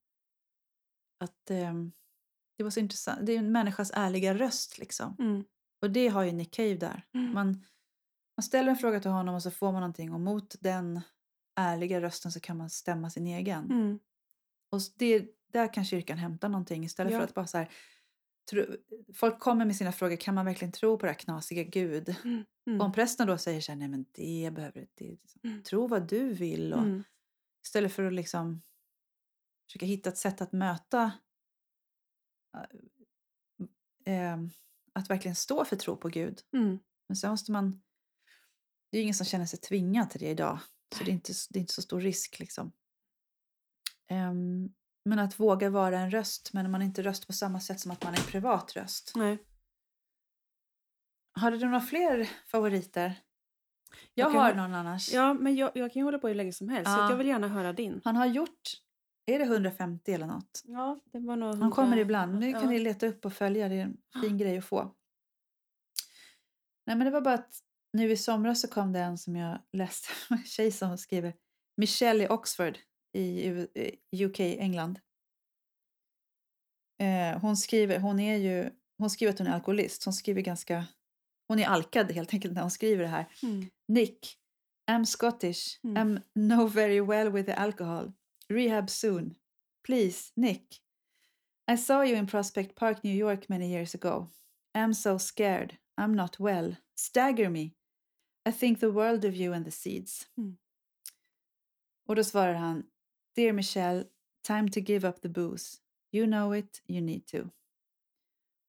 Att 1.20 1.50
ehm, 1.50 1.92
det 2.56 2.64
var 2.64 2.70
så 2.70 2.80
intressant, 2.80 3.26
det 3.26 3.32
är 3.32 3.38
en 3.38 3.52
människas 3.52 3.90
ärliga 3.94 4.34
röst 4.34 4.78
liksom. 4.78 5.16
Mm. 5.18 5.44
Och 5.82 5.90
det 5.90 6.08
har 6.08 6.22
ju 6.22 6.32
Nick 6.32 6.54
Cave 6.54 6.74
där. 6.74 7.06
Mm. 7.14 7.34
Man, 7.34 7.64
man 8.36 8.42
ställer 8.42 8.70
en 8.70 8.76
fråga 8.76 9.00
till 9.00 9.10
honom 9.10 9.34
och 9.34 9.42
så 9.42 9.50
får 9.50 9.72
man 9.72 9.80
någonting 9.80 10.12
och 10.12 10.20
mot 10.20 10.56
den 10.60 11.00
ärliga 11.56 12.00
rösten 12.00 12.32
så 12.32 12.40
kan 12.40 12.56
man 12.56 12.70
stämma 12.70 13.10
sin 13.10 13.26
egen. 13.26 13.64
Mm. 13.64 13.98
Och 14.70 14.80
det, 14.96 15.26
där 15.52 15.72
kan 15.72 15.84
kyrkan 15.84 16.18
hämta 16.18 16.48
någonting 16.48 16.84
istället 16.84 17.12
Ja. 17.12 17.18
för 17.18 17.24
att 17.24 17.34
bara 17.34 17.46
så 17.46 17.58
här, 17.58 17.70
tro, 18.50 18.64
folk 19.14 19.40
kommer 19.40 19.64
med 19.64 19.76
sina 19.76 19.92
frågor, 19.92 20.16
kan 20.16 20.34
man 20.34 20.44
verkligen 20.46 20.72
tro 20.72 20.98
på 20.98 21.06
det 21.06 21.12
här 21.12 21.18
knasiga 21.18 21.62
Gud? 21.62 22.16
Mm. 22.24 22.80
Och 22.80 22.86
om 22.86 22.92
prästen 22.92 23.26
då 23.26 23.38
säger 23.38 23.60
så 23.60 23.72
här, 23.72 23.76
nej 23.78 23.88
men 23.88 24.04
det 24.12 24.50
behöver 24.54 24.86
det, 24.94 25.10
liksom, 25.10 25.40
Mm. 25.44 25.62
tro 25.62 25.86
vad 25.86 26.08
du 26.08 26.32
vill. 26.34 26.72
Och, 26.72 26.82
Mm. 26.82 27.02
Istället 27.64 27.92
för 27.92 28.04
att 28.04 28.12
liksom 28.12 28.62
försöka 29.66 29.86
hitta 29.86 30.08
ett 30.10 30.18
sätt 30.18 30.40
att 30.40 30.52
möta 30.52 31.12
eh, 34.04 34.38
att 34.92 35.10
verkligen 35.10 35.34
stå 35.36 35.64
för 35.64 35.76
tro 35.76 35.96
på 35.96 36.08
Gud. 36.08 36.40
Mm. 36.52 36.78
Men 37.08 37.16
sen 37.16 37.30
måste 37.30 37.52
man, 37.52 37.82
det 38.90 38.98
är 38.98 39.02
ingen 39.02 39.14
som 39.14 39.26
känner 39.26 39.46
sig 39.46 39.58
tvingad 39.58 40.10
till 40.10 40.20
det 40.20 40.30
idag. 40.30 40.58
Så 40.98 41.04
det 41.04 41.10
är 41.10 41.12
inte, 41.12 41.32
det 41.50 41.58
är 41.58 41.60
inte 41.60 41.74
så 41.74 41.82
stor 41.82 42.00
risk 42.00 42.38
liksom. 42.38 42.72
Ehm, 44.08 44.72
men 45.04 45.18
att 45.18 45.40
våga 45.40 45.70
vara 45.70 45.98
en 45.98 46.10
röst, 46.10 46.50
men 46.52 46.70
man 46.70 46.82
är 46.82 46.86
inte 46.86 47.02
röst 47.02 47.26
på 47.26 47.32
samma 47.32 47.60
sätt 47.60 47.80
som 47.80 47.90
att 47.90 48.04
man 48.04 48.14
är 48.14 48.18
en 48.18 48.24
privat 48.26 48.76
röst. 48.76 49.12
Nej. 49.16 49.38
Har 51.34 51.50
du 51.50 51.58
några 51.58 51.80
fler 51.80 52.30
favoriter? 52.46 53.14
Jag, 54.14 54.26
Jag 54.34 54.40
har 54.40 54.52
ha- 54.54 54.62
någon 54.62 54.74
annars. 54.74 55.12
Ja, 55.12 55.34
men 55.34 55.54
jag, 55.56 55.70
jag 55.74 55.92
kan 55.92 56.00
ju 56.00 56.04
hålla 56.04 56.18
på 56.18 56.28
hur 56.28 56.34
länge 56.34 56.52
som 56.52 56.68
helst. 56.68 56.90
Så 56.90 56.96
Ja. 56.98 57.04
att 57.04 57.10
jag 57.10 57.16
vill 57.16 57.26
gärna 57.26 57.48
höra 57.48 57.72
din. 57.72 58.00
Han 58.04 58.16
har 58.16 58.26
gjort, 58.26 58.60
är 59.26 59.38
det 59.38 59.44
150 59.44 60.12
eller 60.12 60.26
något? 60.26 60.62
Ja, 60.64 61.00
det 61.12 61.18
var 61.18 61.36
nog 61.36 61.54
Han 61.54 61.70
kommer 61.70 61.96
ibland. 61.96 62.38
Nu 62.38 62.52
kan 62.52 62.62
ja. 62.62 62.68
ni 62.70 62.78
leta 62.78 63.06
upp 63.06 63.24
och 63.24 63.32
följa. 63.32 63.68
Det 63.68 63.74
är 63.74 63.82
en 63.84 63.96
fin 64.22 64.38
grej 64.38 64.58
att 64.58 64.64
få. 64.64 64.94
Nej, 66.86 66.96
men 66.96 67.04
det 67.04 67.10
var 67.10 67.20
bara 67.20 67.34
att 67.34 67.54
nu 67.92 68.10
i 68.12 68.16
somras 68.16 68.60
så 68.60 68.68
kom 68.68 68.92
det 68.92 69.00
en 69.00 69.18
som 69.18 69.36
jag 69.36 69.58
läste. 69.72 70.08
En 70.30 70.44
tjej 70.44 70.72
som 70.72 70.98
skriver 70.98 71.34
Michelle 71.76 72.24
i 72.24 72.28
Oxford 72.28 72.78
i 73.12 73.66
UK, 74.12 74.40
England. 74.40 75.00
Eh, 76.98 77.40
hon 77.40 77.56
skriver, 77.56 77.98
hon 77.98 78.20
är 78.20 78.36
ju, 78.36 78.70
hon 78.98 79.10
skriver 79.10 79.32
att 79.32 79.38
hon 79.38 79.48
är 79.48 79.54
alkoholist. 79.54 80.04
Hon 80.04 80.14
skriver 80.14 80.42
ganska, 80.42 80.86
hon 81.48 81.58
är 81.58 81.66
alkad 81.66 82.12
helt 82.12 82.34
enkelt 82.34 82.54
när 82.54 82.62
hon 82.62 82.70
skriver 82.70 83.02
det 83.02 83.08
här. 83.08 83.26
Mm. 83.42 83.66
Nick, 83.88 84.38
I'm 84.90 85.04
Scottish. 85.04 85.84
Mm. 85.84 85.96
I'm 85.96 86.22
know 86.34 86.72
very 86.72 87.00
well 87.00 87.32
with 87.32 87.46
the 87.46 87.54
alcohol. 87.54 88.12
Rehab 88.48 88.90
soon. 88.90 89.34
Please, 89.86 90.32
Nick. 90.36 90.82
I 91.72 91.76
saw 91.76 92.04
you 92.04 92.16
in 92.16 92.26
Prospect 92.26 92.74
Park, 92.74 93.02
New 93.02 93.14
York 93.14 93.48
many 93.48 93.70
years 93.70 93.94
ago. 93.94 94.28
I'm 94.74 94.94
so 94.94 95.18
scared. 95.18 95.78
I'm 95.96 96.14
not 96.14 96.40
well. 96.40 96.76
Stagger 96.94 97.50
me. 97.50 97.74
I 98.46 98.52
think 98.52 98.80
the 98.80 98.90
world 98.90 99.24
of 99.24 99.34
you 99.34 99.52
and 99.52 99.64
the 99.64 99.70
seeds. 99.70 100.28
Mm. 100.38 100.56
Och 102.08 102.16
då 102.16 102.24
svarar 102.24 102.54
han, 102.54 102.82
Dear 103.36 103.52
Michelle, 103.52 104.04
time 104.46 104.70
to 104.70 104.80
give 104.80 105.08
up 105.08 105.20
the 105.22 105.28
booze. 105.28 105.78
You 106.12 106.26
know 106.26 106.56
it, 106.56 106.82
you 106.88 107.00
need 107.00 107.26
to. 107.26 107.38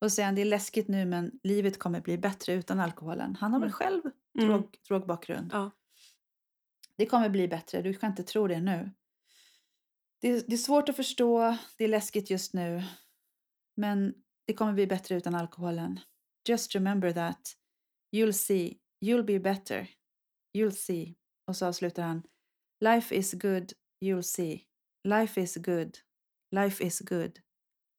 Och 0.00 0.12
han, 0.22 0.34
det 0.34 0.40
är 0.40 0.44
läskigt 0.44 0.88
nu 0.88 1.04
men 1.06 1.40
livet 1.42 1.78
kommer 1.78 2.00
bli 2.00 2.18
bättre 2.18 2.52
utan 2.54 2.80
alkoholen. 2.80 3.36
Han 3.36 3.52
har 3.52 3.60
väl 3.60 3.66
Mm. 3.68 3.72
själv 3.72 4.02
Mm. 4.38 4.48
drog. 4.48 4.78
Ja. 5.52 5.70
Det 6.96 7.06
kommer 7.06 7.28
bli 7.28 7.48
bättre, 7.48 7.82
du 7.82 7.94
kan 7.94 8.10
inte 8.10 8.22
tro 8.22 8.46
det 8.48 8.60
nu. 8.60 8.90
Det 10.20 10.48
det 10.48 10.54
är 10.54 10.58
svårt 10.58 10.88
att 10.88 10.96
förstå, 10.96 11.56
det 11.78 11.84
är 11.84 11.88
läskigt 11.88 12.30
just 12.30 12.54
nu. 12.54 12.82
Men 13.76 14.14
det 14.46 14.54
kommer 14.54 14.72
bli 14.72 14.86
bättre 14.86 15.14
utan 15.16 15.34
alkoholen. 15.34 16.00
Just 16.48 16.74
remember 16.74 17.12
that. 17.12 17.56
You'll 18.12 18.32
see, 18.32 18.78
you'll 19.04 19.22
be 19.24 19.38
better. 19.40 19.90
You'll 20.56 20.70
see. 20.70 21.14
Och 21.46 21.56
så 21.56 21.66
avslutar 21.66 22.02
han. 22.02 22.22
Life 22.80 23.14
is 23.14 23.32
good, 23.34 23.72
you'll 24.00 24.22
see. 24.22 24.64
Life 25.04 25.40
is 25.40 25.56
good. 25.56 25.98
Life 26.50 26.84
is 26.84 27.00
good. 27.00 27.38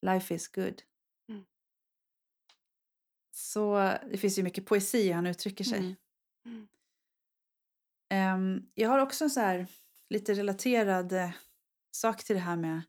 Life 0.02 0.34
is 0.36 0.48
good. 0.48 0.82
Mm. 1.30 1.46
Så 3.32 3.76
det 4.12 4.18
finns 4.18 4.40
ju 4.40 4.44
mycket 4.44 4.66
poesi 4.66 5.12
han 5.12 5.28
uttrycker 5.28 5.64
sig. 5.64 5.80
Mm. 5.80 5.96
Mm. 6.46 6.68
Ehm, 8.10 8.72
jag 8.74 8.90
har 8.90 9.00
också 9.00 9.24
en 9.24 9.30
så 9.30 9.40
här 9.40 9.68
lite 10.10 10.34
relaterad 10.34 11.14
eh, 11.14 11.32
sak 11.92 12.24
till 12.24 12.36
det 12.36 12.42
här 12.42 12.56
med 12.56 12.82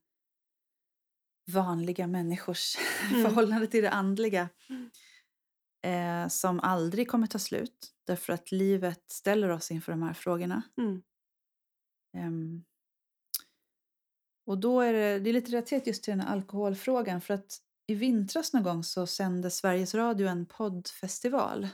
vanliga 1.53 2.07
människors 2.07 2.77
Mm. 3.11 3.23
förhållande 3.23 3.67
till 3.67 3.83
det 3.83 3.91
andliga. 3.91 4.49
Mm. 4.69 4.91
Eh, 5.83 6.29
som 6.29 6.61
aldrig 6.61 7.09
kommer 7.11 7.27
ta 7.27 7.39
slut. 7.39 7.93
Därför 8.07 8.33
att 8.33 8.53
livet 8.53 9.05
ställer 9.11 9.49
oss 9.49 9.71
inför 9.71 9.93
de 9.93 10.03
här 10.03 10.13
frågorna. 10.15 10.63
Mm. 10.79 11.03
Ehm, 12.17 12.65
och 14.47 14.59
då 14.59 14.81
är 14.81 14.93
det, 14.93 15.19
det 15.19 15.31
är 15.31 15.33
lite 15.33 15.53
relaterat 15.53 15.87
just 15.87 16.05
till 16.05 16.11
den 16.11 16.21
här 16.21 16.33
alkoholfrågan. 16.33 17.21
För 17.21 17.35
att 17.35 17.59
i 17.87 17.95
vintras 17.95 18.53
någon 18.53 18.63
gång 18.63 18.85
så 18.85 19.07
sände 19.07 19.51
Sveriges 19.51 19.95
Radio 19.95 20.29
en 20.29 20.47
poddfestival. 20.47 21.69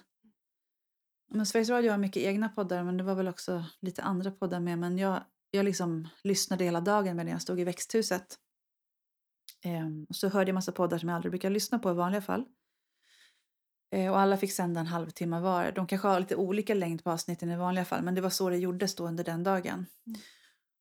Men 1.30 1.46
Sveriges 1.46 1.70
Radio 1.70 1.90
har 1.90 1.98
mycket 1.98 2.22
egna 2.22 2.48
poddar 2.48 2.84
men 2.84 2.96
det 2.96 3.04
var 3.04 3.14
väl 3.14 3.28
också 3.28 3.64
lite 3.80 4.02
andra 4.02 4.30
poddar 4.30 4.60
med. 4.60 4.78
Men 4.78 4.98
jag, 4.98 5.22
jag 5.50 5.64
liksom 5.64 6.08
lyssnade 6.24 6.64
hela 6.64 6.80
dagen 6.80 7.16
medan 7.16 7.32
jag 7.32 7.42
stod 7.42 7.60
i 7.60 7.64
växthuset. 7.64 8.38
Ehm, 9.64 10.06
och 10.08 10.16
så 10.16 10.28
hörde 10.28 10.48
jag 10.48 10.54
massa 10.54 10.72
poddar 10.72 10.98
som 10.98 11.08
jag 11.08 11.16
aldrig 11.16 11.32
brukar 11.32 11.50
lyssna 11.50 11.78
på 11.78 11.90
i 11.90 11.94
vanliga 11.94 12.22
fall. 12.22 12.44
Eh, 13.90 14.10
och 14.10 14.20
alla 14.20 14.36
fick 14.36 14.52
sända 14.52 14.80
en 14.80 14.86
halvtimme 14.86 15.40
var. 15.40 15.72
De 15.72 15.86
kanske 15.86 16.08
har 16.08 16.20
lite 16.20 16.36
olika 16.36 16.74
längd 16.74 17.04
på 17.04 17.10
avsnitten 17.10 17.50
i 17.50 17.56
vanliga 17.56 17.84
fall 17.84 18.02
men 18.02 18.14
det 18.14 18.20
var 18.20 18.30
så 18.30 18.50
det 18.50 18.58
gjordes 18.58 18.94
då 18.94 19.06
under 19.06 19.24
den 19.24 19.42
dagen. 19.42 19.86
Mm. 20.06 20.20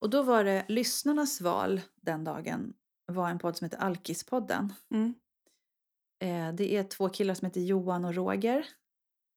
Och 0.01 0.09
då 0.09 0.23
var 0.23 0.43
det 0.43 0.65
lyssnarnas 0.67 1.41
val 1.41 1.81
den 1.95 2.23
dagen 2.23 2.73
var 3.05 3.29
en 3.29 3.39
podd 3.39 3.57
som 3.57 3.65
heter 3.65 3.77
Alkispodden. 3.77 4.73
Mm. 4.89 5.13
Eh, 6.19 6.55
det 6.55 6.75
är 6.75 6.83
två 6.83 7.09
killar 7.09 7.33
som 7.33 7.45
heter 7.45 7.61
Johan 7.61 8.05
och 8.05 8.15
Roger 8.15 8.65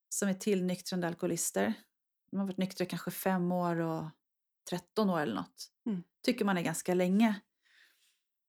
som 0.09 0.29
är 0.29 0.35
tillnyktrande 0.35 1.07
alkoholister. 1.07 1.75
De 2.31 2.37
har 2.37 2.47
varit 2.47 2.57
nyktra 2.57 2.87
kanske 2.87 3.11
fem 3.11 3.53
år 3.53 3.77
och 3.77 4.05
13 4.71 5.11
år 5.11 5.21
eller 5.21 5.35
något. 5.35 5.71
Mm. 5.87 6.03
Tycker 6.23 6.45
man 6.45 6.59
är 6.59 6.63
ganska 6.63 6.95
länge. 6.95 7.41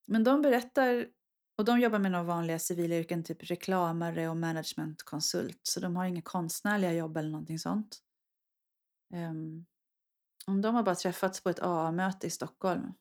Men 0.08 0.24
de 0.24 0.42
berättar, 0.42 1.08
och 1.58 1.66
de 1.66 1.80
jobbar 1.80 2.00
med 2.00 2.12
några 2.12 2.24
vanliga 2.24 2.60
civila 2.60 2.96
yrken, 2.96 3.24
typ 3.24 3.44
reklamare 3.44 4.30
och 4.30 4.38
managementkonsult. 4.38 5.60
Så 5.64 5.80
de 5.80 5.96
har 5.96 6.06
inga 6.06 6.22
konstnärliga 6.22 6.94
jobb 6.94 7.18
eller 7.18 7.30
någonting 7.30 7.60
sånt. 7.60 8.02
Um, 9.14 9.66
de 10.46 10.76
har 10.76 10.84
bara 10.84 10.96
träffats 10.96 11.42
på 11.44 11.50
ett 11.50 11.60
AA-möte 11.60 12.28
i 12.28 12.30
Stockholm. 12.30 12.94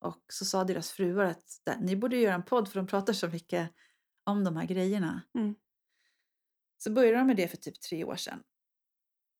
Och 0.00 0.24
så 0.32 0.44
sa 0.44 0.64
deras 0.64 0.90
fruar 0.90 1.24
att 1.24 1.60
"Där, 1.64 1.76
ni 1.80 1.96
borde 1.96 2.16
göra 2.16 2.34
en 2.34 2.42
podd 2.42 2.68
för 2.68 2.80
de 2.80 2.86
pratar 2.86 3.12
så 3.12 3.28
mycket 3.28 3.70
om 4.24 4.44
de 4.44 4.56
här 4.56 4.66
grejerna. 4.66 5.22
Mm. 5.38 5.54
Så 6.78 6.90
började 6.90 7.16
de 7.16 7.26
med 7.26 7.36
det 7.36 7.48
för 7.48 7.56
typ 7.56 7.80
tre 7.80 8.04
år 8.04 8.16
sedan. 8.16 8.42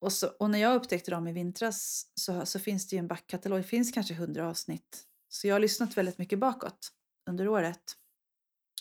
Och, 0.00 0.12
så, 0.12 0.28
och 0.28 0.50
när 0.50 0.58
jag 0.58 0.74
upptäckte 0.74 1.10
dem 1.10 1.28
i 1.28 1.32
vintras 1.32 2.06
så, 2.14 2.46
så 2.46 2.58
finns 2.58 2.88
det 2.88 2.96
ju 2.96 3.00
en 3.00 3.08
backkatalog. 3.08 3.58
Det 3.58 3.62
finns 3.64 3.92
kanske 3.92 4.14
hundra 4.14 4.48
avsnitt. 4.48 5.04
Så 5.28 5.46
jag 5.46 5.54
har 5.54 5.60
lyssnat 5.60 5.96
väldigt 5.96 6.18
mycket 6.18 6.38
bakåt 6.38 6.92
under 7.30 7.48
året. 7.48 7.96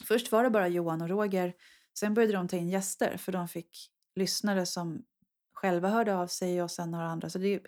Först 0.06 0.32
var 0.32 0.44
det 0.44 0.50
bara 0.50 0.68
Johan 0.68 1.02
och 1.02 1.10
Roger. 1.10 1.54
Sen 2.00 2.14
började 2.14 2.34
de 2.34 2.48
ta 2.48 2.58
in 2.58 2.70
gäster 2.70 3.18
för 3.18 3.32
de 3.32 3.48
fick 3.48 3.92
lyssnare 4.16 4.66
som 4.66 5.06
själva 5.54 5.90
hörde 5.90 6.16
av 6.16 6.28
sig 6.28 6.62
och 6.62 6.72
sen 6.72 6.92
några 6.92 7.06
andra. 7.06 7.30
Så 7.30 7.38
det 7.40 7.48
är 7.48 7.62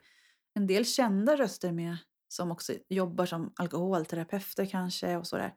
en 0.54 0.68
del 0.68 0.86
kända 0.86 1.38
röster 1.38 1.72
med 1.72 1.98
som 2.28 2.52
också 2.52 2.74
jobbar 2.90 3.26
som 3.26 3.54
alkoholterapeuter 3.56 4.66
kanske 4.66 5.18
och 5.18 5.28
sådär. 5.28 5.54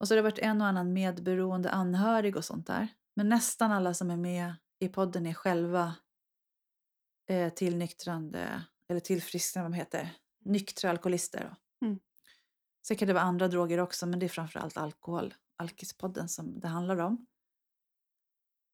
Och 0.00 0.08
så 0.08 0.14
har 0.14 0.16
det 0.16 0.22
varit 0.22 0.38
en 0.38 0.60
och 0.60 0.66
annan 0.66 0.92
medberoende 0.92 1.70
anhörig 1.70 2.36
och 2.36 2.44
sånt 2.44 2.66
där. 2.66 2.88
Men 3.16 3.28
nästan 3.28 3.72
alla 3.72 3.94
som 3.94 4.10
är 4.10 4.16
med 4.16 4.54
i 4.78 4.88
podden 4.88 5.26
är 5.26 5.34
själva 5.34 5.94
eh, 7.28 7.52
tillnyktrande, 7.52 8.62
eller 8.88 9.00
tillfrisknande, 9.00 9.68
vad 9.68 9.72
de 9.72 9.78
heter, 9.78 10.10
nyktra 10.44 10.90
alkoholister. 10.90 11.54
Mm. 11.82 11.98
Sen 12.86 12.96
kan 12.96 13.08
det 13.08 13.14
vara 13.14 13.24
andra 13.24 13.48
droger 13.48 13.78
också, 13.78 14.06
men 14.06 14.18
det 14.18 14.26
är 14.26 14.28
framförallt 14.28 14.76
alkohol, 14.76 15.34
Alkispodden, 15.56 16.28
som 16.28 16.60
det 16.60 16.68
handlar 16.68 16.98
om. 16.98 17.26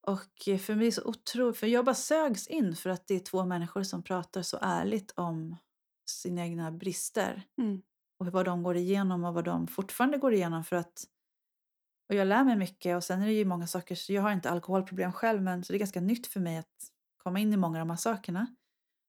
Och 0.07 0.49
eh, 0.49 0.59
för 0.59 0.75
mig 0.75 0.93
så 0.93 1.05
otroligt, 1.05 1.57
för 1.57 1.67
jag 1.67 1.85
bara 1.85 1.95
sögs 1.95 2.47
in 2.47 2.77
för 2.77 2.91
att 2.91 3.07
det 3.07 3.15
är 3.15 3.21
två 3.21 3.45
människor 3.45 3.83
som 3.83 4.03
pratar 4.03 4.43
så 4.43 4.59
ärligt 4.63 5.11
om 5.17 5.57
sina 6.11 6.43
egna 6.43 6.71
brister. 6.71 7.43
Mm. 7.59 7.83
Och 8.19 8.27
vad 8.27 8.45
de 8.45 8.63
går 8.63 8.77
igenom 8.77 9.25
och 9.25 9.35
vad 9.35 9.45
de 9.45 9.67
fortfarande 9.67 10.19
går 10.19 10.35
igenom 10.35 10.65
för 10.65 10.77
att 10.77 11.05
och 12.09 12.15
jag 12.15 12.29
lär 12.29 12.45
mig 12.45 12.57
mycket 12.57 12.97
och 12.97 13.05
sen 13.05 13.23
är 13.23 13.27
det 13.27 13.33
ju 13.33 13.45
många 13.45 13.67
saker, 13.67 13.95
så 13.95 14.13
jag 14.13 14.23
har 14.23 14.33
inte 14.33 14.51
alkoholproblem 14.51 15.13
själv 15.13 15.43
men 15.43 15.65
så 15.65 15.73
det 15.73 15.77
är 15.77 15.79
ganska 15.79 16.01
nytt 16.01 16.27
för 16.27 16.41
mig 16.41 16.57
att 16.57 16.91
komma 17.17 17.41
in 17.41 17.53
i 17.53 17.57
många 17.57 17.81
av 17.81 17.87
de 17.87 17.91
här 17.91 17.97
sakerna. 17.97 18.47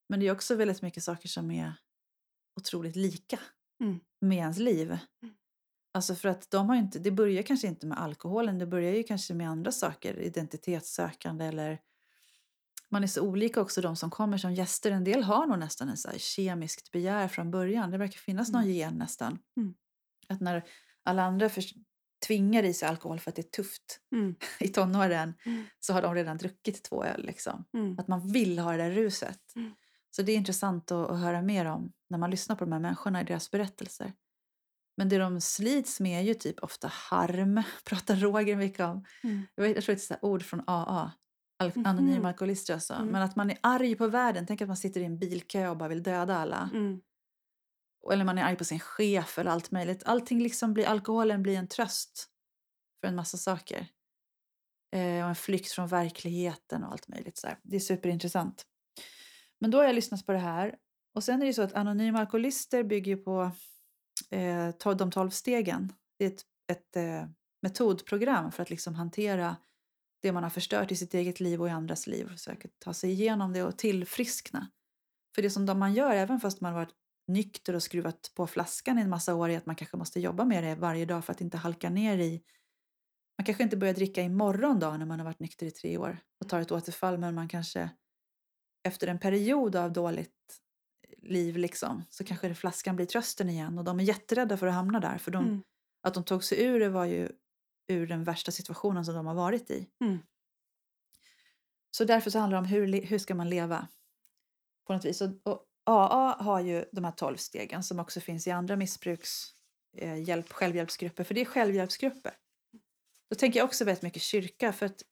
Men 0.10 0.20
det 0.20 0.28
är 0.28 0.32
också 0.32 0.56
väldigt 0.56 0.82
mycket 0.82 1.04
saker 1.04 1.30
som 1.30 1.52
är 1.52 1.74
otroligt 2.60 2.96
lika 2.96 3.40
Mm. 3.84 4.00
med 4.22 4.38
ens 4.38 4.58
liv. 4.58 4.98
Mm. 5.24 5.36
Alltså 5.96 6.16
för 6.16 6.30
att 6.30 6.52
de 6.52 6.70
har 6.70 6.76
inte, 6.76 7.00
det 7.00 7.12
börjar 7.12 7.44
kanske 7.44 7.68
inte 7.68 7.88
med 7.88 8.00
alkoholen, 8.00 8.60
det 8.60 8.66
börjar 8.66 8.94
ju 8.94 9.04
kanske 9.04 9.34
med 9.34 9.50
andra 9.50 9.72
saker, 9.72 10.20
identitetssökande 10.20 11.46
eller 11.46 11.80
man 12.90 13.04
är 13.04 13.08
så 13.08 13.22
olika 13.22 13.62
också 13.62 13.82
de 13.82 13.96
som 13.96 14.12
kommer 14.12 14.38
som 14.38 14.54
gäster. 14.54 14.92
En 14.92 15.04
del 15.04 15.24
har 15.24 15.46
nog 15.48 15.60
nästan 15.60 15.90
en 15.90 15.98
så 15.98 16.10
kemiskt 16.18 16.92
begär 16.92 17.28
från 17.28 17.52
början. 17.52 17.92
Det 17.92 17.98
verkar 17.98 18.18
finnas 18.20 18.52
någon 18.52 18.64
Mm. 18.64 18.74
gen 18.76 18.94
nästan. 18.94 19.40
Mm. 19.58 19.74
Att 20.28 20.42
när 20.42 20.64
alla 21.04 21.24
andra 21.24 21.50
för, 21.50 21.64
tvingar 22.28 22.64
i 22.64 22.74
sig 22.74 22.90
alkohol 22.90 23.20
för 23.20 23.32
att 23.32 23.36
det 23.36 23.42
är 23.42 23.52
tufft 23.52 24.00
Mm. 24.16 24.36
i 24.60 24.68
tonåren 24.68 25.34
Mm. 25.46 25.66
så 25.80 25.94
har 25.94 26.02
de 26.02 26.16
redan 26.16 26.38
druckit 26.38 26.84
två 26.84 27.04
öl. 27.04 27.26
Liksom. 27.26 27.66
Mm. 27.74 28.00
Att 28.00 28.08
man 28.08 28.32
vill 28.32 28.60
ha 28.60 28.72
det 28.72 28.78
där 28.78 28.92
ruset. 28.92 29.56
Mm. 29.56 29.72
Så 30.12 30.22
det 30.22 30.32
är 30.32 30.38
intressant 30.38 30.92
att, 30.92 31.10
att 31.10 31.20
höra 31.20 31.42
mer 31.42 31.66
om 31.66 31.92
när 32.10 32.18
man 32.18 32.32
lyssnar 32.32 32.56
på 32.56 32.66
de 32.66 32.72
här 32.72 32.80
människorna 32.80 33.22
i 33.22 33.24
deras 33.24 33.52
berättelser. 33.52 34.14
Men 34.98 35.10
det 35.10 35.18
de 35.18 35.42
slits 35.42 36.00
med 36.00 36.20
är 36.20 36.24
ju 36.24 36.34
typ 36.34 36.60
ofta 36.64 36.88
harm, 36.88 37.64
pratar 37.86 38.16
Roger 38.16 38.56
mycket 38.56 38.80
om. 38.80 39.06
Mm. 39.24 39.48
Jag, 39.56 39.66
tror 39.84 39.96
det 39.96 40.12
är 40.12 40.16
ett 40.16 40.24
ord 40.24 40.44
från 40.44 40.64
AA, 40.68 41.12
Mhm. 41.64 41.86
anonyma 41.86 42.28
alkoholister 42.28 42.74
alltså. 42.74 42.94
Mm. 42.94 43.08
Men 43.08 43.22
att 43.22 43.36
man 43.36 43.50
är 43.52 43.58
arg 43.62 43.96
på 43.96 44.08
världen, 44.08 44.46
tänk 44.48 44.62
att 44.62 44.68
man 44.68 44.78
sitter 44.78 45.02
i 45.02 45.04
en 45.06 45.20
bilkö 45.20 45.68
och 45.68 45.78
bara 45.78 45.90
vill 45.90 46.04
döda 46.04 46.36
alla. 46.38 46.70
Mm. 46.74 47.02
Eller 48.12 48.26
man 48.26 48.38
är 48.38 48.44
arg 48.44 48.56
på 48.56 48.64
sin 48.64 48.80
chef 48.80 49.38
eller 49.40 49.52
allt 49.52 49.72
möjligt. 49.72 50.04
Allting 50.06 50.44
liksom 50.44 50.74
blir, 50.74 50.86
alkoholen 50.86 51.44
blir 51.44 51.58
en 51.58 51.68
tröst 51.68 52.28
för 53.02 53.08
en 53.08 53.16
massa 53.16 53.38
saker. 53.38 53.88
Eh, 54.96 55.24
och 55.24 55.30
en 55.30 55.36
flykt 55.36 55.72
från 55.72 55.88
verkligheten 55.88 56.84
och 56.84 56.92
allt 56.92 57.08
möjligt. 57.08 57.38
Så 57.38 57.48
här. 57.48 57.60
Det 57.64 57.76
är 57.76 57.80
superintressant. 57.80 58.66
Men 59.60 59.72
då 59.72 59.78
har 59.78 59.86
jag 59.86 59.96
lyssnat 59.96 60.26
på 60.26 60.32
det 60.32 60.38
här. 60.40 60.76
Och 61.16 61.24
sen 61.24 61.36
är 61.36 61.40
det 61.40 61.46
ju 61.48 61.54
så 61.54 61.62
att 61.62 61.74
anonyma 61.74 62.20
alkoholister 62.20 62.84
bygger 62.84 63.16
ju 63.18 63.24
på 63.24 63.52
eh, 64.36 64.96
de 64.96 65.12
tolv 65.12 65.30
stegen. 65.30 65.94
Det 66.18 66.26
är 66.26 66.30
ett, 66.30 66.46
ett 66.72 66.96
eh, 66.96 67.30
metodprogram 67.62 68.52
för 68.52 68.64
att 68.64 68.70
liksom 68.70 68.96
hantera 68.96 69.56
det 70.22 70.32
man 70.32 70.44
har 70.44 70.50
förstört 70.50 70.92
i 70.92 70.96
sitt 70.96 71.14
eget 71.14 71.40
liv 71.40 71.62
och 71.62 71.68
i 71.68 71.72
andras 71.72 72.08
liv 72.08 72.26
och 72.26 72.32
försöka 72.32 72.68
ta 72.80 72.94
sig 72.94 73.12
igenom 73.12 73.54
det 73.54 73.64
och 73.64 73.78
tillfriskna. 73.78 74.72
För 75.36 75.42
det 75.42 75.50
som 75.50 75.66
de 75.66 75.80
man 75.80 75.94
gör, 75.94 76.16
även 76.16 76.40
fast 76.40 76.62
man 76.62 76.74
varit 76.74 76.94
nykter 77.28 77.76
och 77.76 77.84
skruvat 77.84 78.32
på 78.36 78.48
flaskan 78.48 79.00
i 79.00 79.02
en 79.02 79.10
massa 79.10 79.36
år, 79.36 79.50
är 79.50 79.58
att 79.58 79.66
man 79.66 79.76
kanske 79.76 79.98
måste 79.98 80.20
jobba 80.20 80.46
med 80.46 80.64
det 80.64 80.76
varje 80.76 81.06
dag 81.06 81.26
för 81.26 81.34
att 81.34 81.42
inte 81.42 81.58
halka 81.58 81.90
ner 81.90 82.18
i... 82.18 82.42
Man 83.38 83.46
kanske 83.46 83.64
inte 83.64 83.78
börjar 83.78 83.94
dricka 83.94 84.22
imorgon 84.22 84.80
dag 84.80 85.00
när 85.00 85.06
man 85.06 85.20
har 85.20 85.26
varit 85.26 85.40
nykter 85.40 85.66
i 85.66 85.72
tre 85.72 85.98
år 85.98 86.18
och 86.40 86.50
tar 86.50 86.62
ett 86.62 86.72
återfall, 86.72 87.18
men 87.18 87.36
man 87.36 87.48
kanske 87.48 87.90
efter 88.84 89.08
en 89.08 89.20
period 89.20 89.76
av 89.76 89.94
dåligt 89.94 90.62
liv 91.26 91.58
liksom, 91.58 92.04
så 92.10 92.24
kanske 92.24 92.48
det 92.48 92.56
flaskan 92.56 92.96
blir 92.96 93.06
trösten 93.06 93.50
igen 93.50 93.78
och 93.78 93.84
de 93.84 94.00
är 94.00 94.04
jätterädda 94.04 94.58
för 94.58 94.68
att 94.68 94.74
hamna 94.74 95.00
där. 95.00 95.18
För 95.18 95.32
de, 95.32 95.46
Mm. 95.46 95.64
att 96.02 96.14
de 96.14 96.24
tog 96.24 96.44
sig 96.44 96.64
ur 96.64 96.80
det 96.80 96.90
var 96.90 97.06
ju 97.06 97.30
ur 97.88 98.08
den 98.08 98.24
värsta 98.24 98.52
situationen 98.52 99.06
som 99.06 99.16
de 99.16 99.26
har 99.26 99.36
varit 99.36 99.72
i. 99.72 99.90
Mm. 100.02 100.18
Så 101.92 102.04
därför 102.06 102.30
så 102.30 102.40
handlar 102.40 102.58
det 102.58 102.60
om 102.60 102.66
hur, 102.66 103.02
hur 103.02 103.20
ska 103.20 103.36
man 103.36 103.50
leva 103.50 103.88
på 104.88 104.94
något 104.94 105.06
vis. 105.06 105.22
Och, 105.22 105.30
och 105.44 105.66
AA 105.84 106.36
har 106.44 106.60
ju 106.60 106.86
de 106.92 107.04
här 107.04 107.12
tolv 107.12 107.38
stegen 107.38 107.84
som 107.84 108.00
också 108.00 108.20
finns 108.22 108.48
i 108.48 108.52
andra 108.52 108.76
missbruks 108.76 109.54
eh, 109.98 110.24
hjälp, 110.24 110.52
självhjälpsgrupper, 110.52 111.24
för 111.24 111.34
det 111.34 111.42
är 111.42 111.46
självhjälpsgrupper. 111.46 112.34
Då 113.30 113.36
tänker 113.36 113.60
jag 113.60 113.66
också 113.66 113.86
väldigt 113.86 114.02
mycket 114.04 114.22
kyrka 114.22 114.74
för 114.74 114.86
att 114.86 115.04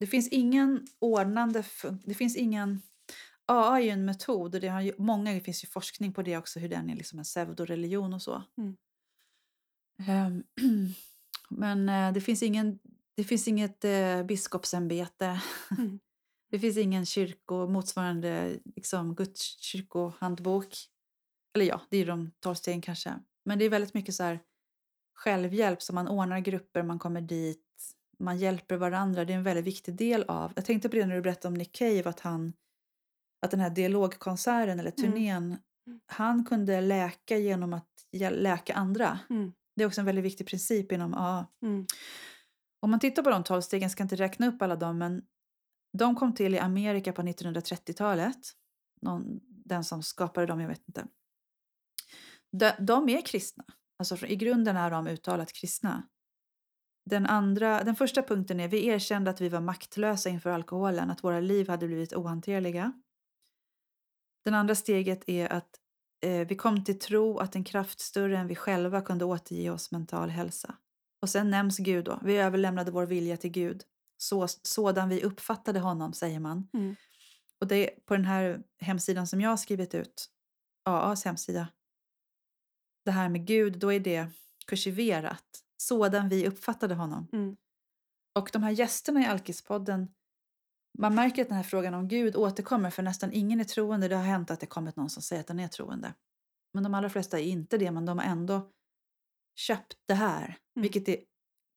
det 0.00 0.06
finns 0.06 0.28
ingen 0.28 0.86
ordnande, 0.98 1.64
det 2.04 2.14
finns 2.14 2.36
ingen 2.36 2.82
AA 3.48 3.78
är 3.78 3.82
ju 3.82 3.88
en 3.88 4.04
metod 4.04 4.54
och 4.54 4.60
det 4.60 4.68
har 4.68 4.80
ju, 4.80 4.92
många, 4.98 5.32
det 5.32 5.40
finns 5.40 5.64
ju 5.64 5.68
forskning 5.68 6.12
på 6.12 6.22
det 6.22 6.36
också, 6.36 6.60
hur 6.60 6.68
den 6.68 6.90
är 6.90 6.96
liksom 6.96 7.18
en 7.18 7.24
pseudoreligion 7.24 8.14
och 8.14 8.22
så. 8.22 8.42
Mm. 8.58 8.76
Ehm, 10.06 10.44
men 11.50 11.88
eh, 11.88 12.12
det 12.12 12.20
finns, 12.20 12.42
ingen, 12.42 12.78
det 13.16 13.24
finns 13.24 13.48
inget 13.48 13.84
eh, 13.84 14.22
biskopsämbete. 14.22 15.40
Mm. 15.78 15.98
Det 16.50 16.58
finns 16.58 16.76
ingen 16.76 17.06
kyrko, 17.06 17.66
motsvarande 17.66 18.58
liksom, 18.76 19.14
Guds 19.14 19.60
kyrkohandbok. 19.60 20.76
Eller 21.54 21.64
ja, 21.64 21.80
det 21.90 21.96
är 21.96 22.00
ju 22.00 22.06
de 22.06 22.30
tolv 22.40 22.54
stegen 22.54 22.80
kanske. 22.80 23.14
Men 23.44 23.58
det 23.58 23.64
är 23.64 23.70
väldigt 23.70 23.94
mycket 23.94 24.14
så 24.14 24.22
här 24.22 24.40
självhjälp, 25.14 25.82
så 25.82 25.92
man 25.92 26.08
ordnar 26.08 26.40
grupper, 26.40 26.82
man 26.82 26.98
kommer 26.98 27.20
dit, 27.20 27.64
man 28.18 28.38
hjälper 28.38 28.76
varandra. 28.76 29.24
Det 29.24 29.32
är 29.32 29.36
en 29.36 29.42
väldigt 29.42 29.64
viktig 29.64 29.94
del 29.94 30.22
av... 30.22 30.52
Jag 30.56 30.64
tänkte 30.64 30.88
på 30.88 30.96
det 30.96 31.06
när 31.06 31.14
du 31.14 31.22
berättade 31.22 31.48
om 31.48 31.54
Nick 31.54 31.72
Cave, 31.72 32.08
att 32.08 32.20
han 32.20 32.52
att 33.42 33.50
den 33.50 33.60
här 33.60 33.70
dialogkonserten 33.70 34.80
eller 34.80 34.92
Mm. 34.98 35.12
turnén, 35.12 35.56
Mm. 35.86 36.00
han 36.06 36.44
kunde 36.44 36.80
läka 36.80 37.36
genom 37.38 37.72
att 37.72 37.88
läka 38.30 38.74
andra. 38.74 39.18
Mm. 39.30 39.52
Det 39.76 39.82
är 39.82 39.86
också 39.86 40.00
en 40.00 40.04
väldigt 40.04 40.24
viktig 40.24 40.46
princip 40.46 40.92
inom 40.92 41.14
AA. 41.14 41.46
Mm. 41.62 41.86
Om 42.80 42.90
man 42.90 43.00
tittar 43.00 43.22
på 43.22 43.30
de 43.30 43.44
tolv 43.44 43.60
stegen, 43.60 43.90
ska 43.90 44.02
inte 44.02 44.16
räkna 44.16 44.46
upp 44.48 44.62
alla 44.62 44.76
dem, 44.76 44.98
men 44.98 45.22
de 45.98 46.14
kom 46.16 46.34
till 46.34 46.54
i 46.54 46.58
Amerika 46.58 47.12
på 47.12 47.22
1930-talet. 47.22 48.38
Någon, 49.02 49.40
den 49.48 49.84
som 49.84 50.02
skapade 50.02 50.46
dem, 50.46 50.60
jag 50.60 50.68
vet 50.68 50.88
inte. 50.88 51.06
De, 52.52 52.72
de 52.80 53.08
är 53.08 53.20
kristna. 53.26 53.64
Alltså 53.98 54.26
i 54.26 54.36
grunden 54.36 54.76
är 54.76 54.90
de 54.90 55.06
uttalat 55.06 55.52
kristna. 55.52 56.02
Den, 57.10 57.26
andra, 57.26 57.84
den 57.84 57.96
första 57.96 58.22
punkten 58.22 58.60
är 58.60 58.68
vi 58.68 58.86
erkände 58.86 59.30
att 59.30 59.40
vi 59.40 59.48
var 59.48 59.60
maktlösa 59.60 60.28
inför 60.28 60.50
alkoholen, 60.50 61.10
att 61.10 61.24
våra 61.24 61.40
liv 61.40 61.68
hade 61.68 61.86
blivit 61.86 62.12
ohanterliga. 62.12 62.92
Den 64.48 64.54
andra 64.54 64.74
steget 64.74 65.28
är 65.28 65.52
att 65.52 65.80
eh, 66.20 66.46
vi 66.46 66.56
kom 66.56 66.84
till 66.84 66.98
tro 66.98 67.38
att 67.38 67.56
en 67.56 67.64
kraft 67.64 68.00
större 68.00 68.38
än 68.38 68.46
vi 68.46 68.54
själva 68.54 69.00
kunde 69.00 69.24
återge 69.24 69.70
oss 69.70 69.90
mental 69.90 70.30
hälsa. 70.30 70.74
Och 71.22 71.28
sen 71.28 71.50
nämns 71.50 71.78
Gud 71.78 72.04
då. 72.04 72.20
Vi 72.24 72.36
överlämnade 72.36 72.90
vår 72.90 73.06
vilja 73.06 73.36
till 73.36 73.50
Gud. 73.50 73.82
Så, 74.16 74.48
sådan 74.48 75.08
vi 75.08 75.22
uppfattade 75.22 75.80
honom, 75.80 76.12
säger 76.12 76.40
man. 76.40 76.68
Mm. 76.72 76.96
Och 77.60 77.66
det 77.66 77.90
på 78.06 78.16
den 78.16 78.24
här 78.24 78.62
hemsidan 78.80 79.26
som 79.26 79.40
jag 79.40 79.50
har 79.50 79.56
skrivit 79.56 79.94
ut, 79.94 80.30
AAs 80.84 81.24
hemsida, 81.24 81.68
det 83.04 83.10
här 83.10 83.28
med 83.28 83.46
Gud, 83.46 83.78
då 83.78 83.92
är 83.92 84.00
det 84.00 84.26
kursiverat. 84.66 85.62
Sådan 85.76 86.28
vi 86.28 86.48
uppfattade 86.48 86.94
honom. 86.94 87.28
Mm. 87.32 87.56
Och 88.34 88.50
de 88.52 88.62
här 88.62 88.70
gästerna 88.70 89.20
i 89.20 89.26
Alkispodden, 89.26 90.08
man 90.98 91.14
märker 91.14 91.42
att 91.42 91.48
den 91.48 91.56
här 91.56 91.64
frågan 91.64 91.94
om 91.94 92.08
Gud 92.08 92.36
återkommer 92.36 92.90
för 92.90 93.02
nästan 93.02 93.32
ingen 93.32 93.60
är 93.60 93.64
troende. 93.64 94.08
Det 94.08 94.16
har 94.16 94.24
hänt 94.24 94.50
att 94.50 94.60
det 94.60 94.66
kommit 94.66 94.96
någon 94.96 95.10
som 95.10 95.22
säger 95.22 95.40
att 95.40 95.46
den 95.46 95.60
är 95.60 95.68
troende. 95.68 96.14
Men 96.74 96.82
de 96.82 96.94
allra 96.94 97.10
flesta 97.10 97.38
är 97.38 97.44
inte 97.44 97.78
det, 97.78 97.90
men 97.90 98.06
de 98.06 98.18
har 98.18 98.24
ändå 98.24 98.70
köpt 99.56 99.94
det 100.08 100.14
här. 100.14 100.44
Mm. 100.44 100.82
Vilket 100.82 101.08
är 101.08 101.16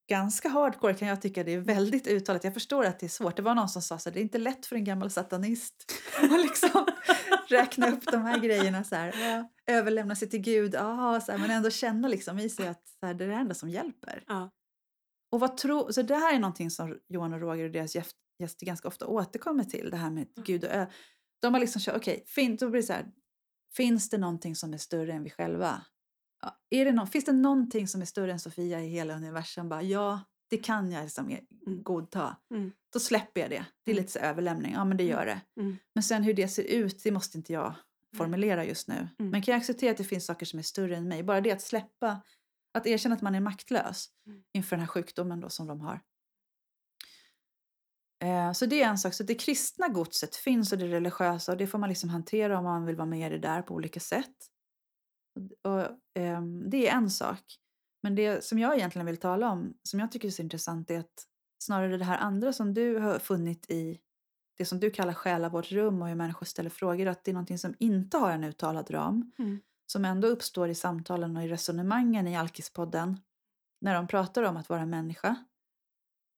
ganska 0.08 0.48
hardcore 0.48 0.94
kan 0.94 1.08
jag 1.08 1.22
tycka. 1.22 1.44
Det 1.44 1.52
är 1.52 1.58
väldigt 1.58 2.06
uttalat. 2.06 2.44
Jag 2.44 2.54
förstår 2.54 2.84
att 2.84 3.00
det 3.00 3.06
är 3.06 3.08
svårt. 3.08 3.36
Det 3.36 3.42
var 3.42 3.54
någon 3.54 3.68
som 3.68 3.82
sa 3.82 3.98
så 3.98 4.10
här, 4.10 4.14
det 4.14 4.20
är 4.20 4.22
inte 4.22 4.38
lätt 4.38 4.66
för 4.66 4.76
en 4.76 4.84
gammal 4.84 5.10
satanist 5.10 5.92
att 6.22 6.40
liksom 6.40 6.86
räkna 7.48 7.90
upp 7.90 8.04
de 8.12 8.22
här 8.22 8.38
grejerna 8.38 8.84
så 8.84 8.94
här. 8.94 9.46
Överlämna 9.66 10.16
sig 10.16 10.28
till 10.28 10.40
Gud, 10.40 10.76
aha, 10.76 11.20
så 11.20 11.32
här, 11.32 11.38
men 11.38 11.50
ändå 11.50 11.70
känna 11.70 12.08
liksom 12.08 12.38
i 12.38 12.48
sig 12.48 12.68
att 12.68 12.88
så 13.00 13.06
här, 13.06 13.14
det 13.14 13.24
är 13.24 13.28
det 13.28 13.34
enda 13.34 13.54
som 13.54 13.68
hjälper. 13.68 14.24
Ja. 14.26 14.50
Och 15.32 15.40
vad 15.40 15.56
tro, 15.56 15.92
så 15.92 16.02
det 16.02 16.16
här 16.16 16.34
är 16.34 16.38
någonting 16.38 16.70
som 16.70 16.98
Johan 17.08 17.32
och 17.32 17.40
Roger 17.40 17.64
och 17.64 17.70
deras 17.70 17.94
gäster 18.38 18.66
ganska 18.66 18.88
ofta 18.88 19.06
återkommer 19.06 19.64
till. 19.64 19.90
Det 19.90 19.96
här 19.96 20.10
med 20.10 20.22
Mm. 20.36 20.44
Gud 20.44 20.64
och 20.64 20.70
ö. 20.70 20.86
De 21.40 21.54
har 21.54 21.60
liksom 21.60 21.80
kört, 21.82 21.96
okej, 21.96 22.24
fin, 22.26 22.56
då 22.56 22.70
blir 22.70 22.80
det 22.80 22.86
så 22.86 22.92
här. 22.92 23.06
Finns 23.76 24.10
det 24.10 24.18
någonting 24.18 24.56
som 24.56 24.74
är 24.74 24.78
större 24.78 25.12
än 25.12 25.22
vi 25.22 25.30
själva? 25.30 25.82
Ja, 26.42 26.58
är 26.70 26.84
det 26.84 26.92
nå- 26.92 27.06
finns 27.06 27.24
det 27.24 27.32
någonting 27.32 27.88
som 27.88 28.00
är 28.02 28.04
större 28.06 28.32
än 28.32 28.40
Sofia 28.40 28.80
i 28.80 28.88
hela 28.88 29.14
universum? 29.16 29.68
Bara, 29.68 29.82
ja, 29.82 30.20
det 30.50 30.56
kan 30.58 30.92
jag 30.92 31.02
liksom 31.02 31.26
Mm. 31.66 31.82
godta. 31.82 32.36
Mm. 32.54 32.72
Då 32.92 32.98
släpper 33.00 33.40
jag 33.40 33.50
det. 33.50 33.64
Det 33.84 33.90
är 33.90 33.94
Mm. 33.94 34.02
lite 34.02 34.12
så 34.12 34.18
överlämning. 34.18 34.72
Ja, 34.72 34.84
men 34.84 34.96
det 34.96 35.04
Mm. 35.04 35.16
gör 35.16 35.26
det. 35.26 35.40
Mm. 35.60 35.76
Men 35.94 36.02
sen 36.02 36.22
hur 36.22 36.34
det 36.34 36.48
ser 36.48 36.62
ut, 36.62 37.02
det 37.04 37.10
måste 37.10 37.38
inte 37.38 37.52
jag 37.52 37.74
formulera 38.16 38.64
just 38.64 38.88
nu. 38.88 39.08
Mm. 39.18 39.30
Men 39.30 39.42
kan 39.42 39.52
jag 39.52 39.58
acceptera 39.60 39.90
att 39.90 39.96
det 39.96 40.04
finns 40.04 40.26
saker 40.26 40.46
som 40.46 40.58
är 40.58 40.62
större 40.62 40.96
än 40.96 41.08
mig? 41.08 41.22
Bara 41.22 41.40
det 41.40 41.50
att 41.52 41.62
släppa, 41.62 42.20
att 42.72 42.86
erkänna 42.86 43.14
att 43.14 43.22
man 43.22 43.34
är 43.34 43.40
maktlös 43.40 44.08
inför 44.52 44.76
den 44.76 44.80
här 44.80 44.86
sjukdomen 44.86 45.40
då 45.40 45.48
som 45.48 45.66
de 45.66 45.80
har. 45.80 46.00
Eh, 48.22 48.52
Så 48.52 48.66
det 48.66 48.82
är 48.82 48.88
en 48.88 48.98
sak. 48.98 49.14
Så 49.14 49.22
det 49.22 49.34
kristna 49.34 49.88
godset 49.88 50.36
finns 50.36 50.72
och 50.72 50.78
det 50.78 50.88
religiösa 50.88 51.52
och 51.52 51.58
det 51.58 51.66
får 51.66 51.78
man 51.78 51.88
liksom 51.88 52.10
hantera 52.10 52.58
om 52.58 52.64
man 52.64 52.86
vill 52.86 52.96
vara 52.96 53.06
med 53.06 53.26
i 53.32 53.34
det 53.38 53.48
där 53.48 53.62
på 53.62 53.74
olika 53.74 54.00
sätt. 54.00 54.36
Och, 55.64 55.88
ehm, 56.14 56.70
det 56.70 56.88
är 56.88 56.96
en 56.96 57.10
sak. 57.10 57.42
Men 58.02 58.14
det 58.14 58.44
som 58.44 58.58
jag 58.58 58.76
egentligen 58.76 59.06
vill 59.06 59.16
tala 59.16 59.50
om, 59.50 59.74
som 59.82 60.00
jag 60.00 60.12
tycker 60.12 60.28
är 60.28 60.32
så 60.32 60.42
intressant, 60.42 60.90
är 60.90 60.98
att 60.98 61.26
snarare 61.64 61.96
det 61.96 62.04
här 62.04 62.18
andra 62.18 62.52
som 62.52 62.74
du 62.74 62.98
har 62.98 63.18
funnit 63.18 63.70
i 63.70 63.98
det 64.58 64.64
som 64.64 64.80
du 64.80 64.90
kallar 64.90 65.12
själavårdsrum 65.14 66.02
och 66.02 66.08
hur 66.08 66.14
människor 66.14 66.46
ställer 66.46 66.70
frågor, 66.70 67.06
att 67.06 67.24
det 67.24 67.30
är 67.30 67.32
någonting 67.32 67.58
som 67.58 67.74
inte 67.78 68.16
har 68.16 68.30
en 68.32 68.44
uttalad 68.44 68.90
ram, 68.90 69.32
Mm. 69.38 69.60
som 69.92 70.04
ändå 70.04 70.28
uppstår 70.28 70.68
i 70.68 70.74
samtalen 70.74 71.36
och 71.36 71.42
i 71.44 71.48
resonemangen 71.48 72.26
i 72.28 72.36
Alkispodden, 72.36 73.20
när 73.80 73.94
de 73.94 74.06
pratar 74.06 74.42
om 74.42 74.56
att 74.56 74.68
vara 74.68 74.86
människa, 74.86 75.36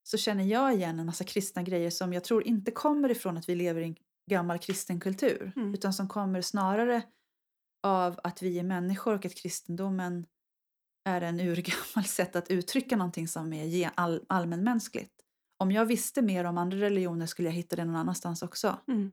så 0.06 0.18
känner 0.18 0.44
jag 0.44 0.74
igen 0.74 1.00
en 1.00 1.06
massa 1.06 1.24
kristna 1.24 1.62
grejer 1.62 1.90
som 1.90 2.12
jag 2.12 2.24
tror 2.24 2.46
inte 2.46 2.70
kommer 2.70 3.10
ifrån 3.10 3.36
att 3.36 3.48
vi 3.48 3.54
lever 3.54 3.80
i 3.80 3.84
en 3.84 3.96
gammal 4.30 4.58
kristen 4.58 5.00
kultur, 5.00 5.52
Mm. 5.56 5.74
utan 5.74 5.92
som 5.94 6.08
kommer 6.08 6.40
snarare 6.42 7.02
av 7.82 8.20
att 8.24 8.42
vi 8.42 8.58
är 8.58 8.62
människor 8.62 9.14
och 9.14 9.24
att 9.26 9.34
kristendomen 9.34 10.26
är 11.08 11.20
en 11.20 11.40
urgammal 11.40 12.04
sätt 12.04 12.36
att 12.36 12.50
uttrycka 12.50 12.96
någonting 12.96 13.28
som 13.28 13.52
är 13.52 13.90
all, 13.94 14.24
allmänmänskligt. 14.28 15.12
Om 15.58 15.72
jag 15.72 15.86
visste 15.86 16.22
mer 16.22 16.44
om 16.44 16.58
andra 16.58 16.76
religioner 16.78 17.26
skulle 17.26 17.48
jag 17.48 17.54
hitta 17.54 17.76
det 17.76 17.84
någon 17.84 17.96
annanstans 17.96 18.42
också. 18.42 18.78
Mm. 18.88 19.12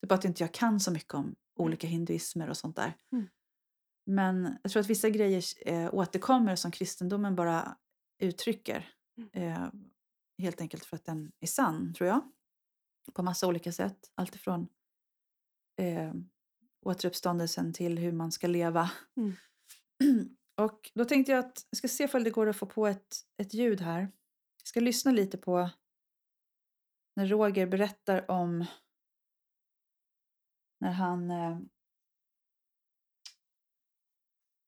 Det 0.00 0.04
är 0.04 0.08
bara 0.08 0.14
att 0.14 0.24
inte 0.24 0.42
jag 0.42 0.52
kan 0.54 0.80
så 0.80 0.90
mycket 0.90 1.14
om 1.14 1.34
olika 1.58 1.86
hinduismer 1.86 2.50
och 2.50 2.56
sånt 2.56 2.76
där. 2.76 2.94
Mm. 3.12 3.28
Men 4.06 4.58
jag 4.62 4.72
tror 4.72 4.80
att 4.80 4.90
vissa 4.90 5.10
grejer 5.10 5.42
eh, 5.66 5.94
återkommer 5.94 6.56
som 6.56 6.70
kristendomen 6.70 7.36
bara 7.36 7.76
uttrycker. 8.22 8.88
Mm. 9.18 9.52
Eh, 9.52 9.68
helt 10.38 10.60
enkelt 10.60 10.84
för 10.84 10.96
att 10.96 11.04
den 11.04 11.32
är 11.40 11.46
sann, 11.46 11.94
tror 11.94 12.08
jag. 12.08 12.32
På 13.12 13.22
massa 13.22 13.46
olika 13.46 13.72
sätt. 13.72 13.98
Alltifrån 14.14 14.68
eh, 15.76 16.12
återuppståndelsen 16.80 17.72
till 17.72 17.98
hur 17.98 18.12
man 18.12 18.32
ska 18.32 18.46
leva. 18.46 18.90
Mm. 19.16 19.32
Och 20.56 20.90
då 20.94 21.04
tänkte 21.04 21.32
jag 21.32 21.38
att 21.38 21.66
jag 21.70 21.78
ska 21.78 21.88
se 21.88 22.08
om 22.14 22.24
det 22.24 22.30
går 22.30 22.46
att 22.46 22.56
få 22.56 22.66
på 22.66 22.86
ett, 22.86 23.16
ett 23.36 23.54
ljud 23.54 23.80
här. 23.80 24.00
Jag 24.58 24.68
ska 24.68 24.80
lyssna 24.80 25.12
lite 25.12 25.38
på 25.38 25.70
när 27.16 27.26
Roger 27.26 27.66
berättar 27.66 28.30
om 28.30 28.64
när 30.80 30.92
han 30.92 31.30
eh, 31.30 31.58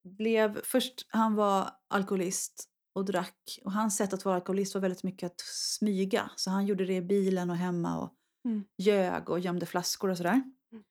blev, 0.05 0.63
först 0.63 1.07
han 1.09 1.35
var 1.35 1.71
alkoholist 1.89 2.68
och 2.93 3.05
drack 3.05 3.59
och 3.65 3.73
hans 3.73 3.97
sätt 3.97 4.13
att 4.13 4.25
vara 4.25 4.35
alkoholist 4.35 4.75
var 4.75 4.83
väldigt 4.83 5.03
mycket 5.03 5.33
att 5.33 5.41
smyga. 5.41 6.31
Så 6.37 6.51
han 6.51 6.67
gjorde 6.67 6.87
det 6.87 6.97
i 6.97 7.03
bilen 7.03 7.51
och 7.51 7.57
hemma 7.57 7.99
och 7.99 8.15
Mm. 8.45 8.65
ljög 8.79 9.31
och 9.31 9.41
gömde 9.41 9.67
flaskor 9.67 10.11
och 10.11 10.17
sådär. 10.17 10.43
Mm. 10.73 10.85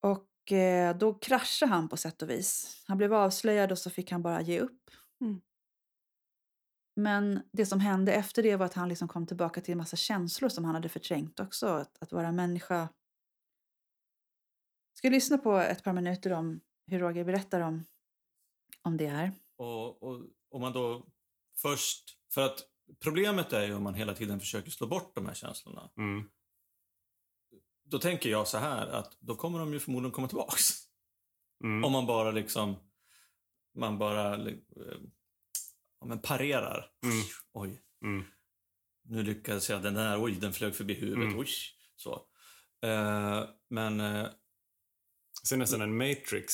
Och 0.00 0.52
eh, 0.52 0.96
då 0.96 1.14
kraschade 1.14 1.72
han 1.72 1.88
på 1.88 1.96
sätt 1.96 2.22
och 2.22 2.30
vis. 2.30 2.82
Han 2.86 2.98
blev 2.98 3.14
avslöjad 3.14 3.72
och 3.72 3.78
så 3.78 3.90
fick 3.90 4.10
han 4.10 4.22
bara 4.22 4.40
ge 4.42 4.60
upp. 4.60 4.90
Mm. 5.20 5.40
Men 6.96 7.42
det 7.52 7.66
som 7.66 7.80
hände 7.80 8.12
efter 8.12 8.42
det 8.42 8.56
var 8.56 8.66
att 8.66 8.74
han 8.74 8.88
liksom 8.88 9.08
kom 9.08 9.26
tillbaka 9.26 9.60
till 9.60 9.72
en 9.72 9.78
massa 9.78 9.96
känslor 9.96 10.48
som 10.48 10.64
han 10.64 10.74
hade 10.74 10.88
förträngt 10.88 11.40
också. 11.40 11.66
Att, 11.66 12.02
att 12.02 12.12
vara 12.12 12.32
människa. 12.32 12.78
Jag 14.92 14.98
ska 14.98 15.10
lyssna 15.10 15.38
på 15.38 15.56
ett 15.56 15.84
par 15.84 15.92
minuter 15.92 16.32
om 16.32 16.60
hur 16.86 16.98
Roger 16.98 17.24
berättar 17.24 17.60
om, 17.60 17.84
om 18.82 18.96
det 18.96 19.08
här. 19.08 19.32
Och, 19.58 20.02
och 20.02 20.20
om 20.50 20.60
man 20.60 20.72
då 20.72 21.06
först... 21.62 22.04
För 22.34 22.42
att 22.46 22.58
problemet 23.00 23.52
är 23.52 23.66
ju 23.66 23.74
om 23.74 23.82
man 23.82 23.94
hela 23.94 24.14
tiden 24.14 24.40
försöker 24.40 24.70
slå 24.70 24.86
bort 24.86 25.14
de 25.14 25.26
här 25.26 25.34
känslorna. 25.34 25.90
Mm. 25.98 26.28
Då 27.84 27.98
tänker 27.98 28.30
jag 28.30 28.48
så 28.48 28.58
här 28.58 28.86
att 28.86 29.16
då 29.20 29.36
kommer 29.36 29.58
de 29.58 29.72
ju 29.72 29.80
förmodligen 29.80 30.12
komma 30.12 30.28
tillbaks. 30.28 30.64
Mm. 31.64 31.84
Om 31.84 31.92
man 31.92 32.06
bara 32.06 32.30
liksom... 32.30 32.76
Man 33.74 33.98
bara 33.98 34.48
eh, 34.48 34.54
ja, 36.00 36.06
men 36.06 36.20
parerar. 36.20 36.90
Mm. 37.04 37.24
Oj, 37.52 37.82
Mm. 38.02 38.24
nu 39.02 39.22
lyckades 39.22 39.70
jag. 39.70 39.82
Den 39.82 39.94
där, 39.94 40.22
oj, 40.24 40.32
den 40.32 40.52
flög 40.52 40.74
förbi 40.74 40.94
huvudet. 40.94 41.24
Mm. 41.24 41.38
Oj, 41.38 41.48
så. 41.96 42.26
Eh, 42.82 43.44
men... 43.70 44.00
eh, 44.00 44.28
Så 45.42 45.56
nästan 45.56 45.80
en 45.80 45.96
Matrix. 45.96 46.52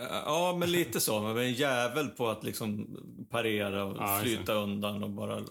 Eh, 0.00 0.06
Ja, 0.06 0.56
men 0.58 0.72
lite 0.72 1.00
så. 1.00 1.28
Är 1.28 1.38
en 1.38 1.52
jävel 1.52 2.08
på 2.08 2.28
att 2.28 2.44
liksom 2.44 2.96
parera 3.30 3.84
och 3.84 3.96
Ja, 3.96 4.20
flyta 4.22 4.54
undan 4.54 5.02
och 5.02 5.10
bara 5.10 5.44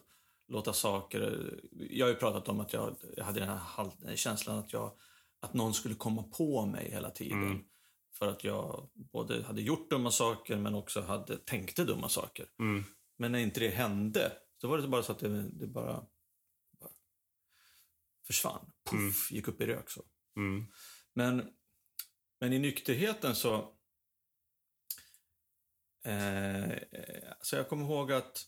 låta 0.47 0.73
saker... 0.73 1.53
Jag 1.71 2.05
har 2.05 2.11
ju 2.11 2.19
pratat 2.19 2.49
om 2.49 2.59
att 2.59 2.73
jag, 2.73 2.95
hade 3.21 3.39
den 3.39 3.49
här 3.49 4.15
känslan 4.15 4.59
att, 4.59 4.73
jag, 4.73 4.91
att 5.39 5.53
någon 5.53 5.73
skulle 5.73 5.95
komma 5.95 6.23
på 6.23 6.65
mig 6.65 6.91
hela 6.91 7.09
tiden. 7.09 7.43
Mm. 7.43 7.63
För 8.13 8.27
att 8.27 8.43
jag 8.43 8.89
både 8.93 9.43
hade 9.43 9.61
gjort 9.61 9.89
dumma 9.89 10.11
saker 10.11 10.57
men 10.57 10.75
också 10.75 11.01
hade 11.01 11.37
tänkte 11.37 11.83
dumma 11.83 12.09
saker. 12.09 12.45
Mm. 12.59 12.83
Men 13.17 13.31
när 13.31 13.39
inte 13.39 13.59
det 13.59 13.69
hände, 13.69 14.31
så 14.61 14.67
var 14.67 14.77
det 14.77 14.87
bara 14.87 15.03
så 15.03 15.11
att 15.11 15.19
det, 15.19 15.49
det 15.49 15.67
bara, 15.67 16.05
bara 16.79 16.91
försvann. 18.27 18.71
Puff, 18.89 19.31
gick 19.31 19.47
upp 19.47 19.61
i 19.61 19.65
rök 19.65 19.89
så. 19.89 20.01
Mm. 20.37 20.65
Men, 21.13 21.49
men 22.39 22.53
i 22.53 22.59
nykterheten 22.59 23.35
så... 23.35 23.73
Eh, 26.03 26.77
så 27.41 27.55
jag 27.55 27.69
kommer 27.69 27.85
ihåg 27.85 28.11
att 28.11 28.47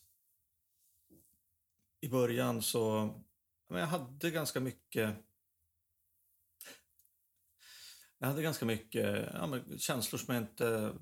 i 2.01 2.09
början 2.09 2.61
så... 2.61 3.13
Men 3.69 3.79
jag 3.79 3.87
hade 3.87 4.31
ganska 4.31 4.59
mycket... 4.59 5.15
Jag 8.17 8.27
hade 8.27 8.41
ganska 8.41 8.65
mycket 8.65 9.29
ja, 9.33 9.47
men 9.47 9.79
känslor 9.79 10.19
som 10.19 10.33
jag 10.35 10.43
inte 10.43 10.93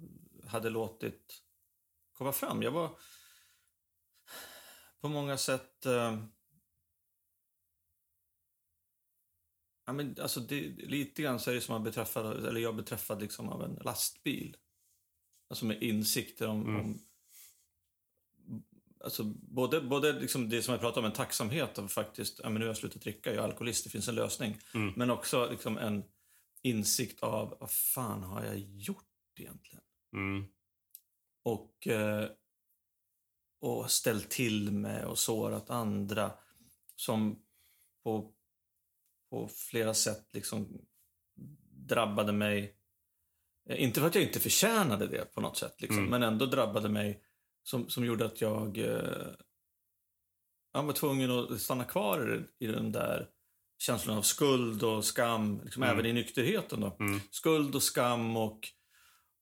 hade 0.47 0.70
låtit 0.70 1.43
komma 2.14 2.32
fram. 2.32 2.64
Jag 2.64 2.72
var 2.72 2.99
på 5.01 5.08
många 5.08 5.38
sätt... 5.38 5.86
Eh, 5.86 6.24
Ja, 9.86 9.93
men 9.93 10.16
alltså 10.22 10.39
det, 10.39 10.62
lite 10.78 11.22
grann 11.22 11.39
så 11.39 11.51
är 11.51 11.56
det 11.56 11.62
som 11.62 11.76
att 11.76 11.84
beträffad, 11.84 12.45
eller 12.45 12.62
jag 12.62 12.76
beträffad 12.76 13.22
liksom 13.22 13.49
av 13.49 13.64
en 13.64 13.74
lastbil. 13.74 14.58
Alltså 15.54 15.66
med 15.66 15.84
insikter 15.84 16.47
om... 16.47 16.62
Mm. 16.62 16.82
om 16.82 16.99
alltså 19.04 19.24
både, 19.34 19.82
både 19.82 20.20
liksom 20.20 20.49
det 20.49 20.62
som 20.62 20.72
jag 20.72 20.82
pratade 20.82 20.99
om, 20.99 21.06
en 21.06 21.18
tacksamhet 21.18 21.80
av 21.80 21.88
faktiskt, 21.88 22.39
ja 22.43 22.49
men 22.49 22.54
nu 22.54 22.66
har 22.66 22.68
jag 22.68 22.78
slutat 22.78 23.01
dricka, 23.01 23.34
jag 23.34 23.43
är 23.43 23.47
alkoholist, 23.47 23.84
det 23.84 23.89
finns 23.89 24.08
en 24.08 24.16
lösning. 24.16 24.58
Mm. 24.74 24.93
Men 24.95 25.10
också 25.10 25.49
liksom 25.49 25.78
en 25.78 26.04
insikt 26.62 27.24
av, 27.24 27.58
vad 27.60 27.72
fan 27.72 28.24
har 28.24 28.43
jag 28.43 28.58
gjort 28.58 29.39
egentligen? 29.39 29.84
Mm. 30.14 30.45
och, 31.43 31.88
eh, 31.88 32.30
och 33.60 33.91
ställt 33.91 34.30
till 34.30 34.72
med 34.72 35.06
och 35.06 35.20
sårat 35.20 35.70
andra 35.70 36.32
som 36.95 37.39
på, 38.04 38.34
på 39.30 39.47
flera 39.47 39.93
sätt 39.93 40.30
liksom 40.32 40.86
drabbade 41.70 42.32
mig. 42.32 42.76
Eh, 43.70 43.84
Inte 43.84 43.99
för 43.99 44.07
att 44.07 44.16
jag 44.16 44.24
inte 44.24 44.39
förtjänade 44.39 45.07
det 45.07 45.34
på 45.34 45.41
något 45.41 45.57
sätt, 45.57 45.82
liksom, 45.82 45.97
Mm. 45.97 46.09
men 46.09 46.24
ändå 46.24 46.45
drabbade 46.45 46.89
mig 46.89 47.24
som, 47.64 47.89
som 47.89 48.05
gjorde 48.05 48.26
att 48.26 48.41
jag, 48.41 48.78
eh, 48.78 49.28
jag 50.74 50.84
var 50.84 50.93
tvungen 50.93 51.32
att 51.32 51.61
stanna 51.61 51.84
kvar 51.86 52.45
i, 52.59 52.66
i 52.66 52.68
den 52.68 52.91
där 52.91 53.30
känslan 53.78 54.18
av 54.18 54.22
skuld 54.22 54.84
och 54.84 55.05
skam, 55.05 55.61
liksom 55.64 55.84
Mm. 55.84 55.93
även 55.95 56.05
i 56.05 56.14
nykterheten. 56.14 56.82
Då. 56.82 56.95
Mm. 56.99 57.20
Skuld 57.32 57.76
och 57.76 57.84
skam 57.84 58.38
och, 58.38 58.59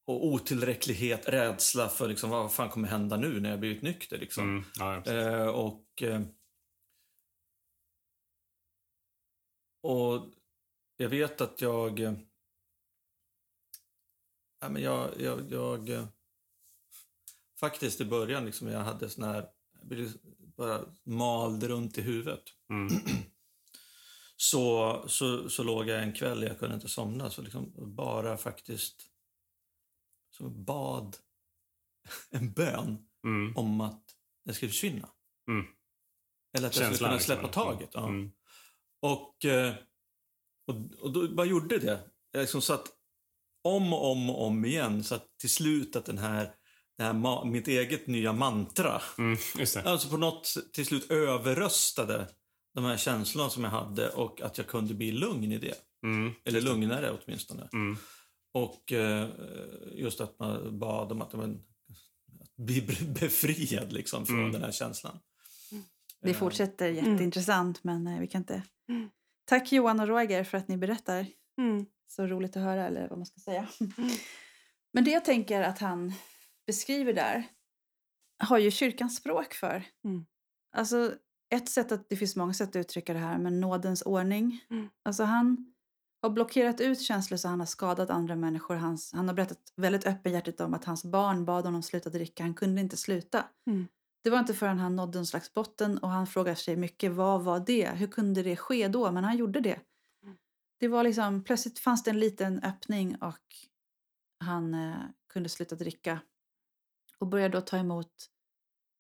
och 0.06 0.26
otillräcklighet, 0.26 1.30
rädsla 1.30 1.90
för 1.90 2.08
liksom, 2.08 2.30
vad 2.30 2.54
fan 2.54 2.70
kommer 2.70 2.88
hända 2.88 3.18
nu 3.18 3.40
när 3.40 3.50
jag 3.50 3.60
blivit 3.60 3.82
nykter. 3.82 4.18
Liksom. 4.18 4.44
Mm. 4.44 4.64
Ja, 4.80 5.02
ja. 5.06 5.12
Eh, 5.14 5.48
och, 5.48 6.02
eh, 6.04 6.22
och 9.84 10.30
jag 10.98 11.10
vet 11.10 11.42
att 11.42 11.62
jag... 11.62 12.00
Ja, 14.62 14.70
men 14.70 14.82
jag, 14.82 15.22
jag, 15.22 15.52
jag 15.52 15.90
eh, 15.90 16.06
faktiskt 17.60 18.02
i 18.02 18.06
början, 18.06 18.46
liksom, 18.46 18.68
jag 18.68 18.80
hade 18.80 19.10
sån 19.10 19.24
här... 19.24 19.48
Jag 19.80 19.88
blev- 19.88 20.14
bara 20.58 20.86
malde 21.04 21.68
runt 21.68 21.98
i 21.98 22.02
huvudet. 22.02 22.44
Mm. 22.70 22.88
Så, 24.36 25.04
så, 25.08 25.50
så 25.50 25.64
låg 25.64 25.88
jag 25.90 26.04
en 26.04 26.14
kväll, 26.14 26.44
jag 26.44 26.60
kunde 26.60 26.76
inte 26.76 26.88
somna, 26.90 27.30
så 27.30 27.42
liksom 27.42 27.74
bara 27.96 28.38
faktiskt 28.38 29.02
så 30.38 30.50
bad 30.50 31.18
en 32.30 32.52
bön 32.54 33.08
Mm. 33.24 33.58
om 33.58 33.82
att 33.82 34.16
det 34.46 34.54
skulle 34.54 34.72
försvinna. 34.72 35.10
Mm. 35.48 35.66
Eller 36.58 36.68
att 36.68 36.76
jag 36.76 36.86
skulle 36.86 36.98
kunna 36.98 37.12
liksom. 37.14 37.26
släppa 37.36 37.48
taget. 37.48 37.90
Ja. 37.94 38.08
Mm. 38.08 38.32
Och, 39.00 39.46
eh, 39.46 39.74
och, 40.68 40.76
och 41.00 41.12
då 41.14 41.28
bara 41.36 41.46
gjorde 41.48 41.78
det. 41.80 42.10
Jag 42.32 42.42
liksom 42.42 42.62
satt 42.62 42.92
om 43.64 43.94
och 43.94 44.12
om 44.12 44.30
och 44.30 44.46
om 44.48 44.66
igen 44.66 45.04
så 45.04 45.16
att 45.16 45.26
till 45.40 45.50
slut 45.50 45.96
att 45.96 46.06
den 46.06 46.18
här, 46.18 46.52
det 46.98 47.04
här 47.04 47.46
mitt 47.46 47.68
eget 47.68 48.08
nya 48.08 48.34
mantra 48.34 49.02
Mm, 49.18 49.38
just 49.58 49.74
det. 49.74 49.82
alltså 49.84 50.10
på 50.10 50.18
något 50.18 50.54
till 50.74 50.86
slut 50.86 51.12
överröstade 51.12 52.28
de 52.76 52.86
här 52.86 52.98
känslorna 52.98 53.50
som 53.50 53.64
jag 53.64 53.72
hade 53.72 54.10
och 54.10 54.42
att 54.42 54.58
jag 54.58 54.68
kunde 54.68 54.94
bli 54.94 55.12
lugn 55.12 55.52
i 55.52 55.58
det. 55.58 55.76
Mm, 56.06 56.32
Eller 56.46 56.62
lugnare 56.62 57.12
åtminstone. 57.24 57.70
mm, 57.74 57.98
Och 58.54 58.92
eh, 58.92 59.30
just 59.96 60.22
att 60.22 60.40
man 60.40 60.80
bad 60.80 61.12
om 61.12 61.22
att, 61.22 61.34
men, 61.34 61.62
att 62.42 62.56
bli 62.66 62.82
befriad 63.20 63.94
liksom 63.94 64.26
från 64.26 64.40
Mm. 64.40 64.52
den 64.52 64.64
här 64.64 64.72
känslan. 64.72 65.20
Det 66.22 66.30
Eh, 66.30 66.36
fortsätter 66.36 66.90
jätteintressant, 66.90 67.84
men 67.84 68.08
eh, 68.08 68.20
vi 68.20 68.28
kan 68.28 68.42
inte... 68.42 68.64
Mm. 68.90 69.10
Tack 69.46 69.72
Johan 69.72 70.00
och 70.00 70.08
Roger 70.08 70.44
för 70.44 70.58
att 70.58 70.68
ni 70.68 70.78
berättar. 70.78 71.26
Så 72.12 72.28
roligt 72.28 72.58
att 72.58 72.64
höra, 72.64 72.88
eller 72.88 73.08
vad 73.10 73.18
man 73.18 73.26
ska 73.26 73.40
säga. 73.40 73.68
Mm. 73.80 73.92
Men 74.94 75.04
det 75.04 75.12
jag 75.12 75.26
tänker 75.26 75.62
att 75.62 75.80
han 75.80 76.14
beskriver 76.68 77.14
där 77.14 77.48
har 78.44 78.58
ju 78.58 78.72
kyrkans 78.72 79.16
språk 79.16 79.54
för. 79.54 79.84
Mm. 80.06 80.26
Alltså, 80.76 81.14
ett 81.50 81.70
sätt 81.70 81.92
att, 81.92 82.10
det 82.10 82.16
finns 82.16 82.36
många 82.36 82.54
sätt 82.54 82.70
att 82.70 82.76
uttrycka 82.76 83.14
det 83.14 83.20
här, 83.20 83.38
men 83.38 83.60
nådens 83.60 84.02
ordning. 84.02 84.66
Mm. 84.70 84.90
Alltså 85.04 85.24
han 85.24 85.74
har 86.22 86.30
blockerat 86.30 86.82
ut 86.82 87.02
känslor 87.02 87.38
så 87.38 87.48
han 87.48 87.60
har 87.60 87.68
skadat 87.68 88.10
andra 88.10 88.36
människor. 88.36 88.76
Hans, 88.76 89.14
han 89.14 89.28
har 89.28 89.36
berättat 89.36 89.74
väldigt 89.76 90.08
öppenhjärtigt 90.08 90.62
om 90.62 90.74
att 90.74 90.86
hans 90.86 91.06
barn 91.06 91.46
bad 91.46 91.66
honom 91.66 91.84
sluta 91.84 92.10
dricka. 92.10 92.44
Han 92.44 92.54
kunde 92.54 92.82
inte 92.82 92.98
sluta. 92.98 93.46
Mm. 93.68 93.88
Det 94.24 94.30
var 94.30 94.40
inte 94.40 94.54
förrän 94.54 94.80
han 94.80 94.96
nådde 94.96 95.20
en 95.20 95.26
slags 95.26 95.54
botten 95.54 95.98
och 95.98 96.10
han 96.10 96.28
frågar 96.28 96.56
sig 96.56 96.76
mycket 96.76 97.12
vad 97.12 97.44
var 97.44 97.60
det? 97.60 97.90
Hur 97.90 98.08
kunde 98.08 98.44
det 98.44 98.56
ske 98.56 98.88
då? 98.88 99.12
Men 99.12 99.24
han 99.24 99.38
gjorde 99.38 99.60
det. 99.60 99.80
Det 100.82 100.88
var 100.88 101.04
liksom, 101.04 101.44
plötsligt 101.44 101.80
fanns 101.80 102.04
det 102.04 102.12
en 102.12 102.20
liten 102.20 102.60
öppning 102.64 103.16
och 103.16 103.56
han 104.44 104.74
eh, 104.74 104.96
kunde 105.34 105.50
sluta 105.50 105.76
dricka. 105.76 106.20
Och 107.20 107.28
började 107.28 107.58
då 107.58 107.62
ta 107.62 107.78
emot 107.78 108.12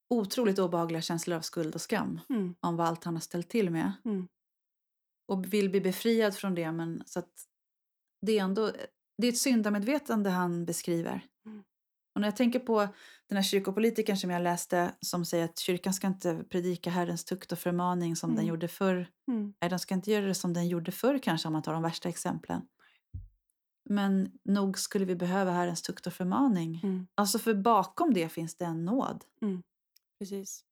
otroligt 0.10 0.60
obehagliga 0.60 1.02
känslor 1.02 1.38
av 1.38 1.42
skuld 1.42 1.76
och 1.76 1.82
skam 1.82 2.20
Mm. 2.30 2.56
om 2.60 2.76
vad 2.76 2.88
allt 2.88 3.04
han 3.04 3.14
har 3.14 3.22
ställt 3.22 3.50
till 3.50 3.70
med. 3.70 3.92
Mm. 4.06 4.28
Och 5.28 5.54
vill 5.54 5.70
bli 5.70 5.82
befriad 5.82 6.36
från 6.36 6.56
det. 6.56 6.72
Men 6.72 7.04
så 7.06 7.20
att 7.20 7.46
det 8.22 8.40
är 8.40 8.44
ändå 8.44 8.72
det 9.18 9.28
är 9.28 9.32
ett 9.32 9.38
syndamedvetande 9.38 10.30
han 10.30 10.66
beskriver. 10.66 11.26
Mm. 12.12 12.16
Och 12.16 12.22
när 12.22 12.28
jag 12.28 12.36
tänker 12.36 12.60
på 12.60 12.88
den 13.28 13.36
här 13.36 13.44
kyrkopolitikern 13.44 14.18
som 14.18 14.30
jag 14.30 14.42
läste 14.42 14.96
som 15.00 15.26
säger 15.26 15.46
att 15.46 15.60
kyrkan 15.60 15.94
ska 15.94 16.08
inte 16.08 16.44
predika 16.50 16.90
Herrens 16.90 17.26
tukt 17.26 17.52
och 17.52 17.60
förmaning 17.60 18.16
som 18.16 18.30
den 18.30 18.40
Mm. 18.40 18.50
gjorde 18.50 18.68
förr. 18.68 19.08
Mm. 19.28 19.54
Nej, 19.62 19.70
den 19.70 19.80
ska 19.80 19.94
inte 19.94 20.12
göra 20.12 20.26
det 20.26 20.36
som 20.36 20.54
den 20.54 20.68
gjorde 20.68 20.92
förr 20.92 21.20
kanske 21.24 21.48
om 21.48 21.54
man 21.54 21.62
tar 21.62 21.74
de 21.74 21.84
värsta 21.84 22.10
exemplen. 22.10 22.62
Men 23.90 24.32
nog 24.44 24.80
skulle 24.80 25.06
vi 25.06 25.16
behöva 25.16 25.52
Herrens 25.52 25.82
tukt 25.82 26.08
och 26.08 26.14
förmaning. 26.14 26.80
Mm. 26.84 27.08
Alltså 27.16 27.40
för 27.40 27.54
bakom 27.54 28.14
det 28.14 28.30
finns 28.30 28.56
det 28.56 28.66
en 28.66 28.86
nåd. 28.86 29.24
Precis. 30.20 30.64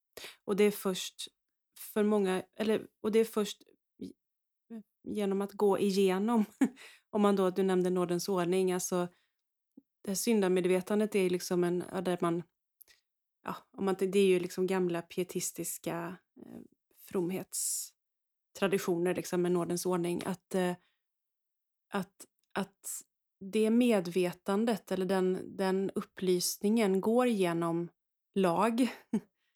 Och 0.44 0.56
det 0.56 0.64
är 0.64 0.70
först 0.70 1.28
för 1.78 2.04
många, 2.04 2.42
eller, 2.56 2.86
och 3.02 3.12
det 3.12 3.18
är 3.18 3.24
först 3.24 3.62
genom 5.08 5.42
att 5.42 5.52
gå 5.52 5.78
igenom, 5.78 6.44
om 7.10 7.22
man 7.22 7.36
då, 7.36 7.50
du 7.50 7.62
nämnde 7.62 7.90
nådens 7.90 8.28
ordning, 8.28 8.72
alltså 8.72 9.08
det 10.02 10.10
här 10.10 10.14
syndamedvetandet 10.14 11.14
är 11.14 11.30
liksom 11.30 11.64
en, 11.64 11.78
där 11.78 12.18
man, 12.20 12.42
ja, 13.44 13.56
om 13.76 13.84
man, 13.84 13.96
det 13.98 14.18
är 14.18 14.26
ju 14.26 14.40
liksom 14.40 14.66
gamla 14.66 15.02
pietistiska 15.02 16.16
eh, 16.36 16.60
fromhetstraditioner 17.04 19.14
liksom 19.14 19.42
med 19.42 19.52
nådens 19.52 19.86
ordning, 19.86 20.22
att, 20.26 20.54
eh, 20.54 20.74
att, 21.92 22.26
att 22.52 23.02
det 23.40 23.70
medvetandet 23.70 24.92
eller 24.92 25.06
den, 25.06 25.56
den 25.56 25.90
upplysningen 25.94 27.00
går 27.00 27.26
genom 27.26 27.88
lag 28.34 28.88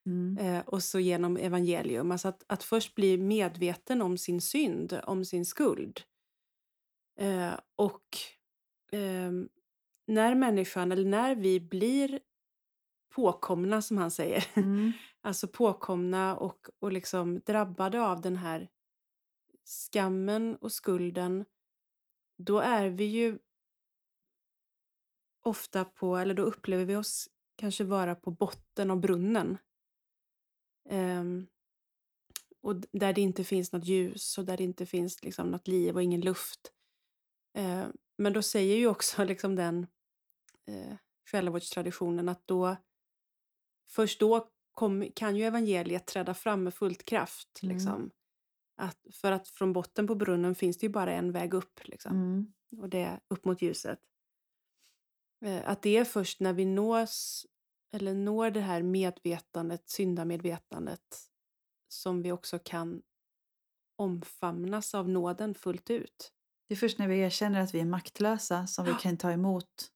Mm. 0.06 0.38
eh, 0.38 0.62
och 0.66 0.82
så 0.82 1.00
genom 1.00 1.36
evangelium. 1.36 2.10
Alltså 2.10 2.28
att, 2.28 2.44
att 2.46 2.64
först 2.64 2.94
bli 2.94 3.18
medveten 3.18 4.02
om 4.02 4.18
sin 4.18 4.40
synd, 4.40 5.00
om 5.04 5.24
sin 5.24 5.44
skuld. 5.44 6.00
Eh, 7.18 7.54
och 7.76 8.08
ehm, 8.92 9.48
när 10.06 10.34
människan, 10.34 10.92
eller 10.92 11.04
när 11.04 11.34
vi 11.34 11.60
blir 11.60 12.20
påkomna 13.14 13.82
som 13.82 13.98
han 13.98 14.10
säger, 14.10 14.46
Mm. 14.54 14.92
alltså 15.20 15.48
påkomna 15.48 16.36
och, 16.36 16.68
och 16.78 16.92
liksom 16.92 17.40
drabbade 17.40 18.02
av 18.02 18.20
den 18.20 18.36
här 18.36 18.68
skammen 19.64 20.56
och 20.56 20.72
skulden, 20.72 21.44
då 22.38 22.58
är 22.58 22.88
vi 22.88 23.04
ju 23.04 23.38
ofta 25.42 25.84
på, 25.84 26.16
eller 26.16 26.34
då 26.34 26.42
upplever 26.42 26.84
vi 26.84 26.96
oss 26.96 27.28
kanske 27.56 27.84
vara 27.84 28.14
på 28.14 28.30
botten 28.30 28.90
av 28.90 29.00
brunnen. 29.00 29.58
Ehm, 30.88 31.46
och 32.60 32.76
där 32.76 33.12
det 33.12 33.20
inte 33.20 33.44
finns 33.44 33.72
något 33.72 33.84
ljus 33.84 34.38
och 34.38 34.44
där 34.44 34.56
det 34.56 34.64
inte 34.64 34.86
finns 34.86 35.22
liksom 35.22 35.50
något 35.50 35.68
liv 35.68 35.94
och 35.94 36.02
ingen 36.02 36.20
luft. 36.20 36.72
Eh, 37.54 37.86
men 38.18 38.32
då 38.32 38.42
säger 38.42 38.76
ju 38.76 38.86
också 38.86 39.24
liksom 39.24 39.56
den 39.56 39.86
eh, 40.66 40.96
själavårdstraditionen 41.30 42.28
att 42.28 42.46
då 42.46 42.76
först 43.88 44.20
då 44.20 44.48
kom, 44.72 45.08
kan 45.14 45.36
ju 45.36 45.44
evangeliet 45.44 46.06
träda 46.06 46.34
fram 46.34 46.64
med 46.64 46.74
fullt 46.74 47.04
kraft. 47.04 47.60
Mm. 47.62 47.76
Liksom. 47.76 48.10
Att, 48.76 49.06
för 49.12 49.32
att 49.32 49.48
från 49.48 49.72
botten 49.72 50.06
på 50.06 50.14
brunnen 50.14 50.54
finns 50.54 50.78
det 50.78 50.86
ju 50.86 50.92
bara 50.92 51.12
en 51.12 51.32
väg 51.32 51.54
upp. 51.54 51.80
Liksom 51.84 52.12
Mm. 52.12 52.52
och 52.82 52.88
det 52.88 52.98
är 53.02 53.20
upp 53.28 53.44
mot 53.44 53.62
ljuset. 53.62 54.00
Eh, 55.44 55.68
Att 55.68 55.82
det 55.82 55.96
är 55.96 56.04
först 56.04 56.40
när 56.40 56.52
vi 56.52 56.64
nås, 56.64 57.46
eller 57.92 58.14
når 58.14 58.50
det 58.50 58.60
här 58.60 58.82
medvetandet, 58.82 59.88
syndamedvetandet, 59.88 61.30
som 61.88 62.22
vi 62.22 62.32
också 62.32 62.58
kan 62.58 63.02
omfamnas 63.96 64.94
av 64.94 65.08
nåden 65.08 65.54
fullt 65.54 65.90
ut. 65.90 66.32
Det 66.68 66.74
är 66.74 66.78
först 66.78 66.98
när 66.98 67.08
vi 67.08 67.18
erkänner 67.18 67.60
att 67.60 67.74
vi 67.74 67.80
är 67.80 67.84
maktlösa 67.84 68.66
som 68.66 68.84
vi 68.84 68.92
kan 68.94 69.16
ta 69.16 69.30
emot. 69.32 69.90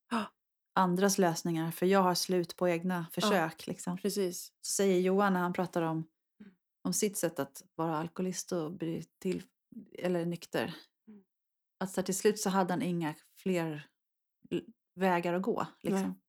Andras 0.79 1.18
lösningar. 1.18 1.70
För 1.70 1.87
jag 1.87 2.03
har 2.03 2.14
slut 2.14 2.57
på 2.57 2.68
egna 2.68 3.07
försök. 3.12 3.66
Liksom. 3.66 3.97
Precis. 3.99 4.53
Så 4.61 4.70
säger 4.72 5.01
Johan 5.01 5.33
när 5.33 5.41
han 5.41 5.53
pratar 5.53 5.83
om, 5.83 6.05
Mm. 6.41 6.53
om 6.83 6.93
sitt 6.93 7.16
sätt 7.16 7.39
att 7.39 7.62
vara 7.74 7.97
alkoholist 7.99 8.53
och 8.53 8.72
bli 8.72 9.05
till, 9.18 9.43
eller 9.99 10.24
nykter. 10.26 10.74
Mm. 11.09 11.22
Att 11.81 11.91
så 11.93 12.03
till 12.03 12.16
slut 12.16 12.39
så 12.41 12.51
hade 12.51 12.72
han 12.72 12.83
inga 12.83 13.14
fler 13.37 13.89
vägar 14.95 15.35
att 15.35 15.43
gå. 15.43 15.66
Liksom. 15.81 16.20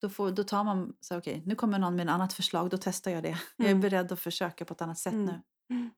Då, 0.00 0.08
får, 0.10 0.30
då 0.30 0.44
tar 0.44 0.64
man 0.64 0.96
så 1.00 1.18
okej, 1.18 1.42
nu 1.46 1.54
kommer 1.54 1.78
någon 1.78 1.96
med 1.96 2.06
ett 2.06 2.12
annat 2.12 2.32
förslag, 2.32 2.70
då 2.70 2.78
testar 2.80 3.10
jag 3.10 3.22
det. 3.22 3.28
Jag 3.56 3.66
är 3.66 3.70
Mm. 3.70 3.80
beredd 3.80 4.12
att 4.12 4.20
försöka 4.20 4.64
på 4.64 4.74
ett 4.74 4.82
annat 4.82 4.98
sätt 4.98 5.12
Mm. 5.12 5.26
nu. 5.26 5.42
Mm. 5.76 5.90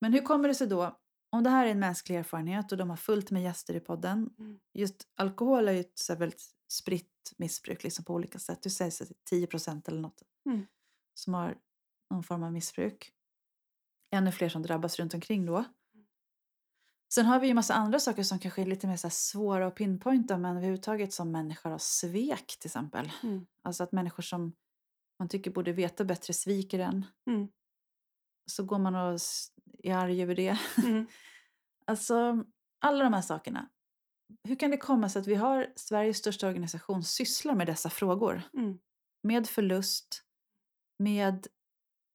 Men 0.00 0.12
hur 0.12 0.20
kommer 0.22 0.48
det 0.48 0.54
sig 0.54 0.66
då, 0.66 0.99
om 1.30 1.42
det 1.42 1.50
här 1.50 1.66
är 1.66 1.70
en 1.70 1.78
mänsklig 1.78 2.16
erfarenhet 2.16 2.72
och 2.72 2.78
de 2.78 2.90
har 2.90 2.96
fullt 2.96 3.30
med 3.30 3.42
gäster 3.42 3.74
i 3.74 3.80
podden. 3.80 4.34
Mm. 4.38 4.60
Just 4.74 5.08
alkohol 5.14 5.68
är 5.68 5.72
ju 5.72 5.80
ett 5.80 5.98
så 5.98 6.14
väldigt 6.14 6.44
spritt 6.72 7.32
missbruk 7.36 7.82
liksom 7.84 8.04
på 8.04 8.14
olika 8.14 8.38
sätt. 8.38 8.62
Du 8.62 8.70
säger 8.70 8.90
att 8.90 8.98
det 9.08 9.14
är 9.14 9.38
10 9.38 9.46
procent 9.46 9.88
eller 9.88 10.00
något 10.00 10.22
Mm. 10.46 10.66
som 11.14 11.34
har 11.34 11.58
någon 12.10 12.22
form 12.22 12.42
av 12.42 12.52
missbruk. 12.52 13.12
Ännu 14.14 14.32
fler 14.32 14.48
som 14.48 14.62
drabbas 14.62 14.98
runt 14.98 15.14
omkring 15.14 15.46
då. 15.46 15.64
Sen 17.14 17.26
har 17.26 17.40
vi 17.40 17.46
ju 17.46 17.54
massa 17.54 17.74
andra 17.74 17.98
saker 18.00 18.22
som 18.22 18.38
kanske 18.38 18.62
är 18.62 18.66
lite 18.66 18.86
mer 18.86 18.96
så 18.96 19.10
svåra 19.10 19.66
att 19.66 19.74
pinpointa 19.74 20.38
men 20.38 20.50
överhuvudtaget 20.56 21.12
som 21.12 21.30
människor 21.32 21.70
har 21.70 21.78
svek 21.78 22.56
till 22.58 22.68
exempel. 22.68 23.12
Mm. 23.22 23.46
Alltså 23.62 23.82
att 23.82 23.92
människor 23.92 24.22
som 24.22 24.52
man 25.18 25.28
tycker 25.28 25.50
borde 25.50 25.72
veta 25.72 26.04
bättre 26.04 26.32
sviker 26.32 26.78
en. 26.78 27.06
Mm. 27.26 27.48
Så 28.46 28.64
går 28.64 28.78
man 28.78 28.94
och 28.94 29.18
är 29.82 29.94
arg 29.94 30.22
över 30.22 30.34
det. 30.34 30.58
Mm. 30.84 31.06
Alltså, 31.86 32.44
alla 32.80 33.04
de 33.04 33.12
här 33.12 33.22
sakerna. 33.22 33.68
Hur 34.44 34.56
kan 34.56 34.70
det 34.70 34.76
komma 34.76 35.08
sig 35.08 35.20
att 35.20 35.26
vi 35.26 35.34
har 35.34 35.66
Sveriges 35.76 36.16
största 36.18 36.46
organisation 36.48 37.04
sysslar 37.04 37.54
med 37.54 37.66
dessa 37.66 37.90
frågor? 37.90 38.42
Mm. 38.54 38.78
Med 39.22 39.46
förlust, 39.48 40.22
med 40.98 41.46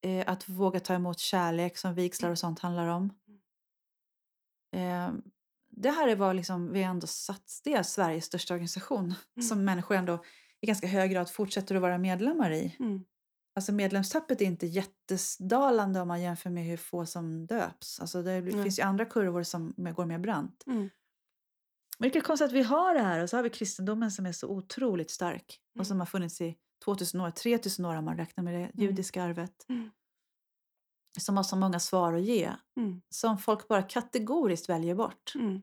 eh, 0.06 0.24
att 0.28 0.50
våga 0.50 0.80
ta 0.80 0.94
emot 0.94 1.20
kärlek 1.20 1.78
som 1.78 1.94
vigslar 1.94 2.30
och 2.32 2.40
sånt 2.40 2.60
handlar 2.60 2.88
om. 2.88 3.14
Eh, 4.76 5.12
det 5.70 5.92
här 5.92 6.08
är 6.08 6.16
vad 6.16 6.36
liksom 6.36 6.72
vi 6.74 6.84
ändå 6.84 7.08
satt, 7.08 7.62
det 7.64 7.74
är 7.74 7.84
Sveriges 7.84 8.26
största 8.26 8.54
organisation 8.54 9.04
Mm. 9.36 9.48
som 9.48 9.66
människor 9.66 9.96
ändå 9.96 10.24
i 10.62 10.68
ganska 10.68 10.88
hög 10.88 11.12
grad 11.12 11.30
fortsätter 11.30 11.76
att 11.76 11.82
vara 11.82 11.98
medlemmar 11.98 12.52
i. 12.52 12.76
Mm. 12.80 13.04
Alltså 13.56 13.72
medlemstappet 13.72 14.42
är 14.42 14.46
inte 14.46 14.66
jättesdalande 14.66 16.02
om 16.02 16.08
man 16.08 16.22
jämför 16.22 16.50
med 16.50 16.64
hur 16.64 16.78
få 16.78 17.06
som 17.06 17.48
döps. 17.48 18.00
Alltså 18.00 18.24
det 18.24 18.42
Nej. 18.42 18.64
finns 18.64 18.80
ju 18.80 18.84
andra 18.84 19.06
kurvor 19.06 19.44
som 19.44 19.74
går 19.78 20.06
mer 20.06 20.20
brant. 20.20 20.64
Mm. 20.68 20.90
Är 22.00 22.22
konstigt 22.22 22.46
att 22.46 22.52
vi 22.54 22.64
har 22.64 22.94
det 22.94 23.02
här 23.02 23.24
och 23.24 23.30
så 23.30 23.38
har 23.38 23.44
vi 23.44 23.50
kristendomen 23.50 24.12
som 24.12 24.26
är 24.26 24.32
så 24.32 24.48
otroligt 24.48 25.12
stark 25.12 25.62
och 25.70 25.76
Mm. 25.76 25.86
som 25.86 26.00
har 26.00 26.06
funnits 26.06 26.42
i 26.42 26.58
2000 26.86 27.22
år, 27.22 27.32
3000 27.32 27.86
år 27.86 27.96
om 27.96 28.06
man 28.06 28.18
räknar 28.18 28.44
med 28.44 28.54
det 28.54 28.82
judiska 28.84 29.24
arvet. 29.24 29.66
Mm. 29.70 29.90
Som 31.20 31.38
har 31.38 31.44
så 31.44 31.56
många 31.56 31.80
svar 31.80 32.14
att 32.14 32.22
ge 32.22 32.52
Mm. 32.78 33.02
som 33.10 33.38
folk 33.38 33.68
bara 33.68 33.84
kategoriskt 33.84 34.70
väljer 34.70 34.96
bort. 34.96 35.32
Mm. 35.36 35.62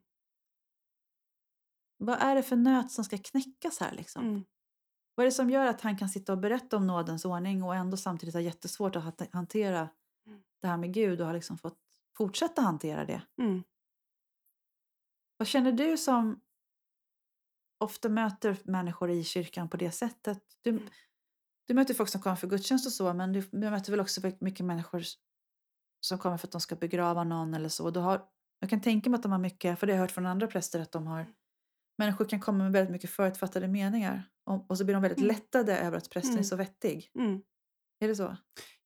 vad 1.99 2.18
är 2.22 2.34
det 2.34 2.43
för 2.43 2.57
nöt 2.57 2.90
som 2.93 3.05
ska 3.05 3.18
knäckas 3.18 3.78
här 3.80 3.93
liksom? 3.93 4.26
Mm. 5.12 5.14
Vad 5.14 5.24
är 5.24 5.28
det 5.30 5.34
som 5.34 5.50
gör 5.50 5.66
att 5.66 5.80
han 5.80 5.96
kan 5.96 6.08
sitta 6.08 6.32
och 6.32 6.38
berätta 6.38 6.76
om 6.76 6.86
nådens 6.86 7.24
ordning 7.24 7.62
och 7.62 7.74
ändå 7.74 7.96
samtidigt 7.96 8.34
ha 8.34 8.40
jättesvårt 8.40 8.96
att 8.96 9.04
ha- 9.04 9.26
hantera 9.32 9.88
Mm. 10.26 10.42
det 10.62 10.68
här 10.68 10.76
med 10.76 10.94
Gud 10.94 11.20
och 11.20 11.26
har 11.26 11.34
liksom 11.34 11.58
fått 11.58 11.78
fortsätta 12.16 12.62
hantera 12.62 13.04
det? 13.04 13.22
Mm. 13.38 13.62
Vad 15.36 15.48
känner 15.48 15.72
du 15.72 15.96
som 15.96 16.40
ofta 17.78 18.08
möter 18.08 18.56
människor 18.64 19.10
i 19.10 19.24
kyrkan 19.24 19.68
på 19.68 19.76
det 19.76 19.90
sättet? 19.92 20.42
Du, 20.62 20.88
du 21.66 21.74
möter 21.74 21.94
folk 21.94 22.08
som 22.08 22.20
kommer 22.22 22.36
för 22.36 22.46
gudstjänst 22.46 22.86
och 22.86 22.92
så, 22.92 23.14
men 23.14 23.32
du, 23.32 23.40
du 23.40 23.70
möter 23.70 23.90
väl 23.92 24.00
också 24.00 24.20
mycket 24.40 24.66
människor 24.66 25.02
som 26.00 26.18
kommer 26.18 26.36
för 26.36 26.46
att 26.46 26.52
de 26.52 26.60
ska 26.60 26.76
begrava 26.76 27.24
någon 27.24 27.54
eller 27.54 27.68
så. 27.68 27.90
Du 27.90 28.00
har, 28.00 28.28
jag 28.58 28.70
kan 28.70 28.80
tänka 28.80 29.10
mig 29.10 29.16
att 29.16 29.22
de 29.22 29.32
har 29.32 29.38
mycket, 29.38 29.78
för 29.78 29.86
det 29.86 29.92
har 29.92 29.96
jag 29.98 30.02
hört 30.02 30.10
från 30.10 30.26
andra 30.26 30.46
präster, 30.46 30.80
att 30.80 30.92
de 30.92 31.06
har 31.06 31.26
människor 32.05 32.24
kan 32.24 32.40
komma 32.40 32.64
med 32.64 32.72
väldigt 32.72 32.92
mycket 32.92 33.11
förutfattade 33.11 33.68
meningar 33.68 34.22
och, 34.44 34.70
och 34.70 34.78
så 34.78 34.84
blir 34.84 34.94
de 34.94 35.03
väldigt 35.03 35.18
Mm. 35.18 35.28
lättade 35.28 35.78
över 35.78 35.96
att 35.96 36.11
prästen 36.11 36.30
är 36.32 36.36
Mm. 36.36 36.44
så 36.44 36.57
vettig. 36.57 37.11
Mm. 37.14 37.42
Är 38.00 38.09
det 38.09 38.16
så? 38.16 38.36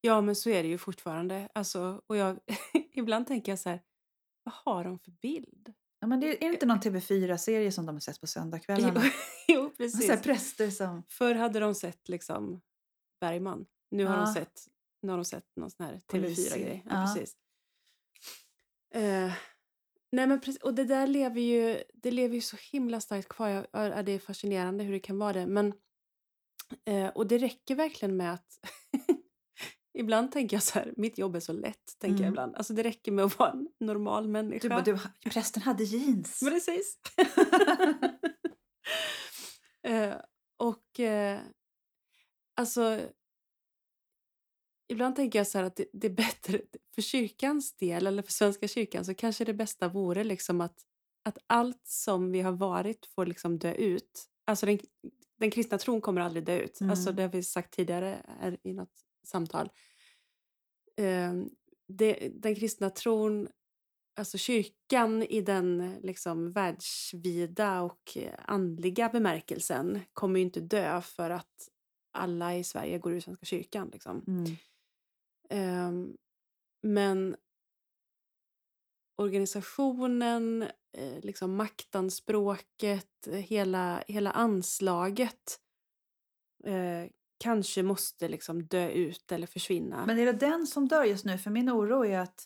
Ja, 0.00 0.20
men 0.20 0.36
så 0.36 0.50
är 0.50 0.62
det 0.62 0.68
ju 0.68 0.78
fortfarande. 0.78 1.48
Alltså, 1.54 2.02
och 2.06 2.16
jag, 2.16 2.38
ibland 2.92 3.26
tänker 3.26 3.52
jag 3.52 3.58
så 3.58 3.68
här, 3.68 3.82
vad 4.42 4.54
har 4.54 4.84
de 4.84 4.98
för 4.98 5.10
bild? 5.10 5.72
Ja, 6.00 6.06
men 6.06 6.20
det, 6.20 6.44
är 6.44 6.48
det 6.48 6.54
inte 6.54 6.66
någon 6.66 6.80
TV4-serie 6.80 7.72
som 7.72 7.86
de 7.86 7.94
har 7.94 8.00
sett 8.00 8.20
på 8.20 8.26
söndagskvällarna? 8.26 9.00
Jo, 9.04 9.10
jo, 9.48 9.70
Så 9.70 9.76
precis. 9.76 10.22
präster 10.22 10.70
som... 10.70 11.02
Förr 11.08 11.34
hade 11.34 11.60
de 11.60 11.74
sett 11.74 12.08
liksom 12.08 12.60
Bergman. 13.20 13.66
Nu 13.90 14.04
har, 14.06 14.16
de 14.16 14.26
sett, 14.26 14.60
nu 15.02 15.10
har 15.10 15.16
de 15.18 15.24
sett 15.24 15.44
någon 15.56 15.70
sån 15.70 15.86
här 15.86 16.00
Polis- 16.12 16.52
TV4-grej. 16.52 16.82
Ja, 16.86 16.92
ja. 16.94 17.14
precis. 17.14 17.36
Eh, 18.94 19.32
nej 20.12 20.26
men 20.26 20.40
precis. 20.40 20.62
Och 20.62 20.74
det 20.74 20.84
där 20.84 21.07
lever 21.07 21.40
ju, 21.40 21.82
det 21.94 22.11
lever 22.11 22.34
ju 22.34 22.40
så 22.40 22.57
himla 22.72 23.00
starkt 23.00 23.28
kvar. 23.28 23.48
Jag, 23.48 23.66
ja, 23.72 24.02
det 24.02 24.12
är 24.12 24.18
fascinerande 24.18 24.84
hur 24.84 24.92
det 24.92 25.00
kan 25.00 25.18
vara 25.18 25.32
det. 25.32 25.46
Men, 25.46 25.72
eh, 26.84 27.09
och 27.09 27.26
det 27.26 27.38
räcker 27.38 27.74
verkligen 27.74 28.16
med 28.16 28.32
att 28.34 28.59
Ibland 29.98 30.32
tänker 30.32 30.57
jag 30.57 30.62
så 30.62 30.78
här, 30.78 30.94
mitt 30.96 31.18
jobb 31.18 31.36
är 31.36 31.40
så 31.40 31.52
lätt. 31.52 31.98
Tänker 31.98 32.14
jag 32.14 32.20
Mm. 32.20 32.28
ibland. 32.32 32.57
Alltså 32.57 32.72
det 32.74 32.82
räcker 32.82 33.12
med 33.12 33.24
att 33.24 33.38
vara 33.38 33.50
en 33.50 33.68
normal 33.80 34.28
människa. 34.28 34.62
Du 34.62 34.68
bara, 34.68 34.82
du, 34.82 34.98
prästen 35.30 35.62
hade 35.62 35.84
jeans. 35.84 36.40
Precis. 36.40 36.98
eh, 39.82 40.14
och 40.57 41.00
eh, 41.00 41.40
alltså 42.57 43.00
ibland 44.89 45.16
tänker 45.16 45.39
jag 45.39 45.47
så 45.47 45.59
här 45.59 45.64
att 45.64 45.76
det, 45.76 45.87
det 45.93 46.07
är 46.07 46.12
bättre 46.12 46.61
för 46.95 47.03
kyrkans 47.03 47.76
del 47.76 48.07
eller 48.07 48.22
för 48.22 48.32
Svenska 48.32 48.68
kyrkan 48.68 49.05
så 49.05 49.14
kanske 49.14 49.45
det 49.45 49.55
bästa 49.55 49.89
vore 49.89 50.24
liksom 50.24 50.61
att, 50.61 50.78
att 51.24 51.39
allt 51.47 51.87
som 51.87 52.32
vi 52.32 52.41
har 52.41 52.53
varit 52.53 53.07
får 53.07 53.26
liksom 53.26 53.59
dö 53.59 53.72
ut. 53.72 54.24
Alltså 54.45 54.66
den, 54.66 54.78
den 55.39 55.51
kristna 55.51 55.78
tron 55.78 56.01
kommer 56.01 56.20
aldrig 56.20 56.45
dö 56.45 56.59
ut. 56.59 56.80
Mm. 56.80 56.91
Alltså 56.91 57.12
det 57.12 57.22
har 57.22 57.30
vi 57.30 57.43
sagt 57.43 57.74
tidigare 57.74 58.22
i 58.62 58.72
något 58.72 59.05
samtal. 59.24 59.70
Eh, 60.97 61.32
det, 61.89 62.32
den 62.34 62.55
kristna 62.55 62.91
tron 62.91 63.49
alltså 64.16 64.39
kyrkan 64.39 65.22
i 65.22 65.41
den 65.41 65.97
liksom 66.03 66.53
världsvida 66.53 67.82
och 67.82 68.16
andliga 68.45 69.09
bemärkelsen 69.09 70.01
kommer 70.12 70.41
ju 70.41 70.47
inte 70.47 70.61
dö 70.61 71.01
för 71.01 71.30
att 71.30 71.68
alla 72.12 72.57
i 72.57 72.64
Sverige 72.64 72.99
går 72.99 73.12
ur 73.12 73.20
Svenska 73.20 73.47
kyrkan. 73.47 73.91
Liksom. 73.93 74.24
Mm. 74.26 74.57
Ehm, 75.51 76.16
men 76.82 77.36
organisationen, 79.22 80.62
eh, 80.99 81.20
liksom 81.22 81.57
maktanspråket, 81.57 83.26
eh, 83.26 83.32
hela, 83.32 84.03
hela 84.09 84.30
anslaget 84.30 85.61
eh, 86.64 87.11
kanske 87.38 87.82
måste 87.82 88.28
liksom 88.28 88.62
dö 88.66 88.88
ut 88.90 89.32
eller 89.32 89.47
försvinna. 89.47 90.07
Men 90.07 90.18
är 90.18 90.26
det 90.26 90.32
den 90.32 90.66
som 90.66 90.88
dör 90.88 91.05
just 91.05 91.24
nu? 91.24 91.38
För 91.38 91.51
min 91.51 91.70
oro 91.70 92.05
är 92.05 92.18
att 92.18 92.44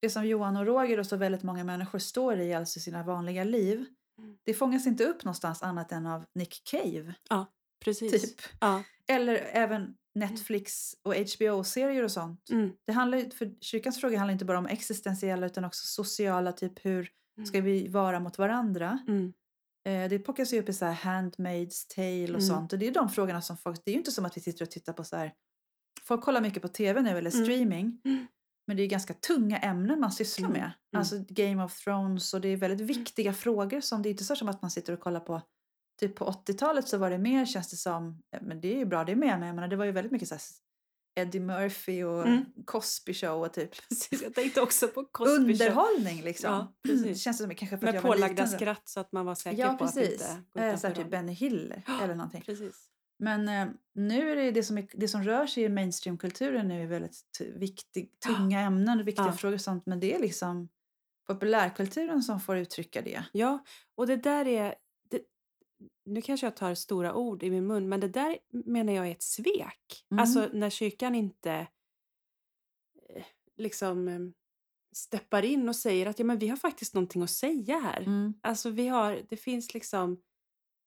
det 0.00 0.10
som 0.10 0.26
Johan 0.26 0.56
och 0.56 0.66
Roger 0.66 0.98
och 0.98 1.06
så 1.06 1.16
väldigt 1.16 1.42
många 1.42 1.64
människor 1.64 1.98
står 1.98 2.38
i, 2.40 2.54
alltså 2.54 2.80
sina 2.80 3.02
vanliga 3.02 3.44
liv, 3.44 3.84
Mm. 4.18 4.38
det 4.44 4.54
fångas 4.54 4.86
inte 4.86 5.04
upp 5.04 5.24
någonstans 5.24 5.62
annat 5.62 5.92
än 5.92 6.06
av 6.06 6.24
Nick 6.34 6.62
Cave. 6.64 7.14
Precis. 7.84 8.22
Typ. 8.36 8.40
Ja. 8.60 8.82
Eller 9.06 9.34
även 9.34 9.96
Netflix 10.18 10.94
och 11.02 11.14
HBO-serier 11.14 12.02
och 12.04 12.10
sånt. 12.10 12.50
Mm. 12.50 12.70
Det 12.86 12.92
handlar, 12.92 13.30
för 13.30 13.52
kyrkans 13.60 14.00
fråga 14.00 14.18
handlar 14.18 14.32
inte 14.32 14.44
bara 14.44 14.58
om 14.58 14.66
existentiella 14.66 15.46
utan 15.46 15.64
också 15.64 15.86
sociala, 15.86 16.52
typ 16.52 16.84
hur 16.84 17.10
ska 17.46 17.60
vi 17.60 17.88
vara 17.88 18.20
mot 18.20 18.38
varandra? 18.38 18.98
Mm. 19.08 19.32
Eh, 19.86 20.08
det 20.10 20.18
plockas 20.18 20.52
ju 20.52 20.60
upp 20.60 20.68
i 20.68 20.72
så 20.72 20.84
här 20.84 20.94
Handmaid's 20.94 21.86
Tale 21.94 22.22
och 22.22 22.28
Mm. 22.28 22.40
sånt. 22.40 22.72
Och 22.72 22.78
det 22.78 22.86
är 22.88 22.92
de 22.92 23.08
frågorna 23.08 23.42
som 23.42 23.56
folk, 23.56 23.80
det 23.84 23.90
är 23.90 23.92
ju 23.92 23.98
inte 23.98 24.12
som 24.12 24.24
att 24.24 24.36
vi 24.36 24.40
sitter 24.40 24.64
och 24.64 24.70
tittar 24.70 24.92
på 24.92 25.04
så 25.04 25.16
här, 25.16 25.32
folk 26.02 26.22
kollar 26.24 26.40
mycket 26.40 26.62
på 26.62 26.68
tv 26.68 27.00
nu 27.02 27.18
eller 27.18 27.34
Mm. 27.34 27.44
streaming. 27.44 28.00
Mm. 28.04 28.26
Men 28.66 28.76
det 28.76 28.82
är 28.82 28.86
ganska 28.86 29.14
tunga 29.14 29.58
ämnen 29.58 30.00
man 30.00 30.12
sysslar 30.12 30.48
Mm. 30.48 30.60
med. 30.60 30.72
Alltså 30.96 31.24
Game 31.28 31.64
of 31.64 31.84
Thrones 31.84 32.34
och 32.34 32.40
det 32.40 32.48
är 32.48 32.56
väldigt 32.56 32.86
viktiga 32.86 33.32
frågor 33.32 33.80
som 33.80 34.02
det 34.02 34.08
är 34.08 34.10
inte 34.10 34.24
så 34.24 34.36
som 34.36 34.48
att 34.48 34.62
man 34.62 34.70
sitter 34.70 34.92
och 34.92 35.00
kollar 35.00 35.20
på 35.20 35.42
Typ 36.00 36.14
på 36.16 36.24
80-talet 36.24 36.88
så 36.88 36.98
var 36.98 37.10
det 37.10 37.18
mer 37.18 37.46
känns 37.46 37.70
det 37.70 37.76
som, 37.76 38.22
men 38.40 38.60
det 38.60 38.72
är 38.74 38.78
ju 38.78 38.84
bra 38.84 39.04
det 39.04 39.16
med 39.16 39.38
men 39.38 39.46
jag 39.48 39.54
menar, 39.54 39.68
det 39.68 39.76
var 39.76 39.84
ju 39.84 39.92
väldigt 39.92 40.12
mycket 40.12 40.28
så 40.28 40.34
här 40.34 40.42
Eddie 41.20 41.40
Murphy 41.40 42.04
och 42.04 42.26
Mm. 42.26 42.44
Cosby 42.64 43.14
show 43.14 43.42
och 43.42 43.52
typ 43.52 43.70
Precis, 43.88 44.22
jag 44.22 44.34
tänkte 44.34 44.60
också 44.60 44.88
på 44.88 45.04
Cosby 45.04 45.32
Show. 45.34 45.40
underhållning 45.66 46.22
liksom. 46.22 46.50
Ja, 46.52 46.74
precis. 46.82 47.02
Det 47.06 47.14
känns 47.14 47.38
som 47.38 47.54
kanske 47.54 47.66
för 47.68 47.74
att 47.76 47.82
Med 47.82 47.94
jag 47.94 48.02
var 48.02 48.10
pålagda 48.14 48.42
då. 48.42 48.48
skratt 48.48 48.88
så 48.88 49.00
att 49.00 49.12
man 49.12 49.26
var 49.26 49.34
säker 49.34 49.58
Ja 49.58 49.68
på 49.78 49.84
att 49.84 49.94
precis. 49.94 50.12
inte 50.12 50.42
gå 50.52 50.60
Eh, 50.60 50.66
utanför 50.68 50.88
så 50.88 50.94
typ. 50.94 51.10
Benny 51.10 51.32
Hill 51.32 51.74
eller 52.02 52.14
någonting. 52.14 52.42
Precis. 52.42 52.84
Men 53.18 53.48
eh, 53.48 53.66
nu 53.94 54.30
är 54.30 54.36
det 54.36 54.50
det 54.50 54.62
som, 54.62 54.78
är, 54.78 54.86
det 54.92 55.08
som 55.08 55.22
rör 55.24 55.46
sig 55.46 55.62
i 55.62 55.68
mainstreamkulturen 55.68 56.68
nu 56.68 56.82
är 56.82 56.86
väldigt 56.86 57.20
viktig, 57.54 58.10
tunga 58.26 58.60
ämnen 58.60 59.00
och 59.00 59.08
viktiga 59.08 59.26
Ja. 59.26 59.32
frågor 59.32 59.54
och 59.54 59.60
sånt. 59.60 59.86
Men 59.86 60.00
det 60.00 60.14
är 60.14 60.18
liksom 60.18 60.68
populärkulturen 61.26 62.22
som 62.22 62.40
får 62.40 62.56
uttrycka 62.56 63.02
det. 63.02 63.24
Ja, 63.32 63.64
och 63.96 64.06
det 64.06 64.16
där 64.16 64.46
är... 64.48 64.74
Nu 66.08 66.22
kanske 66.22 66.46
jag 66.46 66.56
tar 66.56 66.74
stora 66.74 67.14
ord 67.14 67.42
i 67.42 67.50
min 67.50 67.66
mun, 67.66 67.88
men 67.88 68.00
det 68.00 68.08
där 68.08 68.38
menar 68.48 68.92
jag 68.92 69.06
är 69.06 69.12
ett 69.12 69.22
svek. 69.22 70.06
Mm. 70.10 70.20
Alltså 70.20 70.48
när 70.52 70.70
kyrkan 70.70 71.14
inte 71.14 71.52
eh, 73.08 73.24
liksom 73.56 74.08
eh, 74.08 74.20
steppar 74.92 75.44
in 75.44 75.68
och 75.68 75.76
säger 75.76 76.06
att 76.06 76.18
ja, 76.18 76.24
men 76.24 76.38
vi 76.38 76.48
har 76.48 76.56
faktiskt 76.56 76.94
någonting 76.94 77.22
att 77.22 77.30
säga 77.30 77.78
här. 77.78 78.00
Mm. 78.00 78.34
Alltså 78.40 78.70
vi 78.70 78.88
har, 78.88 79.20
det 79.28 79.36
finns 79.36 79.74
liksom 79.74 80.20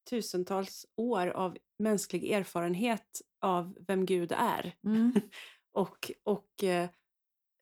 tusentals 0.09 0.85
år 0.95 1.27
av 1.27 1.57
mänsklig 1.79 2.31
erfarenhet 2.31 3.21
av 3.39 3.77
vem 3.87 4.05
Gud 4.05 4.31
är. 4.37 4.75
Mm. 4.83 5.13
Och, 5.73 6.11
och 6.23 6.63
eh, 6.63 6.89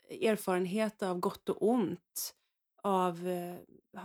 erfarenhet 0.09 1.03
av 1.03 1.19
gott 1.19 1.49
och 1.49 1.69
ont. 1.69 2.35
Av 2.83 3.27
eh, 3.27 3.55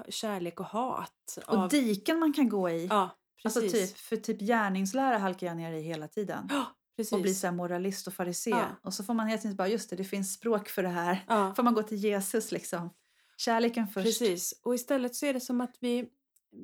kärlek 0.08 0.60
och 0.60 0.66
hat. 0.66 1.38
Och 1.46 1.54
av, 1.54 1.68
diken 1.68 2.18
man 2.18 2.32
kan 2.32 2.48
gå 2.48 2.70
i. 2.70 2.86
Ja, 2.86 3.10
precis. 3.44 3.62
alltså 3.62 3.78
typ, 3.78 3.96
för 3.96 4.16
typ 4.16 4.40
gärningslära 4.40 5.18
halkar 5.18 5.46
jag 5.46 5.56
ner 5.56 5.72
i 5.72 5.80
hela 5.80 6.08
tiden. 6.08 6.48
Precis. 6.96 7.12
Och 7.12 7.20
blir 7.20 7.34
så 7.34 7.52
moralist 7.52 8.06
och 8.06 8.14
farisé. 8.14 8.50
Ja. 8.50 8.66
Och 8.82 8.94
så 8.94 9.04
får 9.04 9.14
man 9.14 9.26
hela 9.26 9.42
tiden 9.42 9.56
bara, 9.56 9.68
just 9.68 9.90
det, 9.90 9.96
det 9.96 10.04
finns 10.04 10.32
språk 10.32 10.68
för 10.68 10.82
det 10.82 10.88
här. 10.88 11.24
ja, 11.28 11.54
får 11.54 11.62
man 11.62 11.74
gå 11.74 11.82
till 11.82 11.98
Jesus 11.98 12.52
liksom. 12.52 12.90
Kärleken 13.36 13.86
först. 13.86 14.04
precis. 14.04 14.60
Och 14.62 14.74
istället 14.74 15.14
så 15.14 15.26
är 15.26 15.34
det 15.34 15.40
som 15.40 15.60
att 15.60 15.76
vi, 15.80 16.08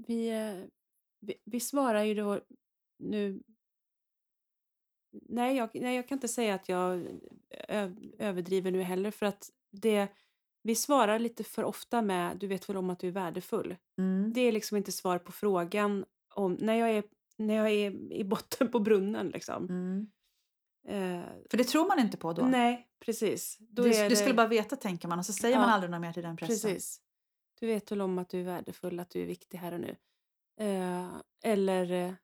vi, 0.06 0.28
eh, 0.28 0.64
vi, 1.20 1.34
vi 1.44 1.60
svarar 1.60 2.02
ju 2.02 2.14
då 2.14 2.40
nu... 2.98 3.42
Nej 5.28 5.56
jag, 5.56 5.70
nej, 5.74 5.96
jag 5.96 6.08
kan 6.08 6.16
inte 6.16 6.28
säga 6.28 6.54
att 6.54 6.68
jag 6.68 7.06
ö, 7.68 7.94
överdriver 8.18 8.70
nu 8.70 8.82
heller 8.82 9.10
för 9.10 9.26
att 9.26 9.50
det... 9.70 10.08
Vi 10.62 10.74
svarar 10.74 11.18
lite 11.18 11.44
för 11.44 11.64
ofta 11.64 12.02
med 12.02 12.38
du 12.38 12.46
vet 12.46 12.68
väl 12.68 12.76
om 12.76 12.90
att 12.90 12.98
du 12.98 13.08
är 13.08 13.12
värdefull. 13.12 13.76
Mm. 13.98 14.32
Det 14.32 14.40
är 14.40 14.52
liksom 14.52 14.76
inte 14.76 14.92
svar 14.92 15.18
på 15.18 15.32
frågan 15.32 16.04
om 16.34 16.52
när 16.60 16.74
jag 16.74 16.90
är, 16.90 17.04
när 17.36 17.54
jag 17.54 17.70
är 17.70 18.12
i 18.12 18.24
botten 18.24 18.70
på 18.70 18.78
brunnen. 18.78 19.28
Liksom. 19.28 19.64
Mm. 19.64 20.10
Eh, 20.88 21.28
För 21.50 21.58
det 21.58 21.64
tror 21.64 21.88
man 21.88 21.98
inte 21.98 22.16
på 22.16 22.32
då. 22.32 22.46
nej, 22.46 22.88
precis. 23.04 23.56
Då 23.60 23.82
du, 23.82 23.88
du 23.88 24.08
det, 24.08 24.16
skulle 24.16 24.34
bara 24.34 24.48
veta 24.48 24.76
tänker 24.76 25.08
man 25.08 25.18
och 25.18 25.26
så 25.26 25.32
säger 25.32 25.54
Ja. 25.56 25.60
man 25.60 25.70
aldrig 25.70 25.90
något 25.90 26.00
mer 26.00 26.12
till 26.12 26.22
den 26.22 26.36
prästen. 26.36 26.70
Precis. 26.70 27.00
Du 27.60 27.66
vet 27.66 27.92
väl 27.92 28.00
om 28.00 28.18
att 28.18 28.28
du 28.28 28.40
är 28.40 28.44
värdefull, 28.44 29.00
att 29.00 29.10
du 29.10 29.22
är 29.22 29.26
viktig 29.26 29.58
här 29.58 29.72
och 29.72 29.80
nu. 29.80 29.96
Eh, 30.60 31.08
eller 31.44 31.92
eh, 31.92 32.14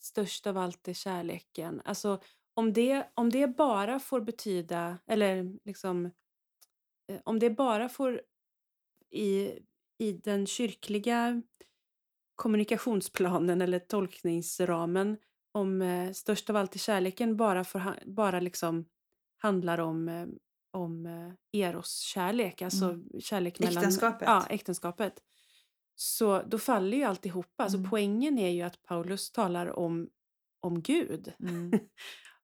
störst 0.00 0.46
av 0.46 0.58
allt 0.58 0.88
är 0.88 0.92
kärleken. 0.92 1.82
Alltså 1.84 2.20
om 2.54 2.72
det, 2.72 3.10
om 3.14 3.30
det 3.30 3.46
bara 3.46 4.00
får 4.00 4.20
betyda, 4.20 4.98
eller 5.06 5.58
liksom 5.64 6.06
eh, 7.06 7.20
om 7.24 7.38
det 7.38 7.50
bara 7.50 7.88
får 7.88 8.22
i, 9.10 9.52
i 9.98 10.12
den 10.12 10.46
kyrkliga 10.46 11.42
kommunikationsplanen 12.40 13.62
eller 13.62 13.78
tolkningsramen 13.78 15.16
om 15.52 15.82
eh, 15.82 16.12
störst 16.12 16.50
av 16.50 16.56
allt 16.56 16.74
är 16.74 16.78
kärleken 16.78 17.36
bara, 17.36 17.64
för, 17.64 18.02
bara 18.06 18.40
liksom 18.40 18.84
handlar 19.42 19.80
om, 19.80 20.08
eh, 20.08 20.26
om 20.72 21.06
eh, 21.06 21.60
eros 21.60 21.98
kärlek, 22.00 22.62
alltså 22.62 22.98
kärlek 23.20 23.58
mellan 23.60 23.76
Äktenskapet. 23.76 24.28
Ja, 24.28 24.46
äktenskapet. 24.50 25.12
så 25.94 26.42
då 26.42 26.58
faller 26.58 26.96
ju 26.96 27.04
alltihopa. 27.04 27.62
Alltså 27.62 27.78
Mm. 27.78 27.90
poängen 27.90 28.38
är 28.38 28.48
ju 28.50 28.62
att 28.62 28.82
Paulus 28.82 29.32
talar 29.32 29.78
om, 29.78 30.08
om 30.60 30.82
Gud. 30.82 31.32
Mm. 31.40 31.70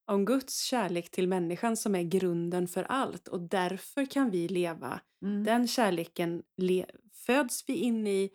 Om 0.08 0.24
Guds 0.24 0.60
kärlek 0.62 1.10
till 1.10 1.28
människan 1.28 1.76
som 1.76 1.94
är 1.94 2.02
grunden 2.02 2.68
för 2.68 2.84
allt. 2.84 3.28
Och 3.28 3.40
därför 3.40 4.04
kan 4.10 4.30
vi 4.30 4.48
leva. 4.48 5.00
Mm. 5.22 5.44
Den 5.44 5.68
kärleken 5.68 6.42
le- 6.56 6.86
föds 7.26 7.64
vi 7.68 7.74
in 7.74 8.06
i 8.06 8.30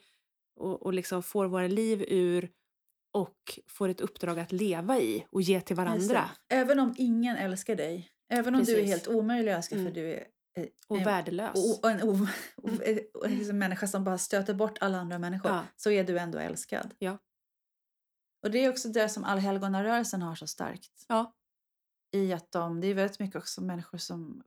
och, 0.60 0.82
och 0.84 0.94
liksom 0.94 1.24
får 1.24 1.46
våra 1.48 1.68
liv 1.68 2.06
ur 2.08 2.52
och 3.14 3.60
får 3.68 3.90
ett 3.90 4.02
uppdrag 4.02 4.40
att 4.40 4.52
leva 4.52 5.00
i 5.00 5.26
och 5.32 5.42
ge 5.42 5.62
till 5.62 5.76
varandra. 5.76 6.30
Även 6.50 6.80
om 6.80 6.94
ingen 6.98 7.38
älskar 7.38 7.76
dig, 7.76 8.10
även 8.30 8.56
om 8.56 8.64
du 8.64 8.72
är 8.72 8.76
Precis. 8.76 8.90
helt 8.92 9.08
omöjlig 9.08 9.52
att 9.52 9.58
älska 9.58 9.76
Mm. 9.76 9.88
för 9.88 9.94
du 10.02 10.14
är 10.14 10.28
eh, 10.58 10.66
Och 10.88 10.98
en- 10.98 11.04
värdelös. 11.04 11.54
och, 11.56 11.84
och 11.84 11.92
en, 11.92 12.04
o, 12.04 12.28
o, 12.58 12.70
och 13.14 13.26
en 13.26 13.38
liksom 13.38 13.58
människa 13.58 13.88
som 13.88 14.04
bara 14.04 14.18
stöter 14.18 14.54
bort 14.54 14.78
alla 14.82 14.98
andra 14.98 15.20
människor 15.20 15.52
Ja. 15.52 15.64
så 15.76 15.92
är 15.92 16.04
du 16.04 16.20
ändå 16.20 16.38
älskad. 16.40 16.94
Ja. 17.00 17.18
Och 18.44 18.52
det 18.52 18.66
är 18.66 18.70
också 18.70 18.90
det 18.90 19.10
som 19.10 19.24
allhelgonarörelsen 19.24 20.22
har 20.22 20.36
så 20.36 20.48
starkt. 20.48 21.06
Ja. 21.08 21.34
I 22.12 22.34
att 22.34 22.52
de, 22.52 22.82
det 22.82 22.88
är 22.88 22.94
väldigt 22.94 23.20
mycket 23.20 23.36
också 23.36 23.62
människor 23.62 23.98
som 23.98 24.44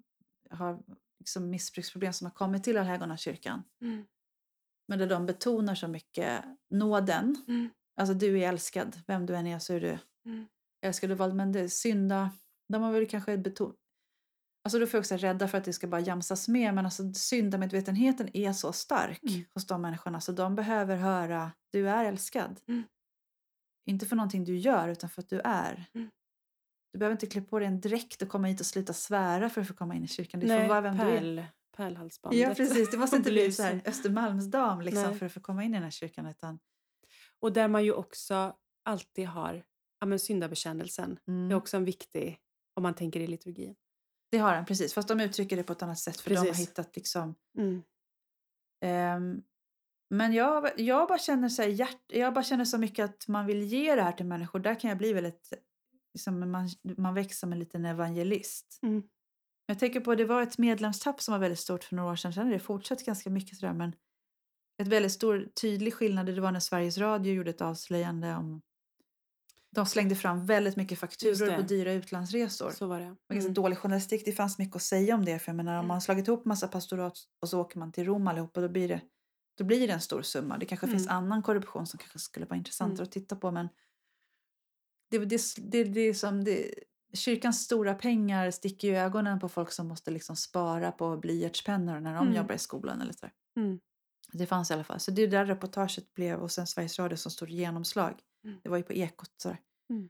har 0.51 0.83
liksom 1.19 1.51
missbruksproblem 1.51 2.13
som 2.13 2.25
har 2.25 2.33
kommit 2.33 2.65
till 2.65 2.79
allhelgonakyrkan. 2.79 3.63
Mm. 3.83 4.05
Men 4.89 4.99
där 4.99 5.07
de 5.07 5.27
betonar 5.27 5.75
så 5.75 5.89
mycket 5.89 6.45
nåden. 6.71 7.37
Mm. 7.49 7.69
Alltså 8.01 8.15
du 8.15 8.39
är 8.41 8.49
älskad, 8.49 8.97
vem 9.07 9.27
du 9.27 9.37
än 9.37 9.47
är 9.47 9.59
så 9.59 9.73
är 9.75 9.81
du 9.81 9.99
Mm. 10.27 10.47
älskad 10.87 11.11
och 11.11 11.19
vald. 11.19 11.35
Men 11.35 11.53
det 11.53 11.69
synda, 11.69 12.31
de 12.69 12.83
har 12.83 12.93
väl 12.93 13.07
kanske 13.09 13.39
betonat 13.39 13.77
Alltså 14.67 14.79
då 14.79 14.87
får 14.87 14.99
jag 14.99 15.03
också 15.03 15.17
rädda 15.17 15.49
för 15.49 15.59
att 15.59 15.65
det 15.65 15.73
ska 15.73 15.87
bara 15.87 16.01
jamsas 16.01 16.49
med. 16.49 16.75
Men 16.75 16.85
alltså 16.85 17.13
syndamedvetenheten 17.15 18.37
är 18.37 18.53
så 18.53 18.73
stark 18.73 19.23
Mm. 19.23 19.45
hos 19.55 19.67
de 19.67 19.83
människorna. 19.83 20.21
Så 20.21 20.33
de 20.33 20.55
behöver 20.55 20.97
höra 20.97 21.53
du 21.73 21.89
är 21.89 22.05
älskad. 22.05 22.61
Mm. 22.69 22.83
Inte 23.91 24.07
för 24.07 24.17
någonting 24.17 24.45
du 24.45 24.57
gör 24.57 24.89
utan 24.89 25.11
för 25.11 25.23
att 25.23 25.29
du 25.29 25.41
är. 25.45 25.85
Mm. 25.95 26.09
Du 26.93 26.99
behöver 26.99 27.13
inte 27.13 27.27
klä 27.27 27.41
på 27.43 27.59
dig 27.59 27.69
en 27.69 27.81
dräkt 27.81 28.23
och 28.23 28.29
komma 28.29 28.47
hit 28.47 28.61
och 28.61 28.67
sluta 28.67 28.93
svära 28.93 29.51
för 29.51 29.61
att 29.61 29.69
få 29.69 29.75
komma 29.75 29.95
in 29.95 30.05
i 30.05 30.09
kyrkan. 30.09 30.41
Du 30.41 30.47
Nej, 30.47 30.61
får 30.61 30.69
vara 30.69 30.81
vem 30.81 30.97
du 30.97 31.03
är. 31.03 31.47
Pärl, 31.77 31.87
pärlhalsbandet. 31.89 32.41
Ja 32.41 32.55
precis, 32.55 32.91
det 32.91 32.97
måste 32.97 33.17
inte 33.17 33.31
bli 33.31 33.53
så 33.53 33.63
här 33.63 33.83
Östermalmsdam 33.85 34.81
liksom, 34.81 35.19
för 35.19 35.27
att 35.27 35.33
få 35.33 35.41
komma 35.41 35.65
in 35.65 35.71
i 35.71 35.75
den 35.75 35.83
här 35.83 35.91
kyrkan. 35.91 36.27
Utan, 36.27 36.59
Och 37.41 37.53
där 37.53 37.69
man 37.69 37.85
ju 37.85 37.93
också 37.93 38.57
alltid 38.83 39.27
har 39.27 39.65
ja, 40.01 40.07
men 40.07 40.19
syndabekännelsen. 40.19 41.19
mm, 41.29 41.49
Det 41.49 41.53
är 41.53 41.57
också 41.57 41.77
en 41.77 41.85
viktig, 41.85 42.39
om 42.75 42.83
man 42.83 42.95
tänker 42.95 43.21
i 43.21 43.27
liturgin. 43.27 43.75
Det 44.31 44.39
har 44.39 44.55
den, 44.55 44.65
precis. 44.65 44.95
Fast 44.95 45.09
de 45.09 45.21
uttrycker 45.21 45.57
det 45.57 45.63
på 45.63 45.73
ett 45.73 45.83
annat 45.83 45.99
sätt. 45.99 46.21
För 46.21 46.31
de 46.31 46.37
har 46.37 46.45
Precis. 46.45 46.69
hittat 46.69 46.97
liksom 46.97 47.35
Mm. 47.59 47.83
Ehm, 48.81 49.43
men 50.11 50.33
jag, 50.33 50.81
jag, 50.81 51.09
bara 51.09 51.19
känner 51.19 51.49
så 51.49 51.63
hjärt, 51.63 52.03
jag 52.07 52.35
bara 52.35 52.45
känner 52.45 52.65
så 52.65 52.79
mycket 52.79 53.05
att 53.05 53.29
man 53.29 53.47
vill 53.47 53.63
ge 53.63 53.95
det 53.95 54.03
här 54.03 54.13
till 54.13 54.27
människor. 54.27 54.59
Där 54.59 54.81
kan 54.81 54.89
jag 54.89 54.99
bli 54.99 55.13
väldigt... 55.13 55.53
Liksom, 56.15 56.51
man, 56.51 56.69
man 56.83 57.15
växer 57.15 57.37
som 57.37 57.53
en 57.53 57.59
liten 57.59 57.85
evangelist. 57.85 58.79
Mm. 58.83 59.03
Jag 59.67 59.79
tänker 59.79 60.01
på 60.01 60.15
det 60.15 60.25
var 60.25 60.43
ett 60.43 60.59
medlemstapp 60.59 61.21
som 61.21 61.33
var 61.33 61.39
väldigt 61.39 61.59
stort 61.59 61.85
för 61.85 61.97
några 61.97 62.13
år 62.13 62.17
sedan. 62.17 62.33
Sen 62.33 62.45
har 62.47 62.53
det 62.53 62.59
fortsatt 62.59 63.05
ganska 63.05 63.31
mycket 63.31 63.59
sådär. 63.59 63.73
Men 63.73 63.93
ett 64.83 64.89
väldigt 64.89 65.13
stor 65.13 65.49
tydlig 65.61 65.95
skillnad 65.95 66.27
det 66.27 66.41
var 66.41 66.53
när 66.53 66.61
Sveriges 66.61 66.99
Radio 66.99 67.33
gjorde 67.35 67.51
ett 67.51 67.61
avslöjande 67.61 68.35
om... 68.35 68.63
De 69.71 69.87
slängde 69.87 70.15
fram 70.17 70.47
väldigt 70.47 70.77
mycket 70.77 70.99
fakturor 70.99 71.57
på 71.57 71.63
dyra 71.63 71.93
utlandsresor. 71.93 72.71
Så 72.71 72.87
var 72.87 73.01
det. 73.01 73.07
Var 73.07 73.35
ganska 73.35 73.47
Mm. 73.49 73.55
dålig 73.55 73.79
journalistik. 73.79 74.23
Det 74.25 74.33
fanns 74.33 74.59
mycket 74.59 74.77
att 74.77 74.83
säga 74.83 75.15
om 75.15 75.25
det. 75.25 75.39
För 75.39 75.49
jag 75.49 75.57
menar, 75.57 75.73
om 75.73 75.79
Mm. 75.79 75.89
man 75.89 75.95
har 75.95 76.01
slagit 76.01 76.29
ihop 76.29 76.45
massa 76.45 76.69
pastorat 76.69 77.19
och 77.43 77.49
så 77.49 77.61
åker 77.61 77.79
man 77.79 77.93
till 77.93 78.05
Rom 78.05 78.29
allihopa, 78.29 78.61
då 78.61 78.69
blir 78.69 78.89
det, 78.89 79.01
då 79.59 79.65
blir 79.65 79.87
det 79.87 79.93
en 79.93 80.01
stor 80.01 80.23
summa. 80.23 80.59
Det 80.59 80.67
kanske 80.67 80.87
finns 80.89 81.07
Mm. 81.07 81.17
annan 81.17 81.43
korruption 81.43 81.87
som 81.87 81.99
kanske 81.99 82.19
skulle 82.19 82.47
vara 82.47 82.57
intressantare 82.57 82.97
Mm. 82.97 83.05
att 83.05 83.13
titta 83.13 83.37
på. 83.37 83.51
Men 83.51 83.69
det, 85.11 85.19
det, 85.19 85.41
det, 85.59 85.85
det 85.85 86.15
som 86.15 86.45
det, 86.45 86.75
kyrkans 87.15 87.65
stora 87.65 87.95
pengar 87.95 88.51
sticker 88.51 88.89
ju 88.89 88.95
i 88.95 88.97
ögonen 88.97 89.41
på 89.41 89.49
folk 89.49 89.73
som 89.73 89.89
måste 89.89 90.11
liksom 90.11 90.37
spara 90.37 90.93
på 90.93 91.17
blyertspennor 91.17 92.01
när 92.01 92.15
de 92.15 92.23
Mm. 92.27 92.37
jobbar 92.37 92.55
i 92.55 92.59
skolan. 92.59 93.01
Eller 93.01 93.13
så. 93.13 93.27
Mm. 93.57 93.81
Det 94.33 94.47
fanns 94.47 94.71
i 94.71 94.75
alla 94.75 94.85
fall. 94.85 95.01
Så 95.01 95.11
det 95.11 95.23
är 95.23 95.29
där 95.29 95.45
reportaget 95.47 96.15
blev 96.15 96.39
och 96.41 96.53
sen 96.53 96.67
Sveriges 96.67 96.99
Radio 96.99 97.17
som 97.17 97.31
stort 97.31 97.51
genomslag. 97.51 98.21
Mm. 98.45 98.61
Det 98.63 98.69
var 98.69 98.77
ju 98.77 98.83
på 98.83 98.93
Ekot. 98.93 99.31
Så 99.37 99.57
Mm. 99.91 100.09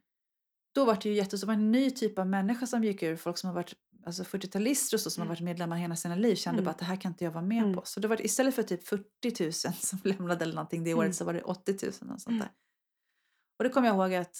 Då 0.75 0.85
var 0.85 0.95
det 1.03 1.09
ju 1.09 1.15
jättestor, 1.15 1.51
en 1.53 1.73
ny 1.73 1.91
typ 1.91 2.19
av 2.19 2.27
människa 2.27 2.67
som 2.67 2.85
gick 2.85 3.03
ur. 3.03 3.17
Folk 3.17 3.39
som 3.39 3.49
har 3.49 3.55
varit 3.55 3.75
alltså 4.07 4.23
40-talister 4.25 4.97
och 4.97 5.01
så, 5.01 5.11
som 5.11 5.21
Mm. 5.21 5.29
har 5.29 5.35
varit 5.37 5.45
medlemmar 5.45 5.77
hela 5.77 5.97
sina 5.97 6.17
liv 6.17 6.35
kände 6.37 6.59
Mm. 6.59 6.65
bara 6.65 6.71
att 6.71 6.79
det 6.79 6.85
här 6.85 6.97
kan 6.97 7.13
inte 7.13 7.25
jag 7.25 7.31
vara 7.33 7.45
med 7.45 7.63
Mm. 7.63 7.75
på. 7.75 7.83
Så 7.85 8.01
det 8.01 8.09
var, 8.09 8.23
istället 8.27 8.55
för 8.55 8.63
typ 8.63 8.87
40 8.89 9.43
000 9.45 9.53
som 9.75 9.99
lämnade 10.05 10.45
eller 10.45 10.55
någonting 10.55 10.85
det 10.85 10.95
året 10.95 11.05
Mm. 11.05 11.13
så 11.13 11.25
var 11.25 11.33
det 11.33 11.43
80 11.43 11.73
000 11.83 11.89
och 11.91 11.95
sånt 12.21 12.27
Mm. 12.27 12.39
där. 12.39 12.51
Och 13.59 13.65
det 13.65 13.71
kommer 13.71 13.89
jag 13.89 13.97
ihåg 13.97 14.15
att 14.15 14.37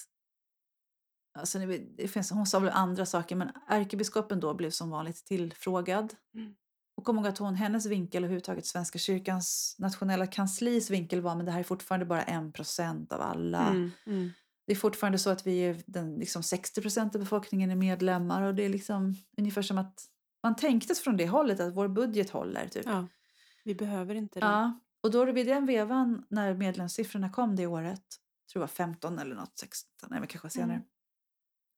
Alltså, 1.35 1.59
det 1.97 2.07
finns, 2.07 2.31
hon 2.31 2.45
sa 2.45 2.59
väl 2.59 2.69
andra 2.69 3.05
saker 3.05 3.35
men 3.35 3.51
ärkebiskopen 3.67 4.39
då 4.39 4.53
blev 4.53 4.69
som 4.69 4.89
vanligt 4.89 5.25
tillfrågad. 5.25 6.13
Mm. 6.35 6.55
Och 6.97 7.03
kom 7.03 7.17
ihåg 7.17 7.27
att 7.27 7.37
hon, 7.37 7.55
hennes 7.55 7.85
vinkel 7.85 8.23
och 8.23 8.25
överhuvudtaget 8.25 8.65
Svenska 8.65 8.99
kyrkans 8.99 9.75
nationella 9.79 10.27
kanslis 10.27 10.89
vinkel 10.89 11.21
var 11.21 11.35
men 11.35 11.45
det 11.45 11.51
här 11.51 11.59
är 11.59 11.63
fortfarande 11.63 12.05
bara 12.05 12.23
en 12.23 12.51
procent 12.51 13.11
av 13.11 13.21
alla. 13.21 13.69
Mm. 13.69 13.91
Mm. 14.05 14.31
Det 14.67 14.71
är 14.71 14.75
fortfarande 14.75 15.17
så 15.17 15.29
att 15.29 15.47
vi 15.47 15.59
är 15.59 15.83
den, 15.85 16.15
liksom 16.15 16.43
60 16.43 16.81
procent 16.81 17.15
av 17.15 17.21
befolkningen 17.21 17.71
är 17.71 17.75
medlemmar 17.75 18.41
och 18.41 18.55
det 18.55 18.65
är 18.65 18.69
liksom 18.69 19.15
ungefär 19.37 19.61
som 19.61 19.77
att 19.77 20.05
man 20.43 20.55
tänkte 20.55 20.95
från 20.95 21.17
det 21.17 21.27
hållet 21.27 21.59
att 21.59 21.75
vår 21.75 21.87
budget 21.87 22.29
håller. 22.29 22.67
Typ. 22.67 22.85
Ja. 22.85 23.07
Vi 23.63 23.75
behöver 23.75 24.15
inte 24.15 24.39
det. 24.39 24.45
Ja, 24.45 24.79
och 25.03 25.11
då 25.11 25.25
vid 25.25 25.47
den 25.47 25.65
vevan 25.65 26.25
när 26.29 26.53
medlemssiffrorna 26.53 27.29
kom 27.29 27.55
det 27.55 27.67
året, 27.67 28.03
tror 28.51 28.61
jag 28.61 28.67
var 28.67 28.67
15 28.67 29.19
eller 29.19 29.35
något, 29.35 29.57
16, 29.59 30.09
nej 30.11 30.19
men 30.19 30.27
kanske 30.27 30.49
senare, 30.49 30.73
Mm. 30.75 30.87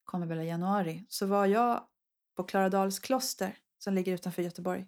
Kommer 0.07 0.25
väl 0.27 0.39
i 0.39 0.47
januari, 0.47 1.05
så 1.09 1.25
var 1.25 1.45
jag 1.45 1.87
på 2.35 2.43
Klaradals 2.43 2.99
kloster 2.99 3.57
som 3.77 3.93
ligger 3.93 4.13
utanför 4.13 4.41
Göteborg. 4.41 4.87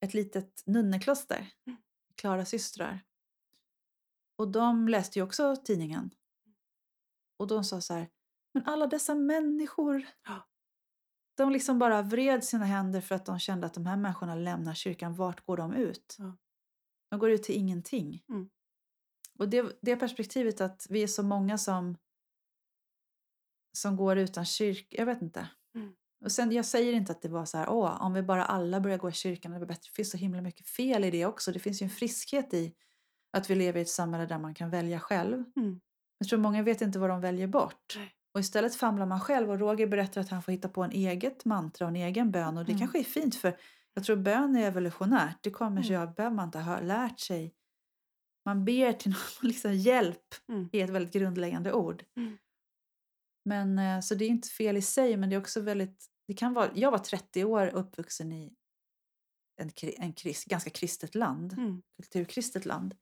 Ett 0.00 0.14
litet 0.14 0.62
nunnekloster, 0.66 1.52
Mm. 1.66 1.78
Klara 2.14 2.44
systrar. 2.44 3.04
Och 4.38 4.48
de 4.48 4.88
läste 4.88 5.18
ju 5.18 5.22
också 5.22 5.56
tidningen. 5.56 6.10
Och 7.38 7.46
de 7.46 7.64
sa 7.64 7.80
så 7.80 7.94
här, 7.94 8.08
men 8.54 8.64
alla 8.66 8.86
dessa 8.86 9.14
människor. 9.14 10.06
De 11.36 11.50
liksom 11.50 11.78
bara 11.78 12.02
vred 12.02 12.44
sina 12.44 12.64
händer 12.64 13.00
för 13.00 13.14
att 13.14 13.26
de 13.26 13.38
kände 13.38 13.66
att 13.66 13.74
de 13.74 13.86
här 13.86 13.96
människorna 13.96 14.34
lämnar 14.34 14.74
kyrkan. 14.74 15.14
Vart 15.14 15.46
går 15.46 15.56
de 15.56 15.74
ut? 15.74 16.16
De 17.10 17.18
går 17.20 17.30
ut 17.30 17.42
till 17.42 17.54
ingenting. 17.54 18.24
Mm. 18.28 18.48
Och 19.38 19.48
det, 19.48 19.78
det 19.82 19.96
perspektivet 19.96 20.60
att 20.60 20.86
vi 20.90 21.02
är 21.02 21.06
så 21.06 21.22
många 21.22 21.58
som, 21.58 21.96
som 23.76 23.96
går 23.96 24.18
utan 24.18 24.44
kyrka, 24.44 24.96
jag 24.98 25.06
vet 25.06 25.22
inte. 25.22 25.48
Mm. 25.74 25.92
Och 26.24 26.32
sen, 26.32 26.52
jag 26.52 26.64
säger 26.64 26.92
inte 26.92 27.12
att 27.12 27.22
det 27.22 27.28
var 27.28 27.44
så 27.44 27.58
här, 27.58 27.68
åh, 27.68 28.02
om 28.02 28.12
vi 28.12 28.22
bara 28.22 28.44
alla 28.44 28.80
börjar 28.80 28.98
gå 28.98 29.08
i 29.08 29.12
kyrkan, 29.12 29.52
det 29.52 29.58
blir 29.58 29.66
bättre. 29.68 29.80
Det 29.90 29.96
finns 29.96 30.10
så 30.10 30.16
himla 30.16 30.40
mycket 30.42 30.66
fel 30.68 31.04
i 31.04 31.10
det 31.10 31.26
också. 31.26 31.52
Det 31.52 31.58
finns 31.58 31.82
ju 31.82 31.84
en 31.84 31.90
friskhet 31.90 32.54
i 32.54 32.74
att 33.32 33.50
vi 33.50 33.54
lever 33.54 33.78
i 33.78 33.82
ett 33.82 33.88
samhälle 33.88 34.26
där 34.26 34.38
man 34.38 34.54
kan 34.54 34.70
välja 34.70 35.00
själv. 35.00 35.44
Mm. 35.56 35.80
Jag 36.18 36.28
tror 36.28 36.38
många 36.38 36.62
vet 36.62 36.80
inte 36.80 36.98
vad 36.98 37.10
de 37.10 37.20
väljer 37.20 37.46
bort. 37.46 37.94
Nej. 37.96 38.12
Och 38.34 38.40
istället 38.40 38.74
famlar 38.76 39.06
man 39.06 39.20
själv 39.20 39.50
och 39.50 39.58
Roger 39.58 39.86
berättar 39.86 40.20
att 40.20 40.28
han 40.28 40.42
får 40.42 40.52
hitta 40.52 40.68
på 40.68 40.82
en 40.82 40.90
eget 40.90 41.44
mantra 41.44 41.84
och 41.84 41.88
en 41.88 41.96
egen 41.96 42.30
bön. 42.30 42.58
Och 42.58 42.64
det 42.64 42.72
Mm. 42.72 42.80
kanske 42.80 42.98
är 42.98 43.04
fint 43.04 43.34
för 43.36 43.56
jag 43.94 44.04
tror 44.04 44.16
bön 44.16 44.56
är 44.56 44.66
evolutionärt. 44.66 45.38
Det 45.42 45.50
kommer 45.50 45.82
sig 45.82 45.96
Mm. 45.96 46.08
av 46.08 46.14
behöver 46.14 46.36
man 46.36 46.44
inte 46.48 46.58
ha 46.58 46.80
lärt 46.80 47.20
sig. 47.20 47.54
Man 48.44 48.64
ber 48.64 48.92
till 48.92 49.10
någon 49.10 49.20
liksom 49.50 49.74
hjälp 49.74 50.34
Mm. 50.48 50.68
är 50.72 50.84
ett 50.84 50.90
väldigt 50.90 51.12
grundläggande 51.12 51.72
ord. 51.72 52.04
Mm. 52.16 52.38
Men 53.46 53.78
eh, 53.78 54.00
så 54.00 54.14
det 54.14 54.24
är 54.24 54.28
inte 54.28 54.48
fel 54.48 54.76
i 54.76 54.82
sig 54.82 55.16
men 55.16 55.28
det 55.30 55.36
är 55.36 55.40
också 55.40 55.60
väldigt, 55.60 56.06
det 56.28 56.34
kan 56.34 56.54
vara, 56.54 56.70
jag 56.74 56.90
var 56.90 56.98
30 56.98 57.44
år 57.44 57.66
uppvuxen 57.66 58.32
i 58.32 58.54
en, 59.60 59.70
en 59.98 60.12
krist, 60.12 60.44
ganska 60.44 60.70
kristet 60.70 61.14
land 61.14 61.52
Mm. 61.52 61.82
kulturkristet 61.96 62.64
land. 62.64 62.94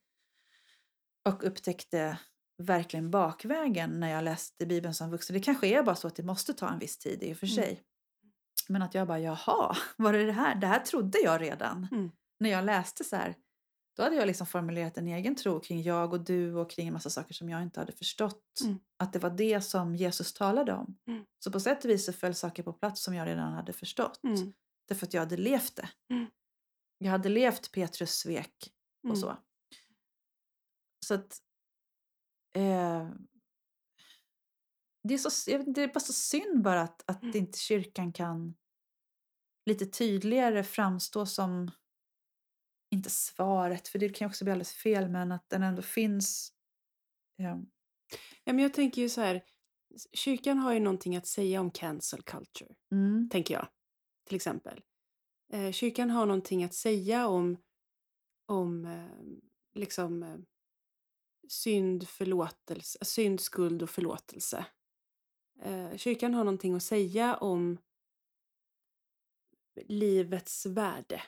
Och 1.29 1.47
upptäckte 1.47 2.19
verkligen 2.63 3.11
bakvägen 3.11 4.01
när 4.01 4.11
jag 4.11 4.25
läste 4.25 4.67
Bibeln 4.67 4.95
som 4.95 5.11
vuxen. 5.11 5.35
Det 5.35 5.41
kanske 5.41 5.67
är 5.67 5.83
bara 5.83 5.97
så 5.97 6.09
att 6.09 6.17
det 6.17 6.23
måste 6.23 6.55
ta 6.55 6.69
en 6.71 6.79
viss 6.79 6.99
tid 6.99 7.23
i 7.23 7.33
och 7.33 7.37
för 7.39 7.47
Mm. 7.47 7.55
sig. 7.57 7.83
Men 8.69 8.83
att 8.83 8.95
jag 8.95 9.07
bara, 9.07 9.21
jaha, 9.21 9.77
var 9.97 10.13
det 10.13 10.25
det 10.25 10.33
här? 10.33 10.55
Det 10.55 10.67
här 10.67 10.81
trodde 10.81 11.19
jag 11.19 11.41
redan. 11.41 11.89
Mm. 11.93 12.11
När 12.41 12.51
jag 12.51 12.65
läste 12.65 13.05
så 13.05 13.17
här, 13.17 13.35
då 13.97 14.03
hade 14.03 14.17
jag 14.17 14.27
liksom 14.27 14.47
formulerat 14.47 14.99
en 14.99 15.09
egen 15.09 15.37
tro 15.37 15.61
kring 15.61 15.83
jag 15.83 16.13
och 16.13 16.21
du 16.25 16.55
och 16.55 16.71
kring 16.71 16.87
en 16.87 16.93
massa 16.93 17.11
saker 17.11 17.35
som 17.35 17.49
jag 17.49 17.63
inte 17.63 17.81
hade 17.81 17.93
förstått. 17.93 18.61
Mm. 18.65 18.79
Att 18.97 19.13
det 19.13 19.19
var 19.19 19.31
det 19.31 19.61
som 19.61 19.97
Jesus 19.97 20.33
talade 20.35 20.73
om. 20.73 20.99
Mm. 21.07 21.25
Så 21.39 21.53
på 21.53 21.61
sätt 21.61 21.85
och 21.85 21.91
vis 21.91 22.07
så 22.07 22.13
föll 22.13 22.35
saker 22.35 22.63
på 22.63 22.73
plats 22.73 23.03
som 23.03 23.15
jag 23.15 23.27
redan 23.29 23.53
hade 23.53 23.73
förstått. 23.73 24.21
Mm. 24.25 24.53
Därför 24.89 25.07
att 25.07 25.15
jag 25.15 25.21
hade 25.21 25.37
levt 25.37 25.77
det. 25.77 25.89
Mm. 26.11 26.27
Jag 26.99 27.11
hade 27.11 27.29
levt 27.29 27.73
Petrus 27.73 28.11
svek 28.11 28.73
och 29.03 29.05
Mm. 29.09 29.17
så. 29.17 29.37
Så 31.07 31.15
att... 31.15 31.39
Eh, 32.57 33.11
det, 35.03 35.15
är 35.15 35.19
så, 35.19 35.59
det 35.67 35.83
är 35.83 35.89
bara 35.89 36.01
så 36.01 36.13
synd 36.13 36.63
bara 36.63 36.83
att, 36.83 37.11
att 37.11 37.23
Mm. 37.23 37.37
inte 37.37 37.59
kyrkan 37.59 38.13
kan 38.13 38.55
lite 39.67 39.87
tydligare 39.87 40.65
framstå 40.65 41.27
som 41.27 41.71
inte 42.95 43.11
svaret, 43.11 43.89
för 43.89 43.99
det 43.99 44.09
kan 44.09 44.27
ju 44.27 44.31
också 44.31 44.45
bli 44.45 44.53
alldeles 44.53 44.73
fel, 44.73 45.09
men 45.09 45.33
att 45.33 45.49
den 45.49 45.63
ändå 45.63 45.83
finns. 45.83 46.53
Ja. 47.37 47.61
Ja, 48.45 48.53
men 48.53 48.59
jag 48.59 48.75
tänker 48.75 49.03
ju 49.03 49.09
så 49.09 49.21
här, 49.21 49.45
kyrkan 50.13 50.59
har 50.59 50.73
ju 50.73 50.81
någonting 50.81 51.17
att 51.17 51.27
säga 51.27 51.61
om 51.61 51.71
cancel 51.71 52.23
culture, 52.23 52.75
Mm. 52.93 53.29
tänker 53.31 53.55
jag. 53.55 53.69
Till 54.25 54.37
exempel. 54.37 54.81
Eh, 55.53 55.73
kyrkan 55.73 56.11
har 56.11 56.27
någonting 56.27 56.65
att 56.65 56.75
säga 56.75 57.29
om, 57.29 57.57
om 58.47 58.85
eh, 58.85 59.81
liksom 59.81 60.23
eh, 60.23 60.37
synd, 61.49 62.09
förlåtelse, 62.09 63.05
synd, 63.05 63.41
skuld 63.41 63.83
och 63.83 63.91
förlåtelse. 63.91 64.67
Eh, 65.63 65.97
kyrkan 65.97 66.35
har 66.35 66.45
någonting 66.45 66.75
att 66.75 66.83
säga 66.83 67.37
om 67.37 67.79
livets 69.87 70.67
värde 70.67 71.23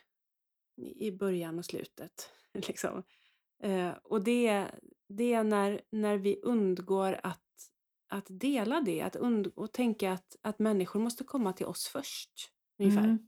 i 0.76 1.12
början 1.12 1.58
och 1.58 1.64
slutet. 1.64 2.30
Liksom. 2.52 3.02
Eh, 3.62 3.90
och 3.90 4.24
det, 4.24 4.70
det 5.08 5.32
är 5.32 5.44
när, 5.44 5.80
när 5.90 6.16
vi 6.18 6.40
undgår 6.42 7.20
att, 7.22 7.70
att 8.08 8.26
dela 8.28 8.80
det, 8.80 9.02
att 9.02 9.16
und- 9.16 9.52
och 9.54 9.72
tänka 9.72 10.12
att, 10.12 10.36
att 10.42 10.58
människor 10.58 11.00
måste 11.00 11.24
komma 11.24 11.52
till 11.52 11.66
oss 11.66 11.86
först. 11.86 12.52
Ungefär. 12.78 13.18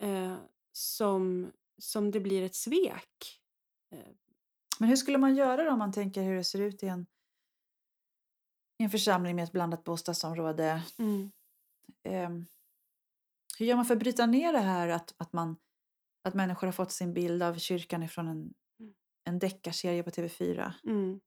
Mm. 0.00 0.32
Eh, 0.32 0.38
som, 0.72 1.52
som 1.78 2.10
det 2.10 2.20
blir 2.20 2.42
ett 2.42 2.54
svek. 2.54 3.40
Eh, 3.92 3.98
Men 4.78 4.88
hur 4.88 4.96
skulle 4.96 5.18
man 5.18 5.36
göra 5.36 5.64
då 5.64 5.70
om 5.70 5.78
man 5.78 5.92
tänker 5.92 6.22
hur 6.22 6.34
det 6.36 6.44
ser 6.44 6.60
ut 6.60 6.82
i 6.82 6.86
en, 6.86 7.06
i 8.78 8.84
en 8.84 8.90
församling 8.90 9.36
med 9.36 9.42
ett 9.42 9.52
blandat 9.52 9.84
bostadsområde? 9.84 10.82
Ehm, 12.02 12.46
hur 13.58 13.66
gör 13.66 13.76
man 13.76 13.84
för 13.84 13.94
att 13.94 14.00
bryta 14.00 14.26
ner 14.26 14.52
det 14.52 14.58
här 14.58 14.88
att, 14.88 15.14
att, 15.16 15.32
man, 15.32 15.56
att 16.24 16.34
människor 16.34 16.66
har 16.66 16.72
fått 16.72 16.92
sin 16.92 17.14
bild 17.14 17.42
av 17.42 17.54
kyrkan 17.58 18.02
ifrån 18.02 18.28
en, 18.28 18.54
Mm. 18.80 18.94
en 19.24 19.38
deckarserie 19.38 20.02
på 20.02 20.10
TV4? 20.10 20.72
Mm. 20.86 21.20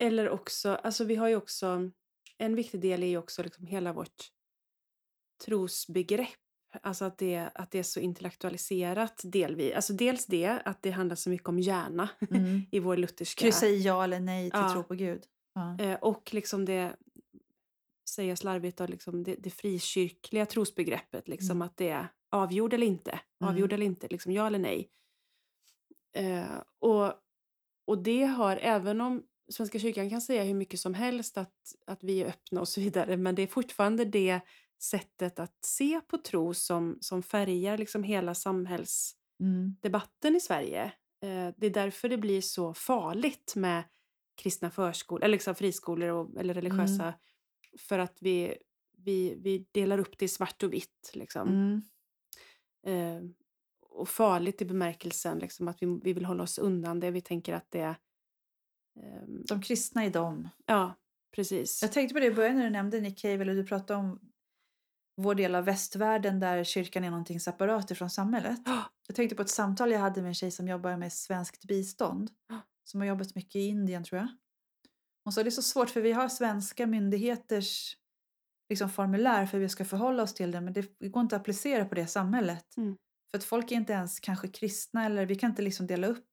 Eller 0.00 0.28
också, 0.28 0.70
alltså 0.74 1.04
vi 1.04 1.14
har 1.16 1.28
ju 1.28 1.36
också, 1.36 1.90
en 2.38 2.54
viktig 2.54 2.80
del 2.80 3.02
är 3.02 3.06
ju 3.06 3.18
också 3.18 3.42
liksom 3.42 3.66
hela 3.66 3.92
vårt 3.92 4.28
trosbegrepp. 5.44 6.28
Alltså 6.82 7.04
att 7.04 7.18
det, 7.18 7.50
att 7.54 7.70
det 7.70 7.78
är 7.78 7.82
så 7.82 8.00
intellektualiserat 8.00 9.20
delvis. 9.24 9.74
Alltså 9.74 9.92
dels 9.92 10.26
det, 10.26 10.46
att 10.64 10.82
det 10.82 10.90
handlar 10.90 11.16
så 11.16 11.30
mycket 11.30 11.48
om 11.48 11.58
hjärna 11.58 12.08
Mm. 12.30 12.60
i 12.72 12.78
vår 12.78 12.96
lutherska. 12.96 13.40
Kryssa 13.44 13.66
i 13.66 13.82
ja 13.82 14.04
eller 14.04 14.20
nej 14.20 14.50
till 14.50 14.60
Ja. 14.60 14.72
tro 14.72 14.82
på 14.82 14.94
Gud. 14.94 15.22
Ja. 15.54 15.78
Eh, 15.78 15.98
och 15.98 16.34
liksom 16.34 16.64
det, 16.64 16.96
säga 18.10 18.36
slarvigt, 18.36 18.80
liksom 18.88 19.22
det, 19.24 19.34
det 19.38 19.50
frikyrkliga 19.50 20.46
trosbegreppet. 20.46 21.28
Liksom 21.28 21.56
Mm. 21.56 21.62
att 21.62 21.76
det 21.76 22.08
avgjord 22.30 22.72
eller 22.74 22.86
inte. 22.86 23.20
Avgjord 23.44 23.72
eller 23.72 23.86
inte, 23.86 24.08
liksom 24.08 24.32
ja 24.32 24.46
eller 24.46 24.58
nej. 24.58 24.90
Eh, 26.12 26.62
och, 26.78 27.12
och 27.86 28.02
det 28.02 28.24
har, 28.24 28.56
även 28.56 29.00
om 29.00 29.22
Svenska 29.50 29.78
kyrkan 29.78 30.10
kan 30.10 30.20
säga 30.20 30.44
hur 30.44 30.54
mycket 30.54 30.80
som 30.80 30.94
helst 30.94 31.38
att, 31.38 31.74
att 31.86 32.04
vi 32.04 32.22
är 32.22 32.26
öppna 32.26 32.60
och 32.60 32.68
så 32.68 32.80
vidare, 32.80 33.16
men 33.16 33.34
det 33.34 33.42
är 33.42 33.46
fortfarande 33.46 34.04
det 34.04 34.40
sättet 34.82 35.38
att 35.38 35.64
se 35.64 36.00
på 36.00 36.18
tro 36.18 36.54
som, 36.54 36.98
som 37.00 37.22
färgar 37.22 37.78
liksom 37.78 38.02
hela 38.02 38.34
samhällsdebatten 38.34 40.28
Mm. 40.28 40.36
i 40.36 40.40
Sverige. 40.40 40.84
Eh, 41.22 41.54
det 41.56 41.66
är 41.66 41.70
därför 41.70 42.08
det 42.08 42.18
blir 42.18 42.40
så 42.40 42.74
farligt 42.74 43.52
med 43.56 43.84
kristna 44.42 44.70
förskolor, 44.70 45.24
eller 45.24 45.32
liksom 45.32 45.54
friskolor 45.54 46.08
och, 46.08 46.40
eller 46.40 46.54
religiösa, 46.54 47.14
för 47.78 47.98
att 47.98 48.18
vi, 48.20 48.56
vi, 48.96 49.34
vi 49.34 49.66
delar 49.72 49.98
upp 49.98 50.18
det 50.18 50.24
i 50.24 50.28
svart 50.28 50.62
och 50.62 50.72
vitt. 50.72 51.10
Liksom. 51.14 51.48
Mm. 51.48 51.82
Eh, 52.86 53.22
och 53.90 54.08
farligt 54.08 54.62
i 54.62 54.64
bemärkelsen 54.64 55.38
liksom, 55.38 55.68
att 55.68 55.82
vi, 55.82 56.00
vi 56.02 56.12
vill 56.12 56.24
hålla 56.24 56.42
oss 56.42 56.58
undan 56.58 57.00
det. 57.00 57.10
Vi 57.10 57.20
tänker 57.20 57.54
att 57.54 57.70
det 57.70 57.80
är... 57.80 57.96
ehm, 59.00 59.44
De 59.48 59.62
kristna 59.62 60.04
är 60.04 60.10
de. 60.10 60.48
ja, 60.66 60.94
precis. 61.34 61.82
Jag 61.82 61.92
tänkte 61.92 62.14
på 62.14 62.20
det 62.20 62.26
i 62.26 62.34
början 62.34 62.56
när 62.56 62.64
du 62.64 62.70
nämnde 62.70 63.00
Nick 63.00 63.18
Cave, 63.18 63.44
du 63.44 63.66
pratade 63.66 64.00
om 64.00 64.20
vår 65.16 65.34
del 65.34 65.54
av 65.54 65.64
västvärlden 65.64 66.40
där 66.40 66.64
kyrkan 66.64 67.04
är 67.04 67.10
någonting 67.10 67.40
separat 67.40 67.90
ifrån 67.90 68.10
samhället. 68.10 68.60
Jag 69.06 69.16
tänkte 69.16 69.36
på 69.36 69.42
ett 69.42 69.50
samtal 69.50 69.90
jag 69.92 70.00
hade 70.00 70.22
med 70.22 70.28
en 70.28 70.34
tjej 70.34 70.50
som 70.50 70.68
jobbar 70.68 70.96
med 70.96 71.12
svenskt 71.12 71.64
bistånd. 71.64 72.30
Som 72.84 73.00
har 73.00 73.08
jobbat 73.08 73.34
mycket 73.34 73.56
i 73.56 73.60
Indien 73.66 74.04
tror 74.04 74.18
jag. 74.20 74.28
Hon 75.24 75.32
sa 75.32 75.42
det 75.42 75.48
är 75.48 75.50
så 75.50 75.62
svårt 75.62 75.90
för 75.90 76.00
vi 76.00 76.12
har 76.12 76.28
svenska 76.28 76.86
myndigheters 76.86 77.96
liksom, 78.68 78.90
formulär 78.90 79.46
för 79.46 79.52
hur 79.58 79.62
vi 79.62 79.68
ska 79.68 79.84
förhålla 79.84 80.22
oss 80.22 80.34
till 80.34 80.50
det 80.50 80.60
men 80.60 80.72
det 80.72 81.08
går 81.08 81.22
inte 81.22 81.36
att 81.36 81.40
applicera 81.42 81.84
på 81.84 81.94
det 81.94 82.06
samhället. 82.06 82.76
Mm. 82.76 82.96
För 83.30 83.38
att 83.38 83.44
folk 83.44 83.72
är 83.72 83.76
inte 83.76 83.92
ens 83.92 84.20
kanske 84.20 84.48
kristna 84.48 85.04
eller 85.04 85.26
vi 85.26 85.34
kan 85.36 85.50
inte 85.50 85.62
liksom 85.62 85.86
dela 85.86 86.06
upp. 86.06 86.28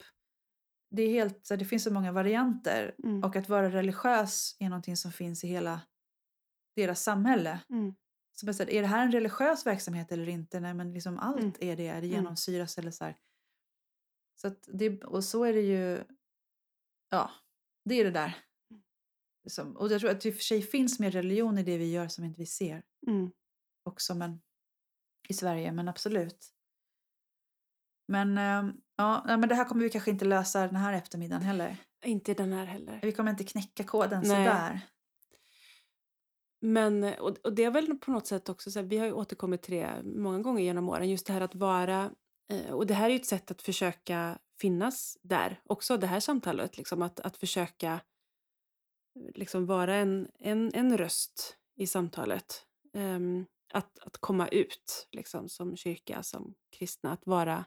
Det, 0.95 1.01
är 1.03 1.09
helt, 1.09 1.49
det 1.49 1.65
finns 1.65 1.83
så 1.83 1.93
många 1.93 2.11
varianter 2.11 2.95
Mm. 3.03 3.23
och 3.23 3.35
att 3.35 3.49
vara 3.49 3.69
religiös 3.69 4.55
är 4.59 4.69
någonting 4.69 4.97
som 4.97 5.11
finns 5.11 5.43
i 5.43 5.47
hela 5.47 5.81
deras 6.75 7.03
samhälle. 7.03 7.59
Mm. 7.69 7.95
Så 8.33 8.45
här, 8.51 8.69
är 8.69 8.81
det 8.81 8.87
här 8.87 9.05
en 9.05 9.11
religiös 9.11 9.65
verksamhet 9.65 10.11
eller 10.11 10.29
inte? 10.29 10.59
Nej, 10.59 10.73
men 10.73 10.93
liksom 10.93 11.17
allt 11.19 11.39
Mm. 11.39 11.53
är 11.59 11.75
det. 11.75 11.83
Det 11.91 11.91
Mm. 11.91 12.09
genomsyras 12.09 12.77
eller 12.77 12.91
så 12.91 13.05
här. 13.05 13.17
Så 14.41 14.55
det, 14.67 15.03
och 15.03 15.23
så 15.23 15.43
är 15.43 15.53
det 15.53 15.61
ju, 15.61 16.03
ja, 17.09 17.31
det 17.85 17.95
är 17.95 18.03
det 18.03 18.11
där. 18.11 18.37
Som, 19.47 19.77
och 19.77 19.91
jag 19.91 20.01
tror 20.01 20.11
att 20.11 20.21
det 20.21 20.29
i 20.29 20.31
och 20.31 20.35
för 20.35 20.43
sig 20.43 20.61
finns 20.61 20.99
mer 20.99 21.11
religion 21.11 21.57
i 21.57 21.63
det 21.63 21.77
vi 21.77 21.91
gör 21.91 22.07
som 22.07 22.23
inte 22.23 22.39
vi 22.39 22.45
ser 22.45 22.83
Mm. 23.07 23.31
också, 23.83 24.15
men 24.15 24.41
i 25.29 25.33
Sverige, 25.33 25.71
men 25.71 25.87
absolut. 25.87 26.51
Men, 28.07 28.37
ehm, 28.37 28.73
ja, 28.95 29.23
men 29.25 29.49
det 29.49 29.55
här 29.55 29.65
kommer 29.65 29.83
vi 29.83 29.89
kanske 29.89 30.11
inte 30.11 30.25
lösa 30.25 30.59
den 30.67 30.75
här 30.75 30.93
eftermiddagen 30.93 31.43
heller. 31.43 31.77
Inte 32.05 32.33
den 32.33 32.53
här 32.53 32.65
heller. 32.65 32.99
Vi 33.03 33.11
kommer 33.11 33.31
inte 33.31 33.43
knäcka 33.43 33.83
koden 33.83 34.21
Nej. 34.25 34.29
sådär. 34.29 34.81
Men, 36.61 37.03
och, 37.03 37.37
och 37.43 37.55
det 37.55 37.63
är 37.63 37.71
väl 37.71 37.97
på 37.97 38.11
något 38.11 38.27
sätt 38.27 38.49
också, 38.49 38.71
så 38.71 38.79
här, 38.79 38.85
vi 38.87 38.97
har 38.97 39.05
ju 39.05 39.11
återkommit 39.11 39.61
till 39.61 39.73
det 39.73 40.01
många 40.03 40.39
gånger 40.39 40.63
genom 40.63 40.89
åren, 40.89 41.09
just 41.09 41.27
det 41.27 41.33
här 41.33 41.41
att 41.41 41.55
vara, 41.55 42.11
eh, 42.51 42.71
och 42.73 42.87
det 42.87 42.93
här 42.93 43.05
är 43.05 43.09
ju 43.09 43.15
ett 43.15 43.25
sätt 43.25 43.51
att 43.51 43.61
försöka 43.61 44.39
finnas 44.61 45.17
där 45.21 45.61
också, 45.65 45.97
det 45.97 46.07
här 46.07 46.19
samtalet, 46.19 46.77
liksom 46.77 47.01
att, 47.01 47.19
att 47.19 47.37
försöka 47.37 47.99
liksom 49.35 49.65
vara 49.65 49.95
en, 49.95 50.27
en, 50.39 50.71
en 50.73 50.97
röst 50.97 51.57
i 51.75 51.87
samtalet. 51.87 52.65
Ehm, 52.93 53.45
att, 53.73 53.99
att 53.99 54.17
komma 54.17 54.47
ut 54.47 55.07
liksom, 55.11 55.49
som 55.49 55.77
kyrka, 55.77 56.23
som 56.23 56.55
kristna, 56.77 57.11
att 57.11 57.25
vara, 57.25 57.65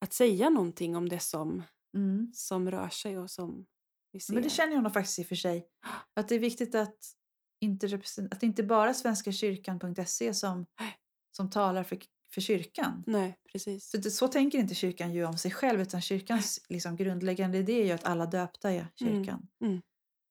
att 0.00 0.12
säga 0.12 0.50
någonting 0.50 0.96
om 0.96 1.08
det 1.08 1.20
som, 1.20 1.62
Mm. 1.96 2.30
som 2.34 2.70
rör 2.70 2.88
sig 2.88 3.18
och 3.18 3.30
som 3.30 3.66
vi 4.12 4.20
ser. 4.20 4.34
Men 4.34 4.42
det 4.42 4.50
känner 4.50 4.74
jag 4.74 4.82
nog 4.82 4.92
faktiskt 4.92 5.18
i 5.18 5.22
och 5.22 5.26
för 5.26 5.36
sig. 5.36 5.68
Att 6.14 6.28
det 6.28 6.34
är 6.34 6.38
viktigt 6.38 6.74
att 6.74 6.96
inte, 7.60 8.00
att 8.30 8.40
det 8.40 8.46
inte 8.46 8.62
bara 8.62 8.88
är 8.90 8.94
Svenska 8.94 9.32
kyrkan.se 9.32 10.34
som, 10.34 10.66
som 11.36 11.50
talar 11.50 11.84
för, 11.84 11.98
för 12.34 12.40
kyrkan. 12.40 13.04
Nej, 13.06 13.36
precis. 13.52 13.90
För 13.90 13.98
det, 13.98 14.10
så 14.10 14.28
tänker 14.28 14.58
inte 14.58 14.74
kyrkan 14.74 15.12
ju 15.14 15.24
om 15.24 15.38
sig 15.38 15.50
själv 15.50 15.80
utan 15.80 16.00
kyrkans 16.02 16.64
liksom, 16.68 16.96
grundläggande 16.96 17.58
idé 17.58 17.80
är 17.80 17.84
ju 17.86 17.92
att 17.92 18.04
alla 18.04 18.26
döpta 18.26 18.70
är 18.70 18.86
kyrkan. 18.94 19.48
mm. 19.64 19.82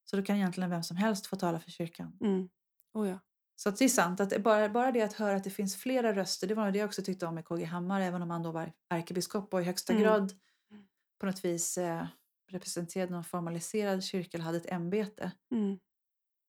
Så 0.09 0.15
då 0.17 0.23
kan 0.23 0.35
egentligen 0.35 0.69
vem 0.69 0.83
som 0.83 0.97
helst 0.97 1.27
få 1.27 1.35
tala 1.35 1.59
för 1.59 1.71
kyrkan. 1.71 2.17
Mm. 2.21 2.49
Oh 2.93 3.09
ja. 3.09 3.19
Så 3.55 3.69
att 3.69 3.77
det 3.77 3.85
är 3.85 3.89
sant, 3.89 4.19
att 4.19 4.41
bara, 4.43 4.69
bara 4.69 4.91
det 4.91 5.01
att 5.01 5.13
höra 5.13 5.35
att 5.35 5.43
det 5.43 5.49
finns 5.49 5.75
flera 5.75 6.13
röster, 6.15 6.47
det 6.47 6.55
var 6.55 6.71
det 6.71 6.79
jag 6.79 6.85
också 6.87 7.01
tyckte 7.01 7.25
om 7.25 7.35
med 7.35 7.45
KG 7.45 7.63
Hammar, 7.65 8.01
även 8.01 8.21
om 8.21 8.29
han 8.29 8.43
då 8.43 8.51
var 8.51 8.71
ärkebiskop 8.89 9.53
och 9.53 9.61
i 9.61 9.63
högsta 9.63 9.93
Mm. 9.93 10.03
grad 10.03 10.33
på 11.19 11.25
något 11.25 11.45
vis 11.45 11.77
eh, 11.77 12.05
representerade 12.51 13.11
någon 13.11 13.23
formaliserad 13.23 14.03
kyrka 14.03 14.37
eller 14.37 14.45
hade 14.45 14.57
ett 14.57 14.71
ämbete. 14.71 15.31
Mm. 15.51 15.79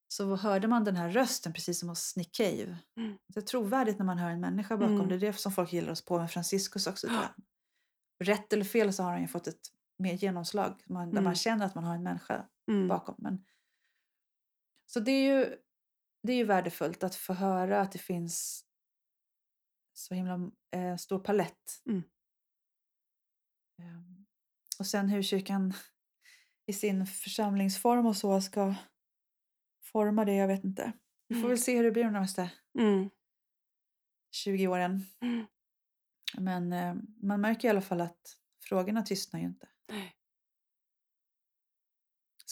Så 0.09 0.37
hörde 0.37 0.69
man 0.69 0.85
den 0.85 0.97
här 0.97 1.09
rösten 1.11 1.53
precis 1.53 1.79
som 1.81 1.89
hos 1.89 2.17
Nick 2.17 2.35
Cave. 2.35 2.77
Mm. 2.97 3.19
Det 3.29 3.41
är 3.41 3.45
trovärdigt 3.45 3.99
när 3.99 4.07
man 4.07 4.19
hör 4.19 4.31
en 4.31 4.41
människa 4.41 4.77
bakom. 4.77 4.95
Mm. 4.97 5.09
Det 5.09 5.15
är 5.15 5.19
det 5.19 5.33
som 5.33 5.53
folk 5.53 5.73
gillar 5.73 5.93
oss 5.93 6.05
på 6.05 6.19
med 6.19 6.31
Franciscus 6.31 6.87
också. 6.87 7.07
jag. 7.07 7.29
Rätt 8.25 8.53
eller 8.53 8.65
fel 8.65 8.93
så 8.93 9.03
har 9.03 9.11
han 9.13 9.21
ju 9.23 9.29
fått 9.29 9.47
ett 9.47 9.61
mer 9.99 10.15
genomslag. 10.15 10.83
Man, 10.87 11.05
Där 11.07 11.13
Mm. 11.13 11.25
man 11.25 11.35
känner 11.35 11.67
att 11.67 11.75
man 11.75 11.85
har 11.85 11.95
en 11.95 12.03
människa 12.03 12.45
Mm. 12.69 12.89
bakom. 12.89 13.15
Men, 13.19 13.45
så 14.87 15.01
det 15.01 15.11
är, 15.13 15.39
ju, 15.39 15.57
det 16.23 16.33
är 16.33 16.37
ju 16.37 16.45
värdefullt 16.45 17.05
att 17.05 17.15
få 17.15 17.33
höra 17.33 17.81
att 17.81 17.93
det 17.93 17.99
finns 17.99 18.65
så 19.93 20.15
himla 20.15 20.51
eh, 20.71 20.97
stor 20.97 21.19
palett. 21.19 21.83
Mm. 21.87 22.03
Ehm, 23.79 24.27
och 24.79 24.87
sen 24.87 25.09
hur 25.09 25.23
kyrkan 25.23 25.73
i 26.67 26.73
sin 26.73 27.07
församlingsform 27.07 28.07
och 28.07 28.17
så 28.17 28.41
ska 28.41 28.75
forma 29.83 30.25
det, 30.25 30.35
jag 30.35 30.49
vet 30.49 30.65
inte. 30.65 30.93
Vi 31.29 31.35
får 31.35 31.39
Mm. 31.41 31.49
väl 31.49 31.59
se 31.59 31.77
hur 31.77 31.85
det 31.85 31.91
blir 31.93 32.05
de 32.05 32.13
närmaste 32.13 32.51
Mm. 32.79 33.11
20 34.31 34.69
åren. 34.69 35.05
Mm. 35.21 35.47
Men 36.39 36.73
eh, 36.73 36.95
man 37.23 37.41
märker 37.41 37.69
i 37.69 37.71
alla 37.71 37.81
fall 37.83 38.01
att 38.01 38.39
frågorna 38.63 39.03
tystnar 39.03 39.41
ju 39.41 39.47
inte. 39.47 39.69
Nej. 39.89 40.15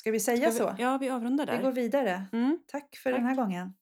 Ska 0.06 0.10
vi 0.12 0.20
säga 0.20 0.52
Ska 0.52 0.64
så? 0.64 0.74
vi, 0.76 0.82
ja, 0.82 0.98
vi 0.98 1.08
avrundar 1.10 1.46
där. 1.46 1.56
Vi 1.56 1.62
går 1.62 1.72
vidare. 1.72 2.26
Mm. 2.32 2.58
Tack 2.66 2.96
för 2.96 3.12
den 3.12 3.20
Tack. 3.20 3.28
här 3.28 3.36
gången. 3.36 3.74